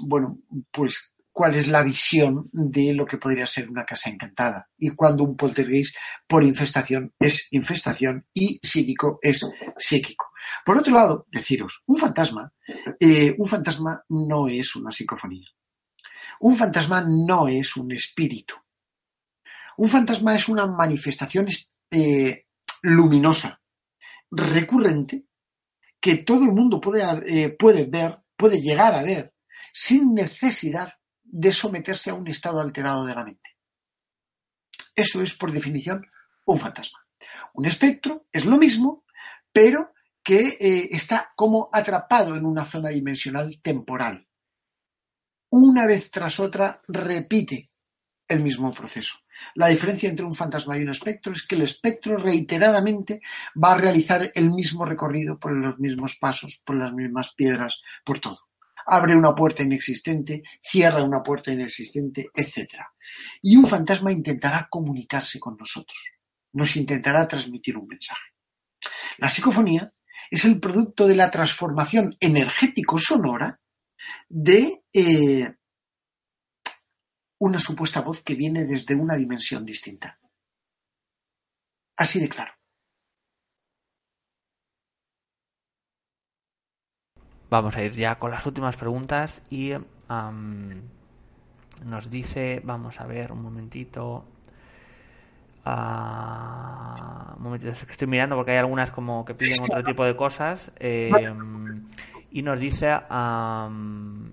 bueno, 0.00 0.38
pues 0.70 1.14
cuál 1.36 1.54
es 1.54 1.66
la 1.68 1.82
visión 1.82 2.48
de 2.50 2.94
lo 2.94 3.04
que 3.04 3.18
podría 3.18 3.44
ser 3.44 3.68
una 3.68 3.84
casa 3.84 4.08
encantada 4.08 4.70
y 4.78 4.88
cuando 4.90 5.22
un 5.22 5.36
poltergeist 5.36 5.94
por 6.26 6.42
infestación 6.42 7.12
es 7.18 7.48
infestación 7.50 8.24
y 8.32 8.58
psíquico 8.62 9.18
es 9.20 9.46
psíquico. 9.76 10.30
Por 10.64 10.78
otro 10.78 10.94
lado, 10.94 11.26
deciros, 11.30 11.82
un 11.86 11.96
fantasma, 11.96 12.52
eh, 13.00 13.34
un 13.38 13.48
fantasma 13.48 14.04
no 14.08 14.48
es 14.48 14.76
una 14.76 14.90
psicofonía. 14.90 15.48
Un 16.40 16.56
fantasma 16.56 17.04
no 17.06 17.48
es 17.48 17.76
un 17.76 17.92
espíritu. 17.92 18.54
Un 19.78 19.88
fantasma 19.88 20.34
es 20.34 20.48
una 20.48 20.66
manifestación 20.66 21.46
eh, 21.90 22.46
luminosa, 22.82 23.60
recurrente, 24.30 25.26
que 26.00 26.18
todo 26.18 26.44
el 26.44 26.52
mundo 26.52 26.80
puede, 26.80 27.02
eh, 27.26 27.56
puede 27.58 27.84
ver, 27.84 28.22
puede 28.36 28.60
llegar 28.60 28.94
a 28.94 29.02
ver, 29.02 29.34
sin 29.72 30.14
necesidad 30.14 30.92
de 31.22 31.52
someterse 31.52 32.10
a 32.10 32.14
un 32.14 32.28
estado 32.28 32.60
alterado 32.60 33.04
de 33.04 33.14
la 33.14 33.24
mente. 33.24 33.56
Eso 34.94 35.20
es, 35.20 35.34
por 35.34 35.52
definición, 35.52 36.06
un 36.46 36.58
fantasma. 36.58 37.06
Un 37.54 37.66
espectro 37.66 38.26
es 38.32 38.44
lo 38.44 38.56
mismo, 38.56 39.04
pero 39.52 39.92
que 40.26 40.58
eh, 40.60 40.88
está 40.90 41.30
como 41.36 41.70
atrapado 41.72 42.34
en 42.34 42.44
una 42.44 42.64
zona 42.64 42.88
dimensional 42.88 43.60
temporal. 43.62 44.26
Una 45.50 45.86
vez 45.86 46.10
tras 46.10 46.40
otra 46.40 46.82
repite 46.88 47.70
el 48.26 48.40
mismo 48.40 48.72
proceso. 48.72 49.18
La 49.54 49.68
diferencia 49.68 50.08
entre 50.08 50.26
un 50.26 50.34
fantasma 50.34 50.76
y 50.76 50.82
un 50.82 50.90
espectro 50.90 51.32
es 51.32 51.46
que 51.46 51.54
el 51.54 51.62
espectro 51.62 52.16
reiteradamente 52.16 53.20
va 53.62 53.74
a 53.74 53.78
realizar 53.78 54.32
el 54.34 54.50
mismo 54.50 54.84
recorrido 54.84 55.38
por 55.38 55.52
los 55.52 55.78
mismos 55.78 56.16
pasos, 56.16 56.60
por 56.66 56.74
las 56.74 56.92
mismas 56.92 57.32
piedras, 57.32 57.80
por 58.04 58.18
todo 58.18 58.40
abre 58.88 59.16
una 59.16 59.34
puerta 59.34 59.64
inexistente, 59.64 60.44
cierra 60.60 61.02
una 61.02 61.20
puerta 61.20 61.52
inexistente, 61.52 62.30
etc. 62.32 62.82
Y 63.42 63.56
un 63.56 63.66
fantasma 63.66 64.12
intentará 64.12 64.68
comunicarse 64.70 65.40
con 65.40 65.56
nosotros, 65.56 65.98
nos 66.52 66.76
intentará 66.76 67.26
transmitir 67.26 67.76
un 67.76 67.88
mensaje. 67.88 68.30
La 69.18 69.28
psicofonía 69.28 69.92
es 70.30 70.44
el 70.44 70.60
producto 70.60 71.06
de 71.06 71.16
la 71.16 71.30
transformación 71.30 72.16
energético-sonora 72.20 73.60
de 74.28 74.82
eh, 74.92 75.54
una 77.38 77.58
supuesta 77.58 78.00
voz 78.00 78.22
que 78.22 78.34
viene 78.34 78.64
desde 78.64 78.94
una 78.94 79.16
dimensión 79.16 79.64
distinta. 79.64 80.18
Así 81.96 82.20
de 82.20 82.28
claro. 82.28 82.52
Vamos 87.48 87.76
a 87.76 87.82
ir 87.82 87.92
ya 87.92 88.18
con 88.18 88.30
las 88.32 88.44
últimas 88.44 88.76
preguntas 88.76 89.40
y 89.50 89.72
nos 91.84 92.10
dice, 92.10 92.60
vamos 92.64 93.00
a 93.00 93.06
ver 93.06 93.32
un 93.32 93.42
momentito. 93.42 94.24
Uh, 95.66 97.36
un 97.36 97.42
momentito, 97.42 97.72
es 97.72 97.84
que 97.84 97.92
estoy 97.92 98.06
mirando 98.06 98.36
porque 98.36 98.52
hay 98.52 98.58
algunas 98.58 98.92
como 98.92 99.24
que 99.24 99.34
piden 99.34 99.60
otro 99.62 99.82
tipo 99.82 100.04
de 100.04 100.14
cosas. 100.14 100.70
Em, 100.78 101.84
y 102.30 102.42
nos 102.42 102.60
dice 102.60 102.94
um, 103.10 104.30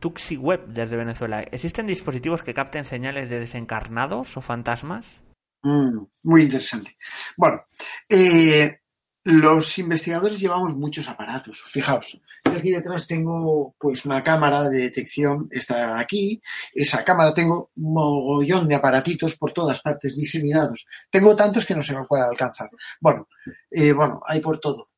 Tuxi 0.00 0.36
Web 0.36 0.66
desde 0.66 0.96
Venezuela. 0.96 1.42
¿Existen 1.42 1.86
dispositivos 1.86 2.42
que 2.42 2.52
capten 2.52 2.84
señales 2.84 3.28
de 3.28 3.38
desencarnados 3.38 4.36
o 4.36 4.40
fantasmas? 4.40 5.20
Mm, 5.62 6.04
muy 6.24 6.42
interesante. 6.42 6.96
Bueno, 7.36 7.62
eh, 8.08 8.80
los 9.24 9.78
investigadores 9.78 10.40
llevamos 10.40 10.74
muchos 10.74 11.08
aparatos. 11.08 11.62
Fijaos, 11.66 12.20
aquí 12.44 12.70
detrás 12.70 13.06
tengo 13.06 13.74
pues 13.78 14.06
una 14.06 14.22
cámara 14.22 14.68
de 14.68 14.78
detección, 14.78 15.48
está 15.50 15.98
aquí. 15.98 16.40
Esa 16.72 17.04
cámara 17.04 17.34
tengo 17.34 17.70
un 17.76 17.94
mogollón 17.94 18.66
de 18.66 18.76
aparatitos 18.76 19.36
por 19.36 19.52
todas 19.52 19.80
partes 19.82 20.16
diseminados. 20.16 20.86
Tengo 21.10 21.36
tantos 21.36 21.66
que 21.66 21.74
no 21.74 21.82
se 21.82 21.94
me 21.94 22.06
puede 22.06 22.24
alcanzar. 22.24 22.70
Bueno, 23.00 23.28
eh, 23.70 23.92
bueno, 23.92 24.22
hay 24.26 24.40
por 24.40 24.58
todo. 24.58 24.88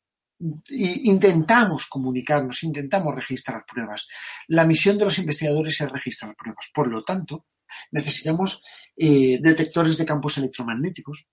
Intentamos 0.71 1.87
comunicarnos, 1.87 2.63
intentamos 2.63 3.15
registrar 3.15 3.65
pruebas. 3.65 4.09
La 4.49 4.65
misión 4.65 4.99
de 4.99 5.05
los 5.05 5.19
investigadores 5.19 5.81
es 5.81 5.91
registrar 5.91 6.35
pruebas. 6.37 6.71
Por 6.75 6.89
lo 6.89 7.03
tanto, 7.03 7.47
necesitamos 7.91 8.63
eh, 8.97 9.39
detectores 9.41 9.97
de 9.97 10.07
campos 10.07 10.39
electromagnéticos, 10.39 11.29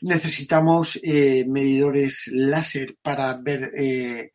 necesitamos 0.00 0.98
eh, 1.02 1.44
medidores 1.46 2.30
láser 2.32 2.96
para 3.02 3.34
ver 3.40 3.72
eh, 3.76 4.32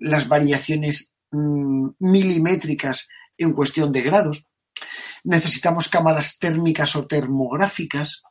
las 0.00 0.28
variaciones 0.28 1.12
mm, 1.30 1.88
milimétricas 1.98 3.08
en 3.36 3.52
cuestión 3.52 3.92
de 3.92 4.02
grados. 4.02 4.46
Necesitamos 5.24 5.88
cámaras 5.88 6.38
térmicas 6.38 6.96
o 6.96 7.06
termográficas. 7.06 8.22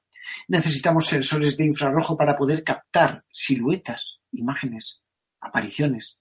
Necesitamos 0.47 1.07
sensores 1.07 1.57
de 1.57 1.65
infrarrojo 1.65 2.17
para 2.17 2.37
poder 2.37 2.63
captar 2.63 3.23
siluetas, 3.31 4.19
imágenes, 4.31 5.01
apariciones. 5.39 6.19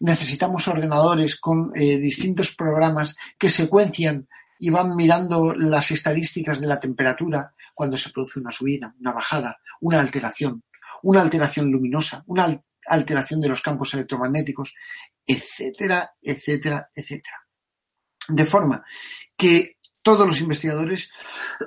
Necesitamos 0.00 0.66
ordenadores 0.68 1.38
con 1.38 1.72
eh, 1.74 1.98
distintos 1.98 2.54
programas 2.54 3.16
que 3.38 3.48
secuencian 3.48 4.28
y 4.58 4.70
van 4.70 4.96
mirando 4.96 5.54
las 5.54 5.90
estadísticas 5.90 6.60
de 6.60 6.66
la 6.66 6.80
temperatura 6.80 7.54
cuando 7.78 7.96
se 7.96 8.10
produce 8.10 8.40
una 8.40 8.50
subida, 8.50 8.92
una 8.98 9.12
bajada, 9.12 9.60
una 9.82 10.00
alteración, 10.00 10.64
una 11.04 11.20
alteración 11.20 11.70
luminosa, 11.70 12.24
una 12.26 12.60
alteración 12.84 13.40
de 13.40 13.48
los 13.48 13.62
campos 13.62 13.94
electromagnéticos, 13.94 14.74
etcétera, 15.24 16.10
etcétera, 16.20 16.90
etcétera. 16.92 17.36
De 18.30 18.44
forma 18.44 18.84
que 19.36 19.76
todos 20.02 20.26
los 20.26 20.40
investigadores, 20.40 21.12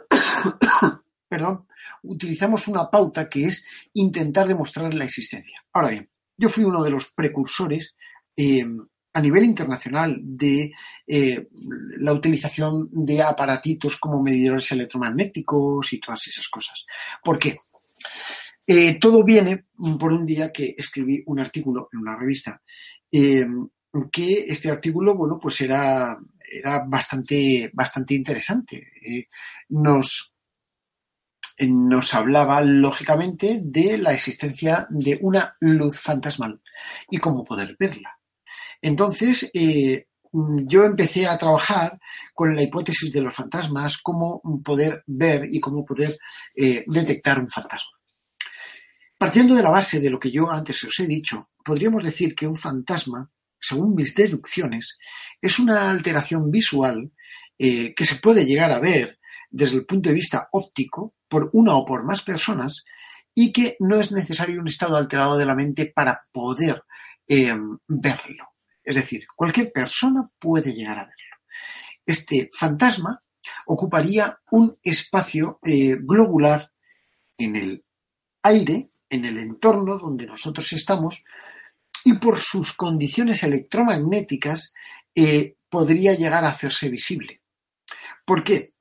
perdón, 1.30 1.66
utilizamos 2.04 2.68
una 2.68 2.92
pauta 2.92 3.30
que 3.30 3.46
es 3.46 3.66
intentar 3.94 4.50
demostrar 4.50 4.94
la 4.94 5.06
existencia. 5.06 5.64
Ahora 5.72 5.92
bien, 5.92 6.12
yo 6.36 6.50
fui 6.50 6.66
uno 6.66 6.84
de 6.84 6.90
los 6.90 7.14
precursores 7.14 7.96
eh, 8.36 8.66
a 9.14 9.22
nivel 9.22 9.44
internacional 9.44 10.18
de 10.22 10.72
eh, 11.06 11.48
la 11.98 12.14
utilización 12.14 12.90
de 12.92 13.22
aparatitos 13.22 13.98
como 13.98 14.24
medidores 14.24 14.72
electromagnéticos 14.72 15.94
y 15.94 16.00
todas 16.00 16.28
esas 16.28 16.48
cosas. 16.48 16.86
¿Por 17.24 17.38
qué? 17.38 17.60
Eh, 18.66 19.00
todo 19.00 19.24
viene 19.24 19.66
por 20.00 20.14
un 20.14 20.26
día 20.26 20.52
que 20.52 20.76
escribí 20.78 21.24
un 21.26 21.40
artículo 21.40 21.90
en 21.92 22.00
una 22.00 22.16
revista, 22.16 22.62
eh, 23.12 23.46
que 24.12 24.46
este 24.48 24.70
artículo, 24.70 25.16
bueno, 25.16 25.38
pues 25.42 25.60
era, 25.60 26.18
era 26.40 26.86
bastante, 26.88 27.70
bastante 27.74 28.14
interesante. 28.14 29.28
nos, 29.70 30.36
nos 31.60 32.14
hablaba, 32.14 32.62
lógicamente, 32.62 33.60
de 33.62 33.98
la 33.98 34.14
existencia 34.14 34.88
de 34.90 35.20
una 35.22 35.58
luz 35.60 36.00
fantasmal 36.00 36.62
y 37.10 37.18
cómo 37.18 37.44
poder 37.44 37.76
verla. 37.78 38.21
Entonces, 38.82 39.50
eh, 39.54 40.08
yo 40.34 40.86
empecé 40.86 41.28
a 41.28 41.38
trabajar 41.38 42.00
con 42.34 42.56
la 42.56 42.64
hipótesis 42.64 43.12
de 43.12 43.22
los 43.22 43.34
fantasmas, 43.34 43.98
cómo 43.98 44.42
poder 44.64 45.04
ver 45.06 45.48
y 45.52 45.60
cómo 45.60 45.86
poder 45.86 46.18
eh, 46.56 46.84
detectar 46.88 47.40
un 47.40 47.50
fantasma. 47.50 47.92
Partiendo 49.18 49.56
de 49.56 49.64
la 49.64 49.70
base 49.70 50.00
de 50.00 50.10
lo 50.10 50.20
que 50.20 50.32
yo 50.32 50.50
antes 50.50 50.84
os 50.84 51.00
he 51.00 51.06
dicho, 51.06 51.50
podríamos 51.64 52.04
decir 52.04 52.34
que 52.34 52.48
un 52.48 52.56
fantasma, 52.56 53.30
según 53.60 53.94
mis 53.94 54.16
deducciones, 54.16 54.98
es 55.40 55.60
una 55.60 55.92
alteración 55.92 56.50
visual 56.50 57.12
eh, 57.60 57.94
que 57.94 58.06
se 58.06 58.16
puede 58.16 58.46
llegar 58.46 58.72
a 58.72 58.80
ver 58.80 59.20
desde 59.50 59.76
el 59.76 59.86
punto 59.86 60.10
de 60.10 60.16
vista 60.16 60.48
óptico 60.54 61.14
por 61.28 61.50
una 61.54 61.76
o 61.76 61.86
por 61.86 62.04
más 62.04 62.24
personas 62.24 62.86
y 63.36 63.52
que 63.52 63.76
no 63.80 64.00
es 64.00 64.12
necesario 64.12 64.60
un 64.60 64.68
estado 64.68 64.98
alterado 64.98 65.38
de 65.38 65.46
la 65.46 65.56
mente 65.56 65.86
para 65.86 66.26
poder 66.32 66.84
verlo. 67.28 68.51
Es 68.84 68.96
decir, 68.96 69.26
cualquier 69.36 69.72
persona 69.72 70.30
puede 70.40 70.74
llegar 70.74 71.00
a 71.00 71.06
verlo. 71.06 71.36
Este 72.06 72.50
fantasma 72.54 73.24
ocuparía 73.68 74.40
un 74.52 74.78
espacio 74.82 75.60
eh, 75.64 75.98
globular 76.00 76.72
en 77.38 77.56
el 77.56 77.86
aire, 78.44 78.92
en 79.10 79.26
el 79.26 79.38
entorno 79.38 79.98
donde 79.98 80.26
nosotros 80.26 80.72
estamos, 80.74 81.24
y 82.04 82.18
por 82.18 82.40
sus 82.40 82.74
condiciones 82.74 83.44
electromagnéticas 83.44 84.74
eh, 85.14 85.56
podría 85.70 86.14
llegar 86.14 86.44
a 86.46 86.50
hacerse 86.50 86.90
visible. 86.90 87.42
¿Por 88.26 88.44
qué? 88.44 88.74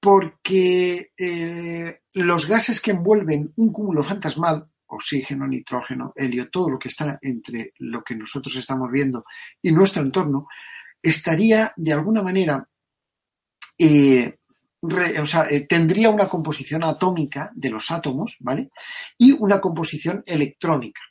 Porque 0.00 1.12
eh, 1.16 2.00
los 2.14 2.46
gases 2.46 2.80
que 2.80 2.92
envuelven 2.92 3.52
un 3.56 3.72
cúmulo 3.72 4.02
fantasmal 4.02 4.70
oxígeno, 4.90 5.46
nitrógeno, 5.46 6.12
helio, 6.14 6.50
todo 6.50 6.70
lo 6.70 6.78
que 6.78 6.88
está 6.88 7.18
entre 7.22 7.72
lo 7.78 8.02
que 8.02 8.14
nosotros 8.14 8.54
estamos 8.56 8.90
viendo 8.90 9.24
y 9.62 9.72
nuestro 9.72 10.02
entorno, 10.02 10.46
estaría 11.02 11.72
de 11.76 11.92
alguna 11.92 12.22
manera 12.22 12.66
eh, 13.78 14.34
o 14.82 15.26
sea, 15.26 15.46
eh, 15.50 15.66
tendría 15.66 16.10
una 16.10 16.28
composición 16.28 16.84
atómica 16.84 17.50
de 17.54 17.70
los 17.70 17.90
átomos, 17.90 18.36
¿vale? 18.40 18.70
Y 19.18 19.32
una 19.32 19.60
composición 19.60 20.22
electrónica. 20.26 21.02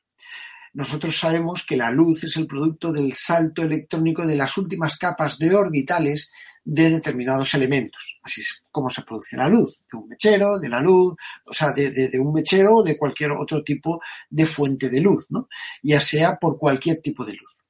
Nosotros 0.73 1.17
sabemos 1.17 1.65
que 1.65 1.77
la 1.77 1.91
luz 1.91 2.23
es 2.23 2.37
el 2.37 2.47
producto 2.47 2.91
del 2.91 3.13
salto 3.13 3.63
electrónico 3.63 4.25
de 4.25 4.35
las 4.35 4.57
últimas 4.57 4.97
capas 4.97 5.37
de 5.37 5.53
orbitales 5.55 6.31
de 6.63 6.89
determinados 6.89 7.53
elementos. 7.53 8.19
Así 8.23 8.41
es 8.41 8.63
como 8.71 8.89
se 8.89 9.03
produce 9.03 9.37
la 9.37 9.47
luz, 9.47 9.83
de 9.91 9.97
un 9.97 10.07
mechero, 10.07 10.59
de 10.59 10.69
la 10.69 10.79
luz, 10.79 11.15
o 11.45 11.53
sea, 11.53 11.71
de, 11.71 12.11
un 12.19 12.33
mechero 12.33 12.77
o 12.77 12.83
de 12.83 12.97
cualquier 12.97 13.31
otro 13.31 13.63
tipo 13.63 14.01
de 14.29 14.45
fuente 14.45 14.89
de 14.89 15.01
luz, 15.01 15.27
¿no? 15.29 15.47
Ya 15.81 15.99
sea 15.99 16.37
por 16.37 16.57
cualquier 16.57 17.01
tipo 17.01 17.25
de 17.25 17.33
luz. 17.33 17.63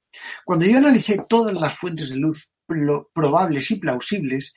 Cuando 0.43 0.65
yo 0.65 0.77
analicé 0.77 1.23
todas 1.27 1.53
las 1.53 1.75
fuentes 1.75 2.09
de 2.09 2.17
luz 2.17 2.51
probables 3.13 3.71
y 3.71 3.75
plausibles, 3.75 4.53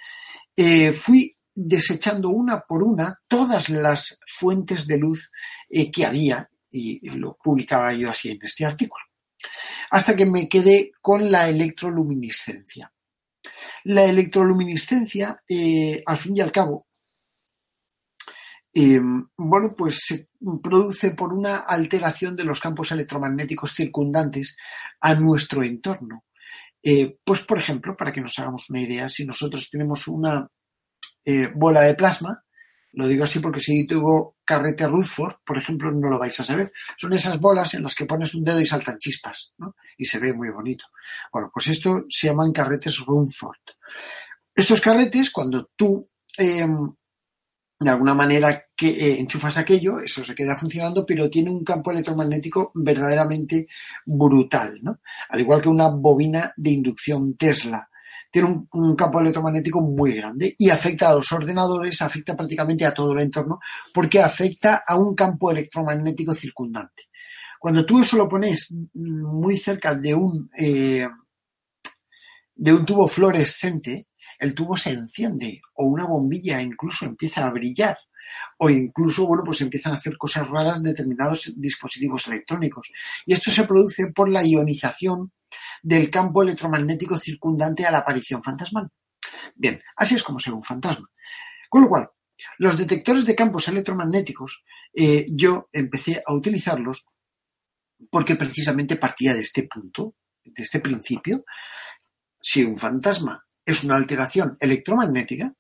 eh, 0.57 0.93
fui 0.93 1.37
desechando 1.55 2.31
una 2.31 2.61
por 2.61 2.83
una 2.83 3.21
todas 3.29 3.69
las 3.69 4.19
fuentes 4.27 4.87
de 4.87 4.99
luz 4.99 5.31
eh, 5.69 5.91
que 5.91 6.07
había 6.07 6.49
y 6.71 7.07
lo 7.11 7.37
publicaba 7.37 7.93
yo 7.93 8.09
así 8.09 8.31
en 8.31 8.39
este 8.43 8.65
artículo. 8.65 9.05
Hasta 9.91 10.17
que 10.17 10.27
me 10.27 10.49
quedé 10.49 10.93
con 11.01 11.31
la 11.31 11.49
electroluminiscencia. 11.49 12.93
La 13.85 14.05
electroluminiscencia, 14.05 15.43
eh, 15.49 16.03
al 16.07 16.19
fin 16.19 16.37
y 16.37 16.41
al 16.41 16.53
cabo, 16.53 16.87
bueno, 19.37 19.75
pues 19.77 20.01
se 20.07 20.29
produce 20.63 21.11
por 21.11 21.33
una 21.35 21.57
alteración 21.59 22.35
de 22.35 22.45
los 22.45 22.59
campos 22.59 22.91
electromagnéticos 22.91 23.75
circundantes 23.75 24.57
a 25.01 25.15
nuestro 25.15 25.63
entorno. 25.63 26.25
pues, 27.25 27.43
por 27.43 27.59
ejemplo, 27.59 27.97
para 27.97 28.13
que 28.13 28.21
nos 28.21 28.39
hagamos 28.39 28.71
una 28.71 28.81
idea, 28.81 29.09
si 29.09 29.25
nosotros 29.25 29.69
tenemos 29.71 30.09
una 30.09 30.49
eh, 31.25 31.49
bola 31.55 31.83
de 31.83 31.95
plasma. 31.95 32.43
Lo 32.93 33.09
digo 33.09 33.25
así 33.25 33.39
porque 33.39 33.61
si 33.61 33.87
tuvo 33.87 34.37
carrete 34.45 34.87
Rutherford, 34.87 35.37
por 35.47 35.57
ejemplo, 35.57 35.91
no 35.91 36.11
lo 36.11 36.19
vais 36.19 36.39
a 36.39 36.45
saber. 36.45 36.73
Son 36.97 37.13
esas 37.13 37.41
bolas 37.41 37.73
en 37.75 37.83
las 37.83 37.95
que 37.95 38.05
pones 38.05 38.35
un 38.35 38.45
dedo 38.45 38.61
y 38.61 38.67
saltan 38.67 38.99
chispas, 38.99 39.53
¿no? 39.59 39.75
Y 39.97 40.05
se 40.05 40.19
ve 40.19 40.33
muy 40.35 40.51
bonito. 40.51 40.87
Bueno, 41.33 41.51
pues 41.53 41.69
esto 41.69 42.05
se 42.09 42.29
llaman 42.29 42.53
carretes 42.53 42.99
Rutherford. 42.99 43.77
Estos 44.55 44.81
carretes, 44.81 45.31
cuando 45.31 45.71
tú 45.75 46.11
em, 46.37 46.93
de 47.83 47.91
alguna 47.91 48.15
manera 48.15 48.67
que 48.77 48.89
eh, 48.89 49.21
enchufas 49.21 49.59
aquello, 49.59 49.99
eso 50.01 50.25
se 50.25 50.35
queda 50.35 50.57
funcionando, 50.57 51.05
pero 51.05 51.31
tiene 51.31 51.51
un 51.51 51.65
campo 51.65 51.91
electromagnético 51.91 52.73
verdaderamente 52.75 53.67
brutal, 54.05 54.79
¿no? 54.83 55.01
Al 55.29 55.41
igual 55.41 55.61
que 55.61 55.69
una 55.69 55.89
bobina 55.89 56.53
de 56.57 56.71
inducción 56.71 57.37
Tesla 57.37 57.89
tiene 58.33 58.67
un, 58.73 58.97
campo 58.97 59.21
electromagnético 59.21 59.83
muy 59.83 60.15
grande 60.15 60.57
y 60.59 60.71
afecta 60.71 61.11
a 61.11 61.15
los 61.15 61.31
ordenadores, 61.33 62.01
afecta 62.01 62.35
prácticamente 62.35 62.87
a 62.87 62.95
todo 62.95 63.13
el 63.13 63.21
entorno, 63.21 63.61
porque 63.93 64.21
afecta 64.21 64.83
a 64.87 64.97
un 64.97 65.15
campo 65.15 65.51
electromagnético 65.51 66.33
circundante. 66.33 67.11
Cuando 67.61 67.85
tú 67.85 68.01
eso 68.01 68.17
lo 68.17 68.29
pones 68.29 68.75
muy 68.95 69.57
cerca 69.59 69.95
de 69.95 70.15
un, 70.15 70.51
eh, 70.57 71.07
de 72.55 72.73
un 72.73 72.87
tubo 72.87 73.07
fluorescente, 73.07 74.09
el 74.39 74.55
tubo 74.55 74.79
se 74.79 74.93
enciende 74.93 75.61
o 75.75 75.87
una 75.87 76.07
bombilla 76.07 76.63
incluso 76.63 77.05
empieza 77.05 77.47
a 77.47 77.51
brillar 77.51 77.99
o 78.57 78.71
incluso, 78.71 79.27
bueno, 79.27 79.43
pues 79.45 79.61
empiezan 79.61 79.93
a 79.93 79.97
hacer 79.97 80.17
cosas 80.17 80.49
raras 80.49 80.83
determinados 80.83 81.53
dispositivos 81.55 82.27
electrónicos. 82.29 82.91
Y 83.27 83.35
esto 83.35 83.51
se 83.51 83.65
produce 83.65 84.11
por 84.11 84.31
la 84.31 84.43
ionización 84.43 85.33
del 85.83 86.11
campo 86.11 86.43
electromagnético 86.43 87.19
circundante 87.19 87.85
a 87.85 87.91
la 87.91 87.99
aparición 87.99 88.43
fantasmal. 88.43 88.89
Bien, 89.55 89.83
así 89.97 90.15
es 90.15 90.23
como 90.23 90.39
se 90.39 90.51
ve 90.51 90.57
un 90.57 90.65
fantasma. 90.65 91.09
Con 91.69 91.83
lo 91.83 91.89
cual, 91.89 92.11
los 92.59 92.77
detectores 92.77 93.25
de 93.25 93.35
campos 93.35 93.69
electromagnéticos, 93.69 94.65
eh, 94.93 95.27
yo 95.31 95.69
empecé 95.73 96.23
a 96.27 96.35
utilizarlos 96.35 97.07
porque 98.11 98.37
precisamente 98.37 98.97
partía 98.97 99.35
de 99.35 99.41
este 99.41 99.65
punto, 99.65 100.15
de 100.45 100.63
este 100.63 100.81
principio. 100.81 101.45
Si 102.41 102.65
un 102.65 102.77
fantasma 102.77 103.47
es 103.65 103.85
una 103.85 103.97
alteración 103.97 104.57
electromagnética, 104.61 105.55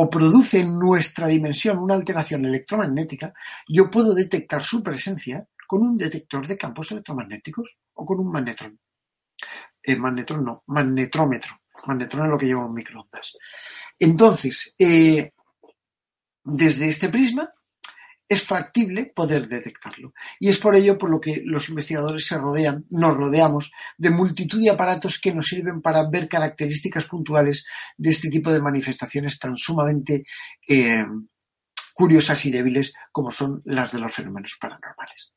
o 0.00 0.08
produce 0.08 0.60
en 0.60 0.78
nuestra 0.78 1.26
dimensión 1.26 1.78
una 1.78 1.94
alteración 1.94 2.44
electromagnética, 2.44 3.34
yo 3.66 3.90
puedo 3.90 4.14
detectar 4.14 4.62
su 4.62 4.80
presencia 4.80 5.48
con 5.66 5.82
un 5.82 5.98
detector 5.98 6.46
de 6.46 6.56
campos 6.56 6.92
electromagnéticos 6.92 7.80
o 7.94 8.06
con 8.06 8.20
un 8.20 8.30
magnetrón. 8.30 8.78
Eh, 9.88 9.96
magnetrón 9.96 10.44
no, 10.44 10.64
magnetrómetro. 10.66 11.62
Magnetrón 11.86 12.24
es 12.24 12.30
lo 12.30 12.36
que 12.36 12.44
lleva 12.44 12.66
un 12.66 12.74
microondas. 12.74 13.38
Entonces, 13.98 14.74
eh, 14.78 15.32
desde 16.44 16.88
este 16.88 17.08
prisma 17.08 17.50
es 18.28 18.42
factible 18.42 19.06
poder 19.06 19.48
detectarlo. 19.48 20.12
Y 20.38 20.50
es 20.50 20.58
por 20.58 20.76
ello 20.76 20.98
por 20.98 21.08
lo 21.08 21.18
que 21.18 21.40
los 21.42 21.70
investigadores 21.70 22.26
se 22.26 22.36
rodean, 22.36 22.84
nos 22.90 23.16
rodeamos 23.16 23.72
de 23.96 24.10
multitud 24.10 24.60
de 24.60 24.68
aparatos 24.68 25.18
que 25.18 25.32
nos 25.32 25.46
sirven 25.46 25.80
para 25.80 26.06
ver 26.06 26.28
características 26.28 27.06
puntuales 27.06 27.64
de 27.96 28.10
este 28.10 28.28
tipo 28.28 28.52
de 28.52 28.60
manifestaciones 28.60 29.38
tan 29.38 29.56
sumamente 29.56 30.26
eh, 30.68 31.06
curiosas 31.94 32.44
y 32.44 32.50
débiles 32.50 32.92
como 33.10 33.30
son 33.30 33.62
las 33.64 33.90
de 33.92 34.00
los 34.00 34.12
fenómenos 34.12 34.58
paranormales. 34.60 35.32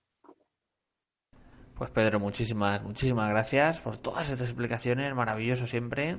Pues 1.82 1.90
Pedro, 1.90 2.20
muchísimas, 2.20 2.84
muchísimas 2.84 3.28
gracias 3.32 3.80
por 3.80 3.98
todas 3.98 4.30
estas 4.30 4.50
explicaciones, 4.50 5.16
maravilloso 5.16 5.66
siempre. 5.66 6.16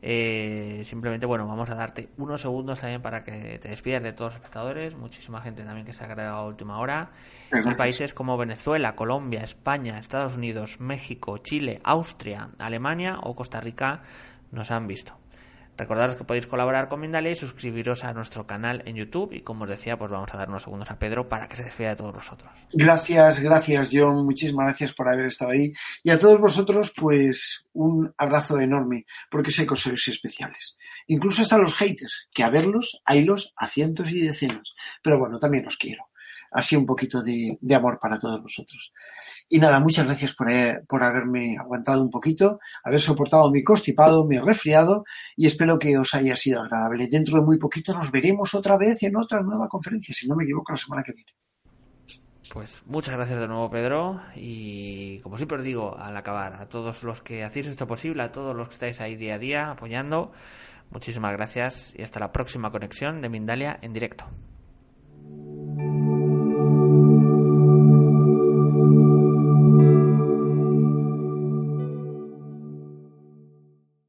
Eh, 0.00 0.80
simplemente, 0.84 1.26
bueno, 1.26 1.46
vamos 1.46 1.68
a 1.68 1.74
darte 1.74 2.08
unos 2.16 2.40
segundos 2.40 2.80
también 2.80 3.02
para 3.02 3.22
que 3.22 3.58
te 3.58 3.68
despidas 3.68 4.02
de 4.02 4.14
todos 4.14 4.30
los 4.30 4.36
espectadores. 4.36 4.96
Muchísima 4.96 5.42
gente 5.42 5.64
también 5.64 5.84
que 5.84 5.92
se 5.92 6.02
ha 6.02 6.06
agregado 6.06 6.38
a 6.38 6.46
última 6.46 6.78
hora. 6.78 7.10
En 7.50 7.76
países 7.76 8.14
como 8.14 8.38
Venezuela, 8.38 8.94
Colombia, 8.94 9.42
España, 9.42 9.98
Estados 9.98 10.34
Unidos, 10.34 10.80
México, 10.80 11.36
Chile, 11.36 11.82
Austria, 11.84 12.48
Alemania 12.56 13.18
o 13.22 13.36
Costa 13.36 13.60
Rica 13.60 14.00
nos 14.50 14.70
han 14.70 14.86
visto. 14.86 15.21
Recordaros 15.82 16.14
que 16.14 16.22
podéis 16.22 16.46
colaborar 16.46 16.86
con 16.86 17.00
Mindalia 17.00 17.32
y 17.32 17.34
suscribiros 17.34 18.04
a 18.04 18.12
nuestro 18.12 18.46
canal 18.46 18.84
en 18.86 18.94
YouTube. 18.94 19.32
Y 19.32 19.40
como 19.40 19.64
os 19.64 19.70
decía, 19.70 19.98
pues 19.98 20.12
vamos 20.12 20.32
a 20.32 20.36
dar 20.36 20.48
unos 20.48 20.62
segundos 20.62 20.88
a 20.92 20.98
Pedro 21.00 21.28
para 21.28 21.48
que 21.48 21.56
se 21.56 21.64
despida 21.64 21.88
de 21.88 21.96
todos 21.96 22.14
vosotros. 22.14 22.52
Gracias, 22.72 23.40
gracias, 23.40 23.90
John. 23.92 24.24
Muchísimas 24.24 24.66
gracias 24.66 24.92
por 24.92 25.10
haber 25.10 25.26
estado 25.26 25.50
ahí. 25.50 25.72
Y 26.04 26.10
a 26.10 26.20
todos 26.20 26.40
vosotros, 26.40 26.92
pues 26.96 27.66
un 27.72 28.14
abrazo 28.16 28.60
enorme, 28.60 29.06
porque 29.28 29.50
sé 29.50 29.66
que 29.66 29.74
sois 29.74 30.06
especiales. 30.06 30.78
Incluso 31.08 31.42
hasta 31.42 31.58
los 31.58 31.74
haters, 31.74 32.28
que 32.32 32.44
a 32.44 32.50
verlos, 32.50 33.02
haylos 33.04 33.52
a 33.56 33.66
cientos 33.66 34.12
y 34.12 34.20
decenas. 34.20 34.74
Pero 35.02 35.18
bueno, 35.18 35.40
también 35.40 35.66
os 35.66 35.76
quiero. 35.76 36.11
Así 36.52 36.76
un 36.76 36.84
poquito 36.84 37.22
de, 37.22 37.58
amor 37.74 37.98
para 38.00 38.18
todos 38.18 38.42
vosotros. 38.42 38.92
Y 39.48 39.58
nada, 39.58 39.80
muchas 39.80 40.04
gracias 40.04 40.34
eh, 40.48 40.80
por, 40.86 41.02
haberme 41.02 41.56
aguantado 41.58 42.02
un 42.02 42.10
poquito, 42.10 42.60
haber 42.84 43.00
soportado 43.00 43.50
mi 43.50 43.64
constipado, 43.64 44.24
mi 44.26 44.38
resfriado 44.38 45.04
y 45.36 45.46
espero 45.46 45.78
que 45.78 45.96
os 45.96 46.14
haya 46.14 46.36
sido 46.36 46.60
agradable. 46.60 47.08
Dentro 47.08 47.40
de 47.40 47.46
muy 47.46 47.58
poquito 47.58 47.94
nos 47.94 48.10
veremos 48.10 48.54
otra 48.54 48.76
vez 48.76 49.02
en 49.02 49.16
otra 49.16 49.40
nueva 49.40 49.68
conferencia, 49.68 50.14
si 50.14 50.28
no 50.28 50.36
me 50.36 50.44
equivoco, 50.44 50.72
la 50.72 50.78
semana 50.78 51.02
que 51.02 51.12
viene. 51.12 51.32
Pues 52.52 52.82
muchas 52.84 53.14
gracias 53.14 53.38
de 53.38 53.48
nuevo, 53.48 53.70
Pedro. 53.70 54.20
Y 54.36 55.20
como 55.20 55.38
siempre 55.38 55.56
os 55.56 55.64
digo, 55.64 55.96
al 55.96 56.14
acabar, 56.14 56.54
a 56.54 56.68
todos 56.68 57.02
los 57.02 57.22
que 57.22 57.44
hacéis 57.44 57.66
esto 57.66 57.86
posible, 57.86 58.22
a 58.22 58.30
todos 58.30 58.54
los 58.54 58.68
que 58.68 58.74
estáis 58.74 59.00
ahí 59.00 59.16
día 59.16 59.36
a 59.36 59.38
día 59.38 59.70
apoyando, 59.70 60.32
muchísimas 60.90 61.32
gracias 61.32 61.94
y 61.96 62.02
hasta 62.02 62.20
la 62.20 62.30
próxima 62.30 62.70
conexión 62.70 63.22
de 63.22 63.30
Mindalia 63.30 63.78
en 63.80 63.94
directo. 63.94 64.26